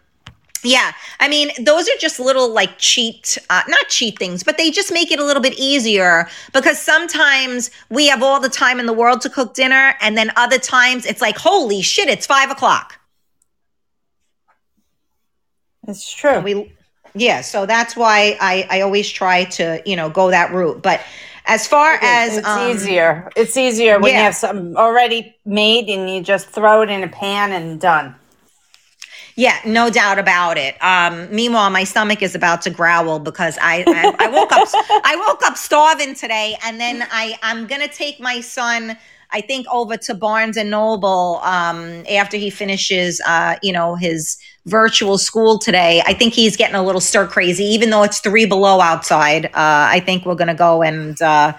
yeah, 0.65 0.91
I 1.21 1.29
mean, 1.29 1.53
those 1.65 1.89
are 1.89 1.97
just 2.01 2.19
little 2.19 2.53
like 2.53 2.79
cheat, 2.79 3.39
uh, 3.49 3.63
not 3.69 3.87
cheat 3.89 4.19
things, 4.19 4.43
but 4.43 4.59
they 4.59 4.73
just 4.73 4.93
make 4.93 5.13
it 5.13 5.21
a 5.21 5.25
little 5.25 5.41
bit 5.41 5.55
easier 5.57 6.29
because 6.53 6.79
sometimes 6.83 7.71
we 7.91 8.09
have 8.09 8.25
all 8.25 8.41
the 8.41 8.49
time 8.51 8.81
in 8.81 8.87
the 8.87 8.93
world 8.93 9.21
to 9.23 9.31
cook 9.31 9.55
dinner, 9.55 9.95
and 10.01 10.19
then 10.19 10.33
other 10.37 10.59
times 10.59 11.07
it's 11.07 11.23
like, 11.23 11.39
holy 11.39 11.81
shit, 11.81 12.09
it's 12.09 12.27
five 12.27 12.51
o'clock. 12.51 12.99
It's 15.89 16.13
true. 16.13 16.41
We, 16.41 16.73
yeah, 17.15 17.41
so 17.41 17.67
that's 17.67 17.97
why 17.97 18.37
I 18.41 18.67
I 18.71 18.81
always 18.83 19.11
try 19.11 19.45
to 19.45 19.83
you 19.85 19.97
know 19.97 20.11
go 20.11 20.31
that 20.31 20.53
route. 20.53 20.83
But 20.83 21.01
as 21.47 21.67
far 21.67 21.99
as 22.01 22.37
it's 22.37 22.47
um, 22.47 22.71
easier. 22.71 23.31
It's 23.37 23.57
easier 23.57 23.99
when 23.99 24.13
you 24.15 24.21
have 24.21 24.35
something 24.35 24.77
already 24.77 25.35
made 25.45 25.89
and 25.89 26.09
you 26.09 26.23
just 26.23 26.49
throw 26.49 26.83
it 26.83 26.91
in 26.91 27.03
a 27.03 27.09
pan 27.09 27.53
and 27.53 27.81
done. 27.81 28.15
Yeah, 29.37 29.59
no 29.65 29.91
doubt 29.91 30.19
about 30.19 30.59
it. 30.59 30.77
Um, 30.83 31.35
meanwhile, 31.35 31.71
my 31.71 31.85
stomach 31.85 32.23
is 32.23 32.35
about 32.35 32.63
to 32.63 32.71
growl 32.71 33.19
because 33.19 33.59
I, 33.61 33.85
I 33.87 34.27
I 34.27 34.29
woke 34.29 34.53
up 34.53 34.69
I 34.75 35.25
woke 35.27 35.43
up 35.45 35.57
starving 35.57 36.15
today, 36.15 36.57
and 36.65 36.79
then 36.79 37.07
I 37.11 37.39
I'm 37.43 37.67
gonna 37.67 37.89
take 37.89 38.21
my 38.21 38.41
son. 38.41 38.97
I 39.33 39.41
think 39.41 39.67
over 39.73 39.97
to 39.97 40.15
Barnes 40.15 40.57
and 40.57 40.71
Noble 40.71 41.41
um, 41.45 42.05
after 42.11 42.37
he 42.37 42.51
finishes, 42.51 43.21
uh, 43.25 43.57
you 43.63 43.73
know, 43.73 43.95
his 43.95 44.37
virtual 44.67 45.19
school 45.19 45.59
today. 45.59 46.03
I 46.07 46.15
think 46.15 46.35
he's 46.35 46.57
getting 46.57 46.77
a 46.77 46.83
little 46.83 47.01
stir 47.01 47.27
crazy, 47.27 47.65
even 47.65 47.91
though 47.91 48.03
it's 48.03 48.21
three 48.21 48.47
below 48.47 48.81
outside. 48.81 49.47
Uh, 49.47 49.51
I 49.55 50.01
think 50.05 50.27
we're 50.27 50.35
gonna 50.35 50.55
go 50.55 50.83
and 50.83 51.21
uh, 51.23 51.55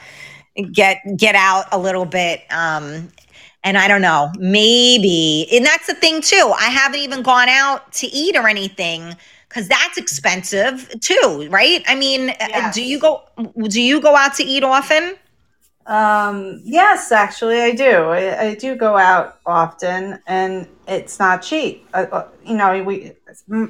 get 0.71 0.97
get 1.17 1.33
out 1.35 1.65
a 1.71 1.79
little 1.79 2.03
bit 2.05 2.41
um 2.51 3.07
and 3.63 3.77
i 3.77 3.87
don't 3.87 4.01
know 4.01 4.29
maybe 4.37 5.47
and 5.51 5.65
that's 5.65 5.87
the 5.87 5.93
thing 5.93 6.21
too 6.21 6.53
i 6.59 6.65
haven't 6.65 6.99
even 6.99 7.21
gone 7.21 7.47
out 7.47 7.89
to 7.93 8.05
eat 8.07 8.35
or 8.35 8.49
anything 8.49 9.15
because 9.47 9.69
that's 9.69 9.97
expensive 9.97 10.93
too 10.99 11.47
right 11.49 11.83
i 11.87 11.95
mean 11.95 12.31
uh, 12.31 12.35
Yes. 12.49 12.75
do 12.75 12.83
you 12.83 12.99
go 12.99 13.23
do 13.69 13.81
you 13.81 14.01
go 14.01 14.15
out 14.15 14.33
to 14.35 14.43
eat 14.43 14.63
often 14.63 15.15
Um, 15.91 16.61
yes, 16.63 17.11
actually, 17.11 17.59
I 17.59 17.71
do. 17.71 17.91
I, 17.91 18.41
I 18.41 18.55
do 18.55 18.75
go 18.77 18.95
out 18.95 19.39
often, 19.45 20.19
and 20.25 20.65
it's 20.87 21.19
not 21.19 21.41
cheap. 21.41 21.85
Uh, 21.93 22.05
uh, 22.09 22.27
you 22.45 22.55
know, 22.55 22.81
we 22.81 23.11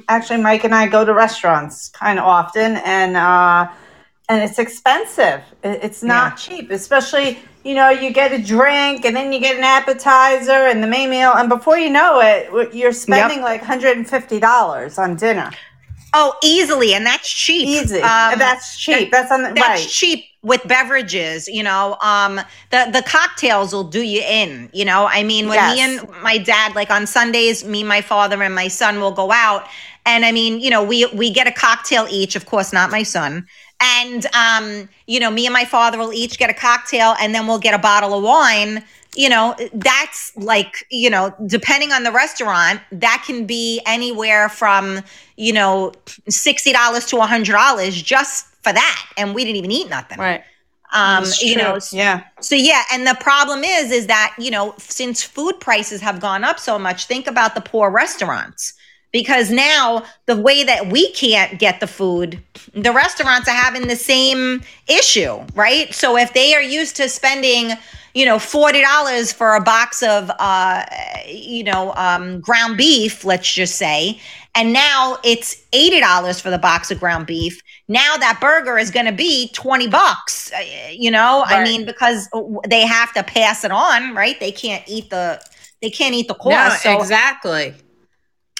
actually 0.06 0.40
Mike 0.40 0.62
and 0.62 0.72
I 0.72 0.86
go 0.86 1.04
to 1.04 1.12
restaurants 1.12 1.88
kind 1.88 2.20
of 2.20 2.24
often, 2.24 2.76
and 2.84 3.16
uh, 3.16 3.68
and 4.28 4.40
it's 4.40 4.60
expensive. 4.60 5.42
It, 5.64 5.80
it's 5.82 6.04
not 6.04 6.36
cheap, 6.36 6.70
especially 6.70 7.40
you 7.64 7.74
know 7.74 7.90
you 7.90 8.12
get 8.12 8.30
a 8.32 8.40
drink, 8.40 9.04
and 9.04 9.16
then 9.16 9.32
you 9.32 9.40
get 9.40 9.56
an 9.56 9.64
appetizer 9.64 10.52
and 10.52 10.80
the 10.80 10.86
main 10.86 11.10
meal, 11.10 11.32
and 11.34 11.48
before 11.48 11.76
you 11.76 11.90
know 11.90 12.20
it, 12.20 12.72
you're 12.72 12.92
spending 12.92 13.40
like 13.40 13.62
hundred 13.62 13.96
and 13.96 14.08
fifty 14.08 14.38
dollars 14.38 14.96
on 14.96 15.16
dinner. 15.16 15.50
oh 16.14 16.36
easily 16.44 16.94
and 16.94 17.04
that's 17.04 17.28
cheap 17.28 17.66
Easy. 17.66 17.96
Um, 17.96 18.38
that's 18.38 18.78
cheap. 18.78 19.10
that's 19.10 19.32
on 19.32 19.42
the 19.42 19.52
that's 19.54 19.82
right. 19.82 19.88
cheap 19.88 20.26
with 20.42 20.66
beverages 20.66 21.46
you 21.46 21.62
know 21.62 21.96
um 22.02 22.36
the 22.70 22.88
the 22.92 23.02
cocktails 23.06 23.72
will 23.72 23.84
do 23.84 24.02
you 24.02 24.20
in 24.20 24.68
you 24.72 24.84
know? 24.84 25.06
I 25.06 25.22
mean 25.22 25.48
when 25.48 25.74
me 25.74 25.80
and 25.80 26.08
my 26.22 26.38
dad 26.38 26.74
like 26.74 26.90
on 26.90 27.06
sundays 27.06 27.64
me 27.64 27.84
my 27.84 28.00
father 28.00 28.42
and 28.42 28.54
my 28.54 28.68
son 28.68 29.00
will 29.00 29.12
go 29.12 29.30
out 29.30 29.66
and 30.04 30.24
i 30.24 30.32
mean 30.32 30.60
you 30.60 30.70
know 30.70 30.82
we 30.82 31.06
we 31.06 31.30
get 31.30 31.46
a 31.46 31.52
cocktail 31.52 32.06
each 32.10 32.34
of 32.34 32.46
course 32.46 32.72
not 32.72 32.90
my 32.90 33.02
son 33.02 33.46
and 33.80 34.26
um 34.34 34.88
you 35.06 35.20
know 35.20 35.30
me 35.30 35.46
and 35.46 35.52
my 35.52 35.64
father 35.64 35.98
will 35.98 36.12
each 36.12 36.38
get 36.38 36.50
a 36.50 36.54
cocktail 36.54 37.14
and 37.20 37.34
then 37.34 37.46
we'll 37.46 37.58
get 37.58 37.74
a 37.74 37.78
bottle 37.78 38.14
of 38.14 38.22
wine 38.22 38.84
you 39.14 39.28
know 39.28 39.54
that's 39.74 40.32
like 40.36 40.86
you 40.90 41.10
know 41.10 41.34
depending 41.46 41.92
on 41.92 42.02
the 42.02 42.12
restaurant 42.12 42.80
that 42.92 43.22
can 43.26 43.46
be 43.46 43.80
anywhere 43.86 44.48
from 44.48 45.00
you 45.36 45.52
know 45.52 45.92
$60 46.28 47.08
to 47.08 47.16
$100 47.16 48.04
just 48.04 48.46
for 48.62 48.72
that 48.72 49.06
and 49.16 49.34
we 49.34 49.44
didn't 49.44 49.56
even 49.56 49.70
eat 49.72 49.88
nothing 49.90 50.18
Right. 50.18 50.42
um 50.92 51.24
you 51.40 51.56
know 51.56 51.78
yeah. 51.92 52.22
so 52.40 52.54
yeah 52.54 52.82
and 52.92 53.06
the 53.06 53.16
problem 53.20 53.64
is 53.64 53.90
is 53.90 54.06
that 54.06 54.34
you 54.38 54.50
know 54.50 54.74
since 54.78 55.22
food 55.22 55.58
prices 55.60 56.00
have 56.00 56.20
gone 56.20 56.44
up 56.44 56.58
so 56.58 56.78
much 56.78 57.06
think 57.06 57.26
about 57.26 57.54
the 57.54 57.60
poor 57.60 57.90
restaurants 57.90 58.74
because 59.12 59.50
now 59.50 60.04
the 60.24 60.36
way 60.36 60.64
that 60.64 60.86
we 60.90 61.10
can't 61.12 61.58
get 61.58 61.80
the 61.80 61.86
food 61.86 62.40
the 62.74 62.92
restaurants 62.92 63.48
are 63.48 63.54
having 63.54 63.88
the 63.88 63.96
same 63.96 64.62
issue 64.88 65.38
right 65.54 65.92
so 65.92 66.16
if 66.16 66.32
they 66.34 66.54
are 66.54 66.62
used 66.62 66.96
to 66.96 67.08
spending 67.08 67.72
you 68.14 68.24
know 68.24 68.36
$40 68.36 69.34
for 69.34 69.54
a 69.54 69.60
box 69.60 70.02
of 70.02 70.30
uh 70.38 70.84
you 71.26 71.64
know 71.64 71.92
um 71.94 72.40
ground 72.40 72.76
beef 72.76 73.24
let's 73.24 73.52
just 73.52 73.76
say 73.76 74.20
and 74.54 74.72
now 74.72 75.16
it's 75.24 75.64
$80 75.72 76.42
for 76.42 76.50
the 76.50 76.58
box 76.58 76.90
of 76.90 77.00
ground 77.00 77.26
beef. 77.26 77.62
Now 77.88 78.16
that 78.18 78.38
burger 78.38 78.76
is 78.76 78.90
going 78.90 79.06
to 79.06 79.12
be 79.12 79.50
20 79.54 79.88
bucks 79.88 80.52
uh, 80.52 80.62
you 80.90 81.10
know? 81.10 81.44
I 81.46 81.64
mean 81.64 81.86
because 81.86 82.28
they 82.68 82.86
have 82.86 83.12
to 83.14 83.22
pass 83.22 83.64
it 83.64 83.70
on 83.70 84.14
right? 84.14 84.38
They 84.38 84.52
can't 84.52 84.84
eat 84.86 85.10
the 85.10 85.42
they 85.80 85.90
can't 85.90 86.14
eat 86.14 86.28
the 86.28 86.34
No, 86.34 86.50
cost 86.50 86.82
so 86.82 86.98
exactly. 86.98 87.74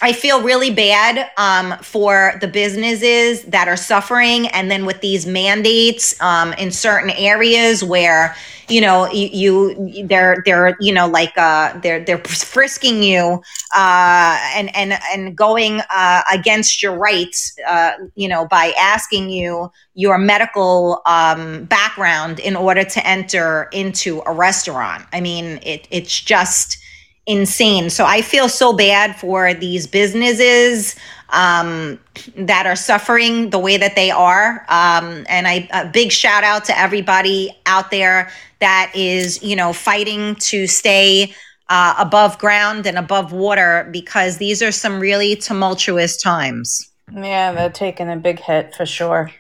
I 0.03 0.13
feel 0.13 0.43
really 0.43 0.73
bad 0.73 1.31
um, 1.37 1.79
for 1.81 2.35
the 2.41 2.49
businesses 2.49 3.45
that 3.45 3.69
are 3.69 3.77
suffering, 3.77 4.49
and 4.49 4.69
then 4.69 4.85
with 4.85 5.01
these 5.01 5.27
mandates 5.27 6.21
um, 6.21 6.53
in 6.55 6.73
certain 6.73 7.11
areas 7.11 7.85
where 7.85 8.35
you 8.69 8.81
know 8.81 9.09
you, 9.13 9.77
you 9.81 10.07
they're 10.09 10.43
they're 10.45 10.77
you 10.81 10.93
know 10.93 11.07
like 11.07 11.33
uh, 11.39 11.79
they're 11.83 12.05
they're 12.05 12.19
frisking 12.19 13.05
you 13.05 13.41
uh, 13.77 14.39
and 14.57 14.75
and 14.75 14.95
and 15.15 15.37
going 15.37 15.81
uh, 15.89 16.23
against 16.33 16.83
your 16.83 16.99
rights, 16.99 17.57
uh, 17.69 17.93
you 18.17 18.27
know, 18.29 18.45
by 18.49 18.73
asking 18.81 19.31
you 19.31 19.71
your 19.95 20.19
medical 20.19 21.01
um, 21.07 21.65
background 21.67 22.41
in 22.41 22.57
order 22.57 22.83
to 22.83 23.07
enter 23.07 23.69
into 23.73 24.21
a 24.27 24.33
restaurant. 24.33 25.07
I 25.13 25.21
mean, 25.21 25.61
it 25.63 25.87
it's 25.93 26.21
just 26.21 26.82
insane. 27.27 27.91
So 27.91 28.05
I 28.05 28.23
feel 28.23 28.49
so 28.49 28.73
bad 28.73 29.17
for 29.17 29.55
these 29.55 29.87
businesses 29.87 30.97
um, 31.31 31.99
that 32.37 32.67
are 32.67 32.77
suffering 32.77 33.51
the 33.51 33.59
way 33.59 33.77
that 33.77 33.95
they 33.95 34.11
are. 34.11 34.65
Um, 34.69 35.25
and 35.29 35.49
I 35.49 35.69
a 35.73 35.87
big 35.87 36.13
shout 36.13 36.45
out 36.45 36.65
to 36.67 36.79
everybody 36.79 37.57
out 37.67 37.91
there 37.91 38.31
that 38.61 38.93
is, 38.95 39.43
you 39.43 39.57
know, 39.57 39.73
fighting 39.73 40.35
to 40.37 40.67
stay 40.67 41.35
uh, 41.69 41.95
above 41.99 42.39
ground 42.39 42.87
and 42.87 42.99
above 42.99 43.33
water 43.33 43.89
because 43.91 44.37
these 44.37 44.63
are 44.63 44.73
some 44.73 45.01
really 45.01 45.37
tumultuous 45.37 46.21
times. 46.21 46.91
Yeah, 47.15 47.53
they're 47.53 47.71
taking 47.71 48.11
a 48.11 48.17
big 48.17 48.39
hit 48.39 48.75
for 48.75 48.87
sure. 48.87 49.31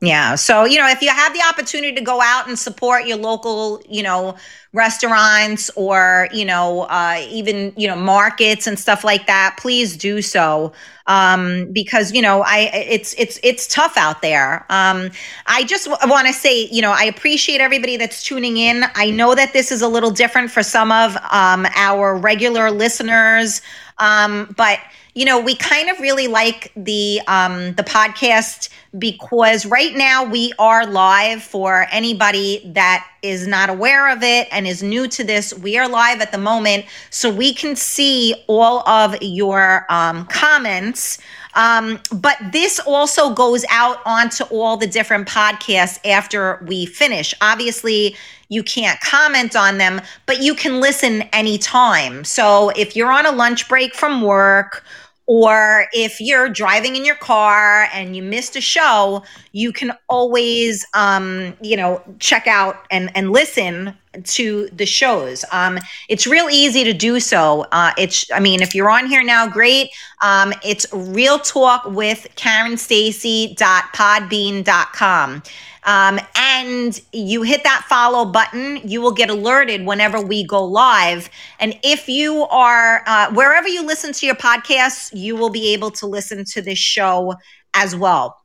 Yeah. 0.00 0.36
So, 0.36 0.64
you 0.64 0.78
know, 0.78 0.88
if 0.88 1.02
you 1.02 1.08
have 1.08 1.32
the 1.32 1.42
opportunity 1.50 1.92
to 1.96 2.00
go 2.00 2.20
out 2.22 2.46
and 2.46 2.56
support 2.56 3.06
your 3.06 3.16
local, 3.16 3.82
you 3.88 4.04
know, 4.04 4.36
restaurants 4.72 5.70
or, 5.74 6.28
you 6.32 6.44
know, 6.44 6.82
uh, 6.82 7.20
even, 7.28 7.72
you 7.76 7.88
know, 7.88 7.96
markets 7.96 8.68
and 8.68 8.78
stuff 8.78 9.02
like 9.02 9.26
that, 9.26 9.56
please 9.58 9.96
do 9.96 10.22
so. 10.22 10.72
Um, 11.08 11.72
because, 11.72 12.12
you 12.12 12.22
know, 12.22 12.42
I, 12.46 12.70
it's, 12.72 13.12
it's, 13.18 13.40
it's 13.42 13.66
tough 13.66 13.96
out 13.96 14.22
there. 14.22 14.64
Um, 14.70 15.10
I 15.46 15.64
just 15.64 15.86
w- 15.86 16.12
want 16.12 16.28
to 16.28 16.32
say, 16.32 16.68
you 16.70 16.80
know, 16.80 16.92
I 16.92 17.02
appreciate 17.02 17.60
everybody 17.60 17.96
that's 17.96 18.22
tuning 18.22 18.56
in. 18.56 18.84
I 18.94 19.10
know 19.10 19.34
that 19.34 19.52
this 19.52 19.72
is 19.72 19.82
a 19.82 19.88
little 19.88 20.12
different 20.12 20.52
for 20.52 20.62
some 20.62 20.92
of, 20.92 21.16
um, 21.32 21.66
our 21.74 22.16
regular 22.16 22.70
listeners. 22.70 23.62
Um, 23.98 24.54
but, 24.56 24.78
you 25.14 25.24
know, 25.24 25.40
we 25.40 25.56
kind 25.56 25.88
of 25.90 25.98
really 25.98 26.28
like 26.28 26.70
the 26.76 27.20
um, 27.26 27.72
the 27.74 27.82
podcast 27.82 28.68
because 28.96 29.66
right 29.66 29.94
now 29.94 30.24
we 30.24 30.52
are 30.58 30.86
live 30.86 31.42
for 31.42 31.86
anybody 31.90 32.62
that 32.74 33.06
is 33.22 33.46
not 33.46 33.68
aware 33.68 34.10
of 34.10 34.22
it 34.22 34.48
and 34.50 34.66
is 34.66 34.82
new 34.82 35.08
to 35.08 35.24
this. 35.24 35.52
We 35.52 35.76
are 35.76 35.88
live 35.88 36.20
at 36.20 36.32
the 36.32 36.38
moment, 36.38 36.86
so 37.10 37.30
we 37.30 37.52
can 37.52 37.76
see 37.76 38.34
all 38.46 38.88
of 38.88 39.16
your 39.20 39.84
um, 39.90 40.26
comments. 40.26 41.18
Um, 41.54 41.98
but 42.12 42.36
this 42.52 42.78
also 42.78 43.34
goes 43.34 43.64
out 43.70 43.98
onto 44.06 44.44
all 44.44 44.76
the 44.76 44.86
different 44.86 45.28
podcasts 45.28 45.98
after 46.06 46.64
we 46.66 46.86
finish. 46.86 47.34
Obviously, 47.40 48.16
you 48.48 48.62
can't 48.62 48.98
comment 49.00 49.56
on 49.56 49.78
them, 49.78 50.00
but 50.26 50.40
you 50.40 50.54
can 50.54 50.80
listen 50.80 51.22
anytime. 51.32 52.24
So 52.24 52.70
if 52.70 52.96
you're 52.96 53.12
on 53.12 53.26
a 53.26 53.32
lunch 53.32 53.68
break 53.68 53.94
from 53.94 54.22
work, 54.22 54.84
or 55.28 55.86
if 55.92 56.22
you're 56.22 56.48
driving 56.48 56.96
in 56.96 57.04
your 57.04 57.14
car 57.14 57.86
and 57.92 58.16
you 58.16 58.22
missed 58.22 58.56
a 58.56 58.62
show, 58.62 59.22
you 59.52 59.72
can 59.72 59.92
always, 60.08 60.86
um, 60.94 61.54
you 61.60 61.76
know, 61.76 62.02
check 62.18 62.46
out 62.46 62.86
and, 62.90 63.14
and 63.14 63.30
listen 63.30 63.94
to 64.24 64.68
the 64.72 64.86
shows. 64.86 65.44
Um, 65.52 65.78
it's 66.08 66.26
real 66.26 66.48
easy 66.50 66.82
to 66.84 66.92
do 66.92 67.20
so. 67.20 67.66
Uh, 67.72 67.92
it's, 67.98 68.30
I 68.32 68.40
mean, 68.40 68.62
if 68.62 68.74
you're 68.74 68.90
on 68.90 69.06
here 69.06 69.22
now, 69.22 69.46
great. 69.48 69.90
Um, 70.20 70.52
it's 70.64 70.86
real 70.92 71.38
talk 71.38 71.84
with 71.86 72.26
Karen 72.36 72.76
Stacy.podbean.com. 72.76 75.42
Um, 75.84 76.18
and 76.36 77.00
you 77.12 77.42
hit 77.42 77.62
that 77.64 77.86
follow 77.88 78.26
button, 78.26 78.80
you 78.84 79.00
will 79.00 79.12
get 79.12 79.30
alerted 79.30 79.86
whenever 79.86 80.20
we 80.20 80.44
go 80.44 80.62
live. 80.62 81.30
And 81.60 81.78
if 81.82 82.06
you 82.08 82.42
are, 82.50 83.02
uh, 83.06 83.32
wherever 83.32 83.68
you 83.68 83.86
listen 83.86 84.12
to 84.12 84.26
your 84.26 84.34
podcasts, 84.34 85.10
you 85.14 85.34
will 85.36 85.50
be 85.50 85.72
able 85.72 85.90
to 85.92 86.06
listen 86.06 86.44
to 86.46 86.60
this 86.60 86.78
show 86.78 87.36
as 87.74 87.94
well 87.96 88.36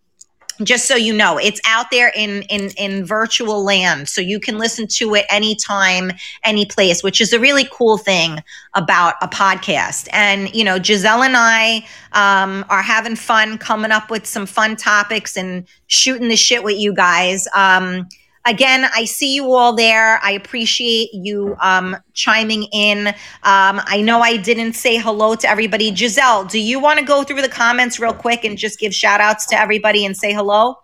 just 0.61 0.87
so 0.87 0.95
you 0.95 1.13
know 1.13 1.37
it's 1.37 1.59
out 1.67 1.87
there 1.91 2.11
in 2.15 2.43
in 2.43 2.69
in 2.77 3.05
virtual 3.05 3.63
land 3.63 4.07
so 4.07 4.21
you 4.21 4.39
can 4.39 4.57
listen 4.57 4.87
to 4.87 5.15
it 5.15 5.25
anytime 5.29 6.11
any 6.43 6.65
place 6.65 7.01
which 7.03 7.19
is 7.19 7.33
a 7.33 7.39
really 7.39 7.67
cool 7.71 7.97
thing 7.97 8.39
about 8.73 9.15
a 9.21 9.27
podcast. 9.27 10.07
And 10.11 10.53
you 10.53 10.63
know 10.63 10.81
giselle 10.81 11.23
and 11.23 11.35
i 11.35 11.85
um, 12.13 12.65
are 12.69 12.81
having 12.81 13.15
fun 13.15 13.57
coming 13.57 13.91
up 13.91 14.09
with 14.09 14.25
some 14.25 14.45
fun 14.45 14.75
topics 14.75 15.35
and 15.35 15.67
shooting 15.87 16.27
the 16.27 16.35
shit 16.35 16.63
with 16.63 16.77
you 16.77 16.93
guys. 16.93 17.47
Um, 17.55 18.07
again, 18.45 18.85
I 18.93 19.05
see 19.05 19.35
you 19.35 19.53
all 19.53 19.73
there. 19.73 20.19
I 20.23 20.31
appreciate 20.31 21.09
you 21.13 21.55
um, 21.61 21.97
chiming 22.13 22.63
in. 22.73 23.07
Um, 23.07 23.81
I 23.85 24.01
know 24.03 24.21
I 24.21 24.37
didn't 24.37 24.73
say 24.73 24.97
hello 24.97 25.35
to 25.35 25.49
everybody. 25.49 25.93
Giselle, 25.95 26.45
do 26.45 26.59
you 26.59 26.79
want 26.79 26.99
to 26.99 27.05
go 27.05 27.23
through 27.23 27.41
the 27.41 27.49
comments 27.49 27.99
real 27.99 28.13
quick 28.13 28.43
and 28.43 28.57
just 28.57 28.79
give 28.79 28.93
shout 28.93 29.21
outs 29.21 29.45
to 29.47 29.59
everybody 29.59 30.05
and 30.05 30.15
say 30.15 30.33
hello? 30.33 30.75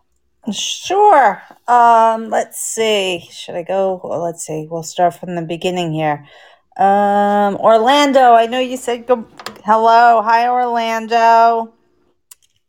Sure. 0.51 1.41
Um, 1.67 2.29
let's 2.29 2.59
see. 2.59 3.27
Should 3.31 3.55
I 3.55 3.63
go? 3.63 4.01
Well, 4.03 4.21
let's 4.21 4.45
see. 4.45 4.67
We'll 4.69 4.83
start 4.83 5.15
from 5.15 5.35
the 5.35 5.41
beginning 5.41 5.93
here. 5.93 6.25
Um, 6.77 7.57
Orlando, 7.57 8.33
I 8.33 8.45
know 8.45 8.59
you 8.59 8.77
said 8.77 9.05
go, 9.05 9.27
hello. 9.65 10.21
Hi, 10.21 10.47
Orlando. 10.47 11.73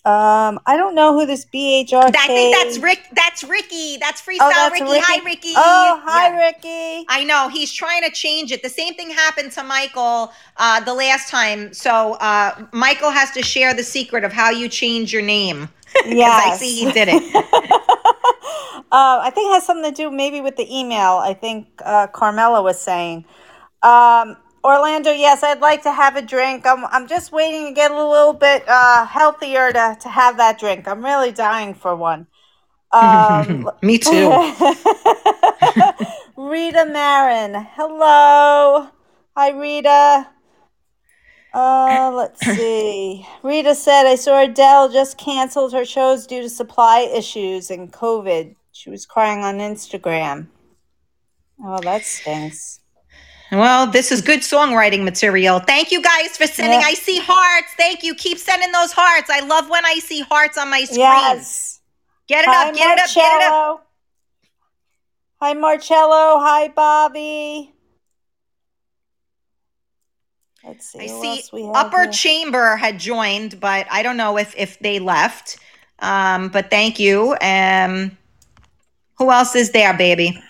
Um, 0.02 0.58
I 0.64 0.78
don't 0.78 0.94
know 0.94 1.12
who 1.18 1.26
this 1.26 1.44
BHRK. 1.44 2.14
I 2.16 2.26
think 2.26 2.56
that's 2.56 2.78
Rick. 2.78 3.06
That's 3.12 3.44
Ricky. 3.44 3.98
That's 3.98 4.22
freestyle 4.22 4.38
Oh, 4.40 4.50
that's 4.50 4.80
Ricky. 4.80 4.92
Ricky. 4.92 5.04
Hi, 5.06 5.24
Ricky. 5.24 5.52
Oh, 5.56 6.00
hi, 6.02 6.28
Yeah. 6.30 6.46
Ricky. 6.46 7.06
I 7.10 7.22
know 7.24 7.48
he's 7.50 7.70
trying 7.70 8.02
to 8.04 8.10
change 8.10 8.50
it. 8.50 8.62
The 8.62 8.70
same 8.70 8.94
thing 8.94 9.10
happened 9.10 9.52
to 9.52 9.62
Michael 9.62 10.32
uh, 10.56 10.80
the 10.80 10.94
last 10.94 11.28
time. 11.28 11.74
So 11.74 12.14
uh, 12.14 12.66
Michael 12.72 13.10
has 13.10 13.30
to 13.32 13.42
share 13.42 13.74
the 13.74 13.82
secret 13.82 14.24
of 14.24 14.32
how 14.32 14.48
you 14.50 14.68
change 14.70 15.12
your 15.12 15.22
name. 15.22 15.68
'Cause 15.94 16.06
I 16.14 16.56
see 16.56 16.84
he 16.86 16.92
did 16.92 17.08
it. 17.10 17.76
Uh, 18.92 19.20
I 19.22 19.30
think 19.30 19.50
it 19.50 19.54
has 19.54 19.64
something 19.66 19.94
to 19.94 19.96
do 19.96 20.10
maybe 20.10 20.40
with 20.40 20.56
the 20.56 20.66
email. 20.76 21.18
I 21.22 21.32
think 21.32 21.68
uh, 21.84 22.08
Carmela 22.08 22.60
was 22.60 22.80
saying. 22.80 23.24
Um, 23.84 24.36
Orlando, 24.62 25.10
yes, 25.10 25.42
I'd 25.42 25.60
like 25.60 25.82
to 25.84 25.92
have 25.92 26.16
a 26.16 26.22
drink. 26.22 26.66
I'm, 26.66 26.84
I'm 26.86 27.06
just 27.06 27.32
waiting 27.32 27.68
to 27.68 27.72
get 27.72 27.90
a 27.90 28.08
little 28.08 28.34
bit 28.34 28.64
uh, 28.68 29.06
healthier 29.06 29.72
to, 29.72 29.96
to 30.00 30.08
have 30.08 30.36
that 30.36 30.58
drink. 30.58 30.86
I'm 30.86 31.04
really 31.04 31.32
dying 31.32 31.74
for 31.74 31.96
one. 31.96 32.26
Um, 32.92 33.70
Me 33.82 33.98
too. 33.98 34.30
Rita 36.36 36.86
Marin, 36.86 37.66
hello. 37.74 38.88
Hi, 39.36 39.50
Rita. 39.50 40.28
Uh, 41.54 42.12
let's 42.14 42.40
see. 42.56 43.26
Rita 43.42 43.74
said, 43.74 44.06
I 44.06 44.16
saw 44.16 44.42
Adele 44.42 44.90
just 44.90 45.16
canceled 45.16 45.72
her 45.72 45.84
shows 45.84 46.26
due 46.26 46.42
to 46.42 46.50
supply 46.50 47.00
issues 47.00 47.70
and 47.70 47.92
COVID. 47.92 48.56
She 48.72 48.90
was 48.90 49.06
crying 49.06 49.40
on 49.40 49.58
Instagram. 49.58 50.48
Oh, 51.62 51.80
that 51.80 52.04
stinks. 52.04 52.79
Well, 53.52 53.88
this 53.88 54.12
is 54.12 54.20
good 54.20 54.40
songwriting 54.40 55.02
material. 55.02 55.58
Thank 55.58 55.90
you 55.90 56.00
guys 56.00 56.36
for 56.36 56.46
sending. 56.46 56.80
Yeah. 56.80 56.86
I 56.86 56.94
see 56.94 57.18
hearts. 57.20 57.72
Thank 57.76 58.04
you. 58.04 58.14
Keep 58.14 58.38
sending 58.38 58.70
those 58.70 58.92
hearts. 58.92 59.28
I 59.28 59.40
love 59.40 59.68
when 59.68 59.84
I 59.84 59.94
see 59.94 60.20
hearts 60.20 60.56
on 60.56 60.70
my 60.70 60.84
screen. 60.84 61.00
Yes. 61.00 61.80
Get 62.28 62.44
it 62.44 62.48
Hi, 62.48 62.68
up. 62.68 62.74
Get 62.74 62.98
it 62.98 63.04
up. 63.04 63.14
Get 63.14 63.42
it 63.42 63.52
up. 63.52 63.86
Hi, 65.40 65.54
Marcello. 65.54 66.38
Hi, 66.38 66.68
Bobby. 66.68 67.74
Let's 70.64 70.92
see. 70.92 71.00
I 71.00 71.06
see 71.06 71.38
else 71.38 71.52
we 71.52 71.62
have 71.64 71.74
Upper 71.74 72.02
here. 72.02 72.12
Chamber 72.12 72.76
had 72.76 73.00
joined, 73.00 73.58
but 73.58 73.86
I 73.90 74.02
don't 74.02 74.16
know 74.16 74.38
if 74.38 74.54
if 74.56 74.78
they 74.78 75.00
left. 75.00 75.58
Um, 75.98 76.48
but 76.50 76.70
thank 76.70 77.00
you. 77.00 77.36
Um, 77.40 78.16
who 79.18 79.30
else 79.30 79.56
is 79.56 79.70
there, 79.72 79.92
baby? 79.96 80.40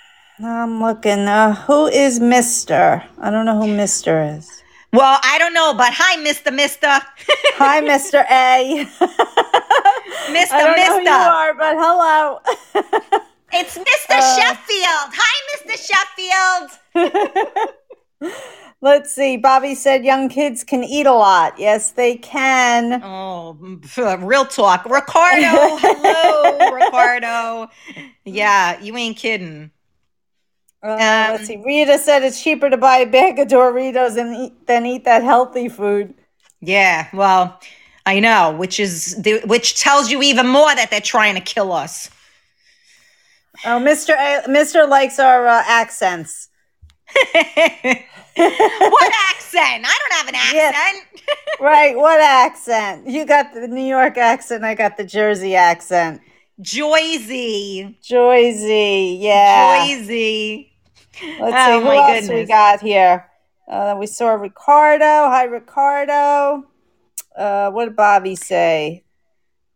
I'm 0.42 0.80
looking. 0.82 1.20
Uh, 1.28 1.54
who 1.54 1.86
is 1.86 2.20
Mister? 2.20 3.02
I 3.18 3.30
don't 3.30 3.44
know 3.46 3.60
who 3.60 3.68
Mister 3.68 4.22
is. 4.22 4.62
Well, 4.92 5.20
I 5.22 5.38
don't 5.38 5.54
know, 5.54 5.72
but 5.74 5.92
hi, 5.92 6.20
Mister 6.22 6.50
Mister, 6.50 6.88
Hi, 6.88 7.80
Mister 7.80 8.24
A. 8.30 8.84
Mister 10.32 10.54
I 10.54 10.62
don't 10.64 10.76
know 10.76 10.84
who 10.86 10.98
you 10.98 11.04
Mister. 11.04 11.12
are, 11.12 11.54
but 11.54 11.76
hello. 11.78 12.40
It's 13.52 13.76
Mister 13.76 14.14
Uh, 14.14 14.36
Sheffield. 14.36 15.10
Hi, 15.12 15.66
Mister 15.66 15.76
Sheffield. 16.94 18.32
Let's 18.80 19.12
see. 19.12 19.36
Bobby 19.36 19.74
said 19.74 20.04
young 20.04 20.28
kids 20.28 20.62
can 20.62 20.84
eat 20.84 21.06
a 21.06 21.12
lot. 21.12 21.58
Yes, 21.58 21.90
they 21.90 22.14
can. 22.16 23.02
Oh, 23.02 23.54
real 24.20 24.44
talk, 24.44 24.84
Ricardo. 24.84 25.76
Hello, 25.80 26.70
Ricardo. 26.72 27.68
Yeah, 28.24 28.80
you 28.80 28.96
ain't 28.96 29.16
kidding. 29.16 29.72
Uh, 30.82 30.88
Um, 30.98 31.28
let's 31.28 31.46
see. 31.46 31.56
Rita 31.56 31.98
said 31.98 32.22
it's 32.22 32.42
cheaper 32.42 32.70
to 32.70 32.76
buy 32.76 32.98
a 32.98 33.06
bag 33.06 33.38
of 33.38 33.48
Doritos 33.48 34.16
and 34.16 34.34
eat, 34.34 34.66
than 34.66 34.86
eat 34.86 35.04
that 35.04 35.22
healthy 35.22 35.68
food. 35.68 36.14
Yeah, 36.60 37.08
well, 37.12 37.60
I 38.06 38.20
know, 38.20 38.52
which 38.56 38.80
is 38.80 39.20
the, 39.22 39.40
which 39.46 39.80
tells 39.80 40.10
you 40.10 40.22
even 40.22 40.46
more 40.46 40.74
that 40.74 40.90
they're 40.90 41.00
trying 41.00 41.34
to 41.36 41.40
kill 41.40 41.72
us. 41.72 42.10
Oh, 43.64 43.78
Mr. 43.78 44.14
A, 44.14 44.48
Mr. 44.48 44.86
likes 44.86 45.18
our 45.18 45.46
uh, 45.46 45.62
accents. 45.66 46.48
what 47.34 49.12
accent? 49.30 49.84
I 49.86 49.98
don't 49.98 50.12
have 50.18 50.28
an 50.28 50.34
Yeah. 50.40 50.72
accent. 50.72 51.06
Right. 51.58 51.94
What 51.96 52.20
accent? 52.20 53.06
You 53.06 53.26
got 53.26 53.52
the 53.52 53.68
New 53.68 53.84
York 53.84 54.16
accent. 54.16 54.64
I 54.64 54.74
got 54.74 54.96
the 54.96 55.04
Jersey 55.04 55.54
accent. 55.54 56.22
Joyzy. 56.62 57.96
Joyzy. 58.02 59.18
Yeah. 59.20 59.88
Joyzy. 59.88 60.69
Let's 61.38 61.56
Oh, 61.56 61.78
see 61.80 61.84
who 61.84 61.90
else 61.92 62.28
we 62.28 62.44
got 62.44 62.80
here. 62.80 63.26
Uh, 63.70 63.96
we 63.98 64.06
saw 64.06 64.30
Ricardo. 64.32 65.04
Hi, 65.04 65.44
Ricardo. 65.44 66.64
Uh, 67.36 67.70
what 67.70 67.84
did 67.86 67.96
Bobby 67.96 68.36
say? 68.36 69.04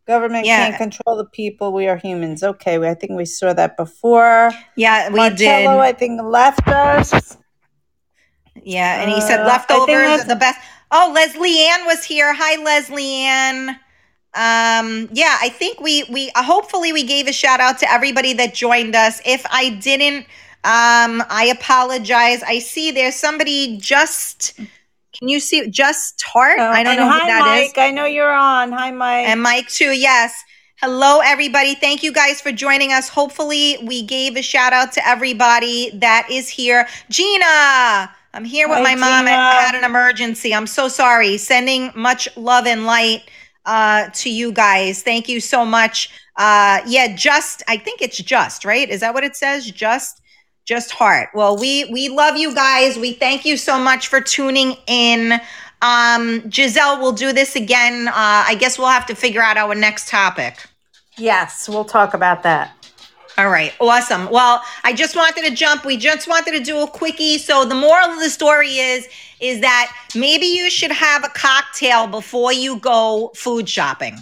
Government 0.07 0.47
Yeah. 0.47 0.67
can't 0.67 0.77
control 0.77 1.17
the 1.17 1.25
people. 1.27 1.73
We 1.73 1.87
are 1.89 1.97
humans. 1.97 2.43
Okay, 2.43 2.79
we, 2.79 2.89
I 2.89 2.95
think 2.95 3.13
we 3.13 3.25
saw 3.25 3.53
that 3.55 3.77
before. 3.77 4.51
Yeah, 4.77 5.09
we 5.09 5.17
Marcello, 5.17 5.79
I 5.79 5.93
think, 5.93 6.21
left 6.23 6.67
us. 6.69 7.39
Yeah, 8.63 9.01
and 9.03 9.11
he 9.11 9.21
said 9.21 9.41
Uh, 9.41 9.47
leftovers 9.47 10.21
are 10.21 10.25
the 10.25 10.37
best. 10.37 10.59
Oh, 10.91 11.11
Leslie 11.15 11.67
Ann 11.69 11.87
was 11.87 12.05
here. 12.05 12.33
Hi, 12.35 12.63
Leslie 12.63 13.25
Ann. 13.25 13.69
um, 14.35 15.09
yeah, 15.13 15.37
I 15.41 15.49
think 15.49 15.81
we 15.81 16.05
we 16.11 16.31
uh, 16.35 16.43
hopefully 16.43 16.93
we 16.93 17.05
gave 17.05 17.29
a 17.29 17.33
shout 17.33 17.61
out 17.61 17.79
to 17.79 17.91
everybody 17.93 18.33
that 18.35 18.53
joined 18.55 18.95
us. 18.97 19.21
If 19.25 19.45
I 19.51 19.71
didn't, 19.71 20.27
um, 20.65 21.23
I 21.29 21.53
apologize. 21.55 22.43
I 22.43 22.59
see 22.59 22.91
there's 22.91 23.15
somebody 23.15 23.77
just. 23.79 24.59
Can 25.17 25.29
you 25.29 25.39
see 25.39 25.69
just 25.69 26.19
Tart? 26.19 26.59
Oh, 26.59 26.65
I 26.65 26.83
don't 26.83 26.97
know 26.97 27.09
hi, 27.09 27.21
who 27.21 27.27
that 27.27 27.59
is. 27.59 27.69
Mike. 27.69 27.79
I 27.79 27.91
know 27.93 28.05
you're 28.05 28.33
on. 28.33 28.73
Hi, 28.73 28.91
Mike. 28.91 29.29
And 29.29 29.41
Mike 29.43 29.69
too, 29.69 29.93
yes. 29.93 30.35
Hello, 30.81 31.21
everybody. 31.25 31.77
Thank 31.77 32.03
you 32.03 32.13
guys 32.13 32.41
for 32.41 32.51
joining 32.51 32.93
us. 32.93 33.09
Hopefully, 33.09 33.79
we 33.85 34.03
gave 34.03 34.37
a 34.37 34.43
shout 34.43 34.73
out 34.73 34.91
to 34.93 35.07
everybody 35.07 35.91
that 35.99 36.27
is 36.31 36.49
here. 36.49 36.89
Gina, 37.11 38.11
I'm 38.33 38.45
here 38.45 38.69
with 38.69 38.79
Hi, 38.79 38.83
my 38.83 38.95
mom. 38.97 39.27
I 39.27 39.31
Gina. 39.31 39.67
had 39.67 39.75
an 39.77 39.85
emergency. 39.85 40.53
I'm 40.53 40.67
so 40.67 40.89
sorry. 40.89 41.37
Sending 41.37 41.93
much 41.95 42.29
love 42.37 42.67
and 42.67 42.87
light 42.87 43.23
uh, 43.67 44.09
to 44.15 44.31
you 44.31 44.51
guys. 44.51 45.03
Thank 45.03 45.29
you 45.29 45.41
so 45.41 45.65
much. 45.65 46.11
Uh, 46.37 46.81
yeah, 46.87 47.15
just, 47.15 47.63
I 47.69 47.77
think 47.77 48.03
it's 48.03 48.19
just, 48.19 48.65
right? 48.65 48.91
Is 48.91 49.01
that 49.01 49.15
what 49.15 49.23
it 49.23 49.37
says? 49.37 49.71
Just 49.71 50.21
just 50.65 50.91
heart. 50.91 51.29
Well 51.35 51.57
we 51.57 51.85
we 51.93 52.09
love 52.09 52.37
you 52.37 52.55
guys. 52.55 52.97
We 52.97 53.13
thank 53.13 53.45
you 53.45 53.57
so 53.57 53.79
much 53.79 54.09
for 54.09 54.21
tuning 54.21 54.77
in. 54.87 55.41
Um 55.83 56.51
giselle 56.51 57.01
will 57.01 57.13
do 57.13 57.33
this 57.33 57.57
again. 57.57 58.09
Uh 58.09 58.13
i 58.49 58.57
guess 58.59 58.79
we'll 58.79 58.89
have 58.89 59.07
to 59.07 59.15
figure 59.15 59.43
out 59.43 59.57
our 59.57 59.75
next 59.75 60.09
topic. 60.09 60.59
Yes, 61.17 61.69
we'll 61.69 61.85
talk 61.85 62.15
about 62.15 62.43
that. 62.43 62.73
all 63.37 63.49
right 63.51 63.75
awesome. 63.81 64.31
Well 64.31 64.63
i 64.85 64.93
just 64.93 65.17
wanted 65.17 65.45
to 65.49 65.55
jump 65.55 65.85
we 65.85 65.97
just 65.97 66.27
wanted 66.29 66.53
to 66.53 66.61
do 66.65 66.79
a 66.83 66.87
quickie. 66.89 67.39
So 67.39 67.65
the 67.65 67.75
moral 67.75 68.09
of 68.11 68.19
the 68.21 68.31
story 68.31 68.71
is 68.79 69.07
is 69.41 69.61
that 69.61 69.95
maybe 70.15 70.47
you 70.47 70.71
should 70.71 70.93
have 70.93 71.25
a 71.25 71.29
cocktail 71.29 72.07
before 72.07 72.53
you 72.53 72.79
go 72.79 73.31
food 73.37 73.69
shopping. 73.69 74.17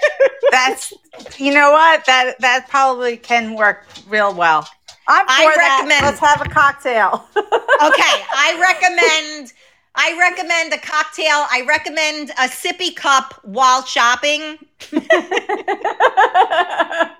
That's 0.50 0.92
you 1.36 1.52
know 1.52 1.72
what? 1.72 2.06
That 2.06 2.38
that 2.40 2.68
probably 2.70 3.16
can 3.18 3.54
work 3.56 3.84
real 4.08 4.32
well. 4.32 4.66
I'm 5.08 5.26
for 5.26 5.32
I 5.32 5.54
that. 5.56 5.76
recommend- 5.80 6.04
Let's 6.06 6.20
have 6.20 6.40
a 6.40 6.48
cocktail. 6.48 7.26
okay 7.36 8.16
i 8.34 8.56
recommend 8.60 9.52
i 9.94 10.16
recommend 10.18 10.72
a 10.72 10.78
cocktail 10.78 11.46
i 11.50 11.64
recommend 11.66 12.30
a 12.30 12.48
sippy 12.48 12.94
cup 12.94 13.40
while 13.42 13.82
shopping 13.84 14.58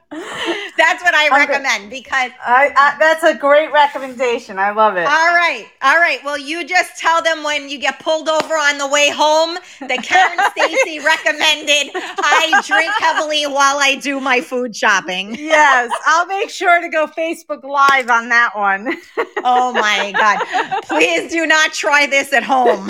That's 0.77 1.03
what 1.03 1.15
I 1.15 1.29
recommend 1.31 1.89
because. 1.91 2.33
I, 2.45 2.73
I, 2.77 2.97
that's 2.99 3.23
a 3.23 3.35
great 3.35 3.73
recommendation. 3.73 4.59
I 4.59 4.73
love 4.73 4.97
it. 4.97 5.07
All 5.07 5.29
right, 5.29 5.67
all 5.81 5.97
right. 5.97 6.19
Well, 6.25 6.37
you 6.39 6.65
just 6.67 6.99
tell 6.99 7.23
them 7.23 7.43
when 7.45 7.69
you 7.69 7.79
get 7.79 7.99
pulled 8.01 8.29
over 8.29 8.55
on 8.55 8.79
the 8.79 8.89
way 8.89 9.11
home 9.11 9.59
that 9.81 10.03
Karen 10.03 10.39
Stacy 10.51 10.99
recommended 10.99 11.93
I 11.95 12.61
drink 12.67 12.93
heavily 12.99 13.45
while 13.47 13.79
I 13.79 13.95
do 13.95 14.21
my 14.21 14.41
food 14.43 14.75
shopping. 14.77 15.35
yes, 15.35 15.91
I'll 16.07 16.27
make 16.27 16.51
sure 16.51 16.81
to 16.81 16.89
go 16.89 17.07
Facebook 17.07 17.63
Live 17.65 18.11
on 18.11 18.29
that 18.29 18.51
one. 18.55 18.97
Oh 19.45 19.73
my 19.73 20.13
God! 20.13 20.39
Please 20.85 21.33
do 21.33 21.47
not 21.47 21.73
try 21.73 22.07
this 22.07 22.33
at 22.33 22.45
home. 22.45 22.89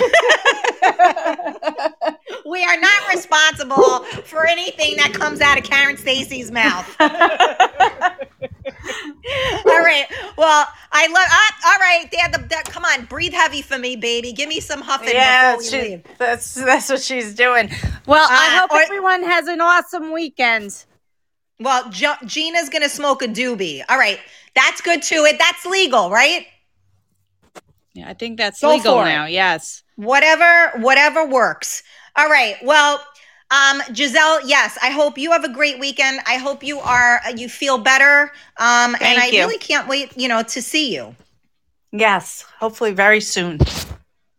We 2.45 2.63
are 2.63 2.79
not 2.79 3.07
responsible 3.11 4.01
for 4.25 4.45
anything 4.63 4.97
that 4.97 5.13
comes 5.13 5.41
out 5.41 5.57
of 5.57 5.63
Karen 5.63 5.97
Stacy's 5.97 6.51
mouth. 6.51 6.95
all 7.01 7.07
right. 9.79 10.05
Well, 10.37 10.67
I 10.91 11.07
love. 11.07 11.27
Ah, 11.29 11.55
all 11.67 11.79
right, 11.79 12.09
Dad. 12.11 12.33
The, 12.33 12.39
the, 12.47 12.61
come 12.71 12.85
on, 12.85 13.05
breathe 13.05 13.33
heavy 13.33 13.61
for 13.61 13.77
me, 13.77 13.95
baby. 13.95 14.31
Give 14.33 14.49
me 14.49 14.59
some 14.59 14.81
huffing 14.81 15.09
yeah, 15.13 15.55
before 15.55 15.69
she, 15.69 15.81
leave. 15.81 16.03
that's 16.17 16.53
that's 16.55 16.89
what 16.89 17.01
she's 17.01 17.33
doing. 17.35 17.69
Well, 18.07 18.27
I 18.29 18.57
Uh, 18.57 18.61
hope 18.61 18.71
or- 18.71 18.81
everyone 18.81 19.23
has 19.23 19.47
an 19.47 19.61
awesome 19.61 20.11
weekend. 20.11 20.85
Well, 21.59 21.89
jo- 21.89 22.15
Gina's 22.25 22.69
gonna 22.69 22.89
smoke 22.89 23.21
a 23.21 23.27
doobie. 23.27 23.83
All 23.89 23.97
right, 23.97 24.19
that's 24.55 24.81
good 24.81 25.01
too. 25.01 25.25
It 25.27 25.37
that's 25.39 25.65
legal, 25.65 26.09
right? 26.09 26.45
Yeah, 27.93 28.09
I 28.09 28.13
think 28.13 28.37
that's 28.37 28.59
Go 28.61 28.71
legal 28.75 28.95
for 28.95 29.03
it. 29.03 29.09
now. 29.09 29.25
Yes. 29.25 29.83
Whatever, 29.97 30.71
whatever 30.79 31.27
works. 31.27 31.83
All 32.15 32.27
right. 32.27 32.55
Well, 32.63 32.99
um, 33.53 33.81
Giselle, 33.93 34.45
yes, 34.47 34.77
I 34.81 34.89
hope 34.89 35.17
you 35.17 35.31
have 35.31 35.43
a 35.43 35.53
great 35.53 35.79
weekend. 35.79 36.19
I 36.25 36.37
hope 36.37 36.63
you 36.63 36.79
are 36.79 37.21
you 37.35 37.47
feel 37.47 37.77
better. 37.77 38.31
Um, 38.57 38.95
and 38.99 39.19
I 39.19 39.27
you. 39.27 39.39
really 39.39 39.59
can't 39.59 39.87
wait, 39.87 40.17
you 40.17 40.27
know, 40.27 40.41
to 40.43 40.61
see 40.61 40.93
you. 40.95 41.15
Yes. 41.91 42.45
Hopefully, 42.59 42.93
very 42.93 43.21
soon. 43.21 43.59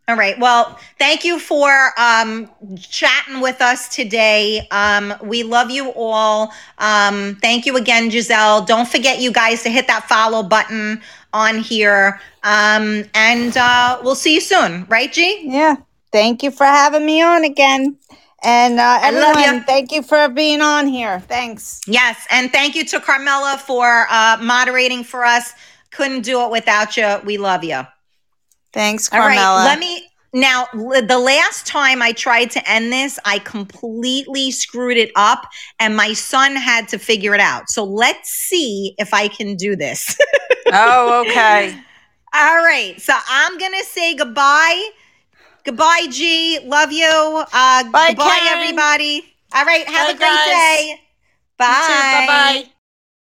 All 0.07 0.17
right. 0.17 0.39
Well, 0.39 0.79
thank 0.99 1.25
you 1.25 1.39
for 1.39 1.93
um, 1.97 2.51
chatting 2.79 3.41
with 3.41 3.63
us 3.63 3.89
today. 3.89 4.67
Um, 4.71 5.15
we 5.23 5.45
love 5.45 5.71
you 5.71 5.93
all. 5.97 6.53
Um, 6.79 7.39
thank 7.41 7.65
you 7.65 7.77
again, 7.77 8.11
Giselle. 8.11 8.65
Don't 8.65 8.89
forget, 8.89 9.21
you 9.21 9.33
guys, 9.33 9.63
to 9.63 9.71
hit 9.71 9.87
that 9.87 10.07
follow 10.09 10.43
button 10.43 11.01
on 11.33 11.59
here. 11.59 12.21
Um, 12.43 13.05
and 13.15 13.57
uh, 13.57 14.01
we'll 14.03 14.15
see 14.15 14.35
you 14.35 14.41
soon, 14.43 14.85
right, 14.91 15.11
G? 15.11 15.43
Yeah. 15.45 15.77
Thank 16.13 16.43
you 16.43 16.51
for 16.51 16.65
having 16.65 17.07
me 17.07 17.23
on 17.23 17.45
again. 17.45 17.97
And 18.45 18.79
uh, 18.79 19.01
everyone, 19.03 19.65
thank 19.65 19.91
you 19.91 20.03
for 20.03 20.29
being 20.29 20.61
on 20.61 20.87
here. 20.87 21.21
Thanks. 21.21 21.81
Yes. 21.87 22.27
And 22.31 22.53
thank 22.53 22.75
you 22.75 22.85
to 22.85 23.01
Carmela 23.01 23.59
for 23.65 24.07
uh, 24.11 24.37
moderating 24.41 25.03
for 25.03 25.25
us. 25.25 25.53
Couldn't 25.91 26.23
do 26.23 26.43
it 26.43 26.51
without 26.51 26.97
you. 26.97 27.21
We 27.25 27.39
love 27.39 27.65
you. 27.65 27.83
Thanks, 28.75 29.11
All 29.13 29.21
right, 29.21 29.65
let 29.65 29.79
me 29.79 30.09
now. 30.33 30.67
The 30.75 31.19
last 31.19 31.65
time 31.65 32.03
I 32.03 32.11
tried 32.11 32.51
to 32.51 32.69
end 32.69 32.93
this, 32.93 33.21
I 33.25 33.39
completely 33.39 34.51
screwed 34.51 34.97
it 34.97 35.13
up, 35.15 35.47
and 35.79 35.97
my 35.97 36.13
son 36.13 36.57
had 36.57 36.89
to 36.89 36.99
figure 36.99 37.35
it 37.35 37.41
out. 37.41 37.71
So 37.71 37.85
let's 37.85 38.31
see 38.31 38.97
if 38.99 39.15
I 39.15 39.29
can 39.29 39.55
do 39.55 39.77
this. 39.77 40.19
oh, 40.73 41.25
okay. 41.25 41.79
All 42.35 42.57
right, 42.57 43.01
so 43.01 43.15
I'm 43.29 43.57
gonna 43.59 43.85
say 43.85 44.17
goodbye. 44.17 44.91
Goodbye, 45.65 46.07
G. 46.11 46.61
Love 46.65 46.93
you. 46.93 47.45
Uh, 47.53 47.85
Bye, 47.91 48.09
goodbye, 48.09 48.41
Karen. 48.41 48.49
everybody. 48.63 49.25
All 49.55 49.65
right, 49.65 49.87
have 49.89 50.09
Bye, 50.09 50.15
a 50.15 50.17
great 50.17 50.45
guys. 50.45 50.47
day. 50.47 51.01
Bye. 51.59 52.27
Bye 52.27 52.27
bye. 52.27 52.74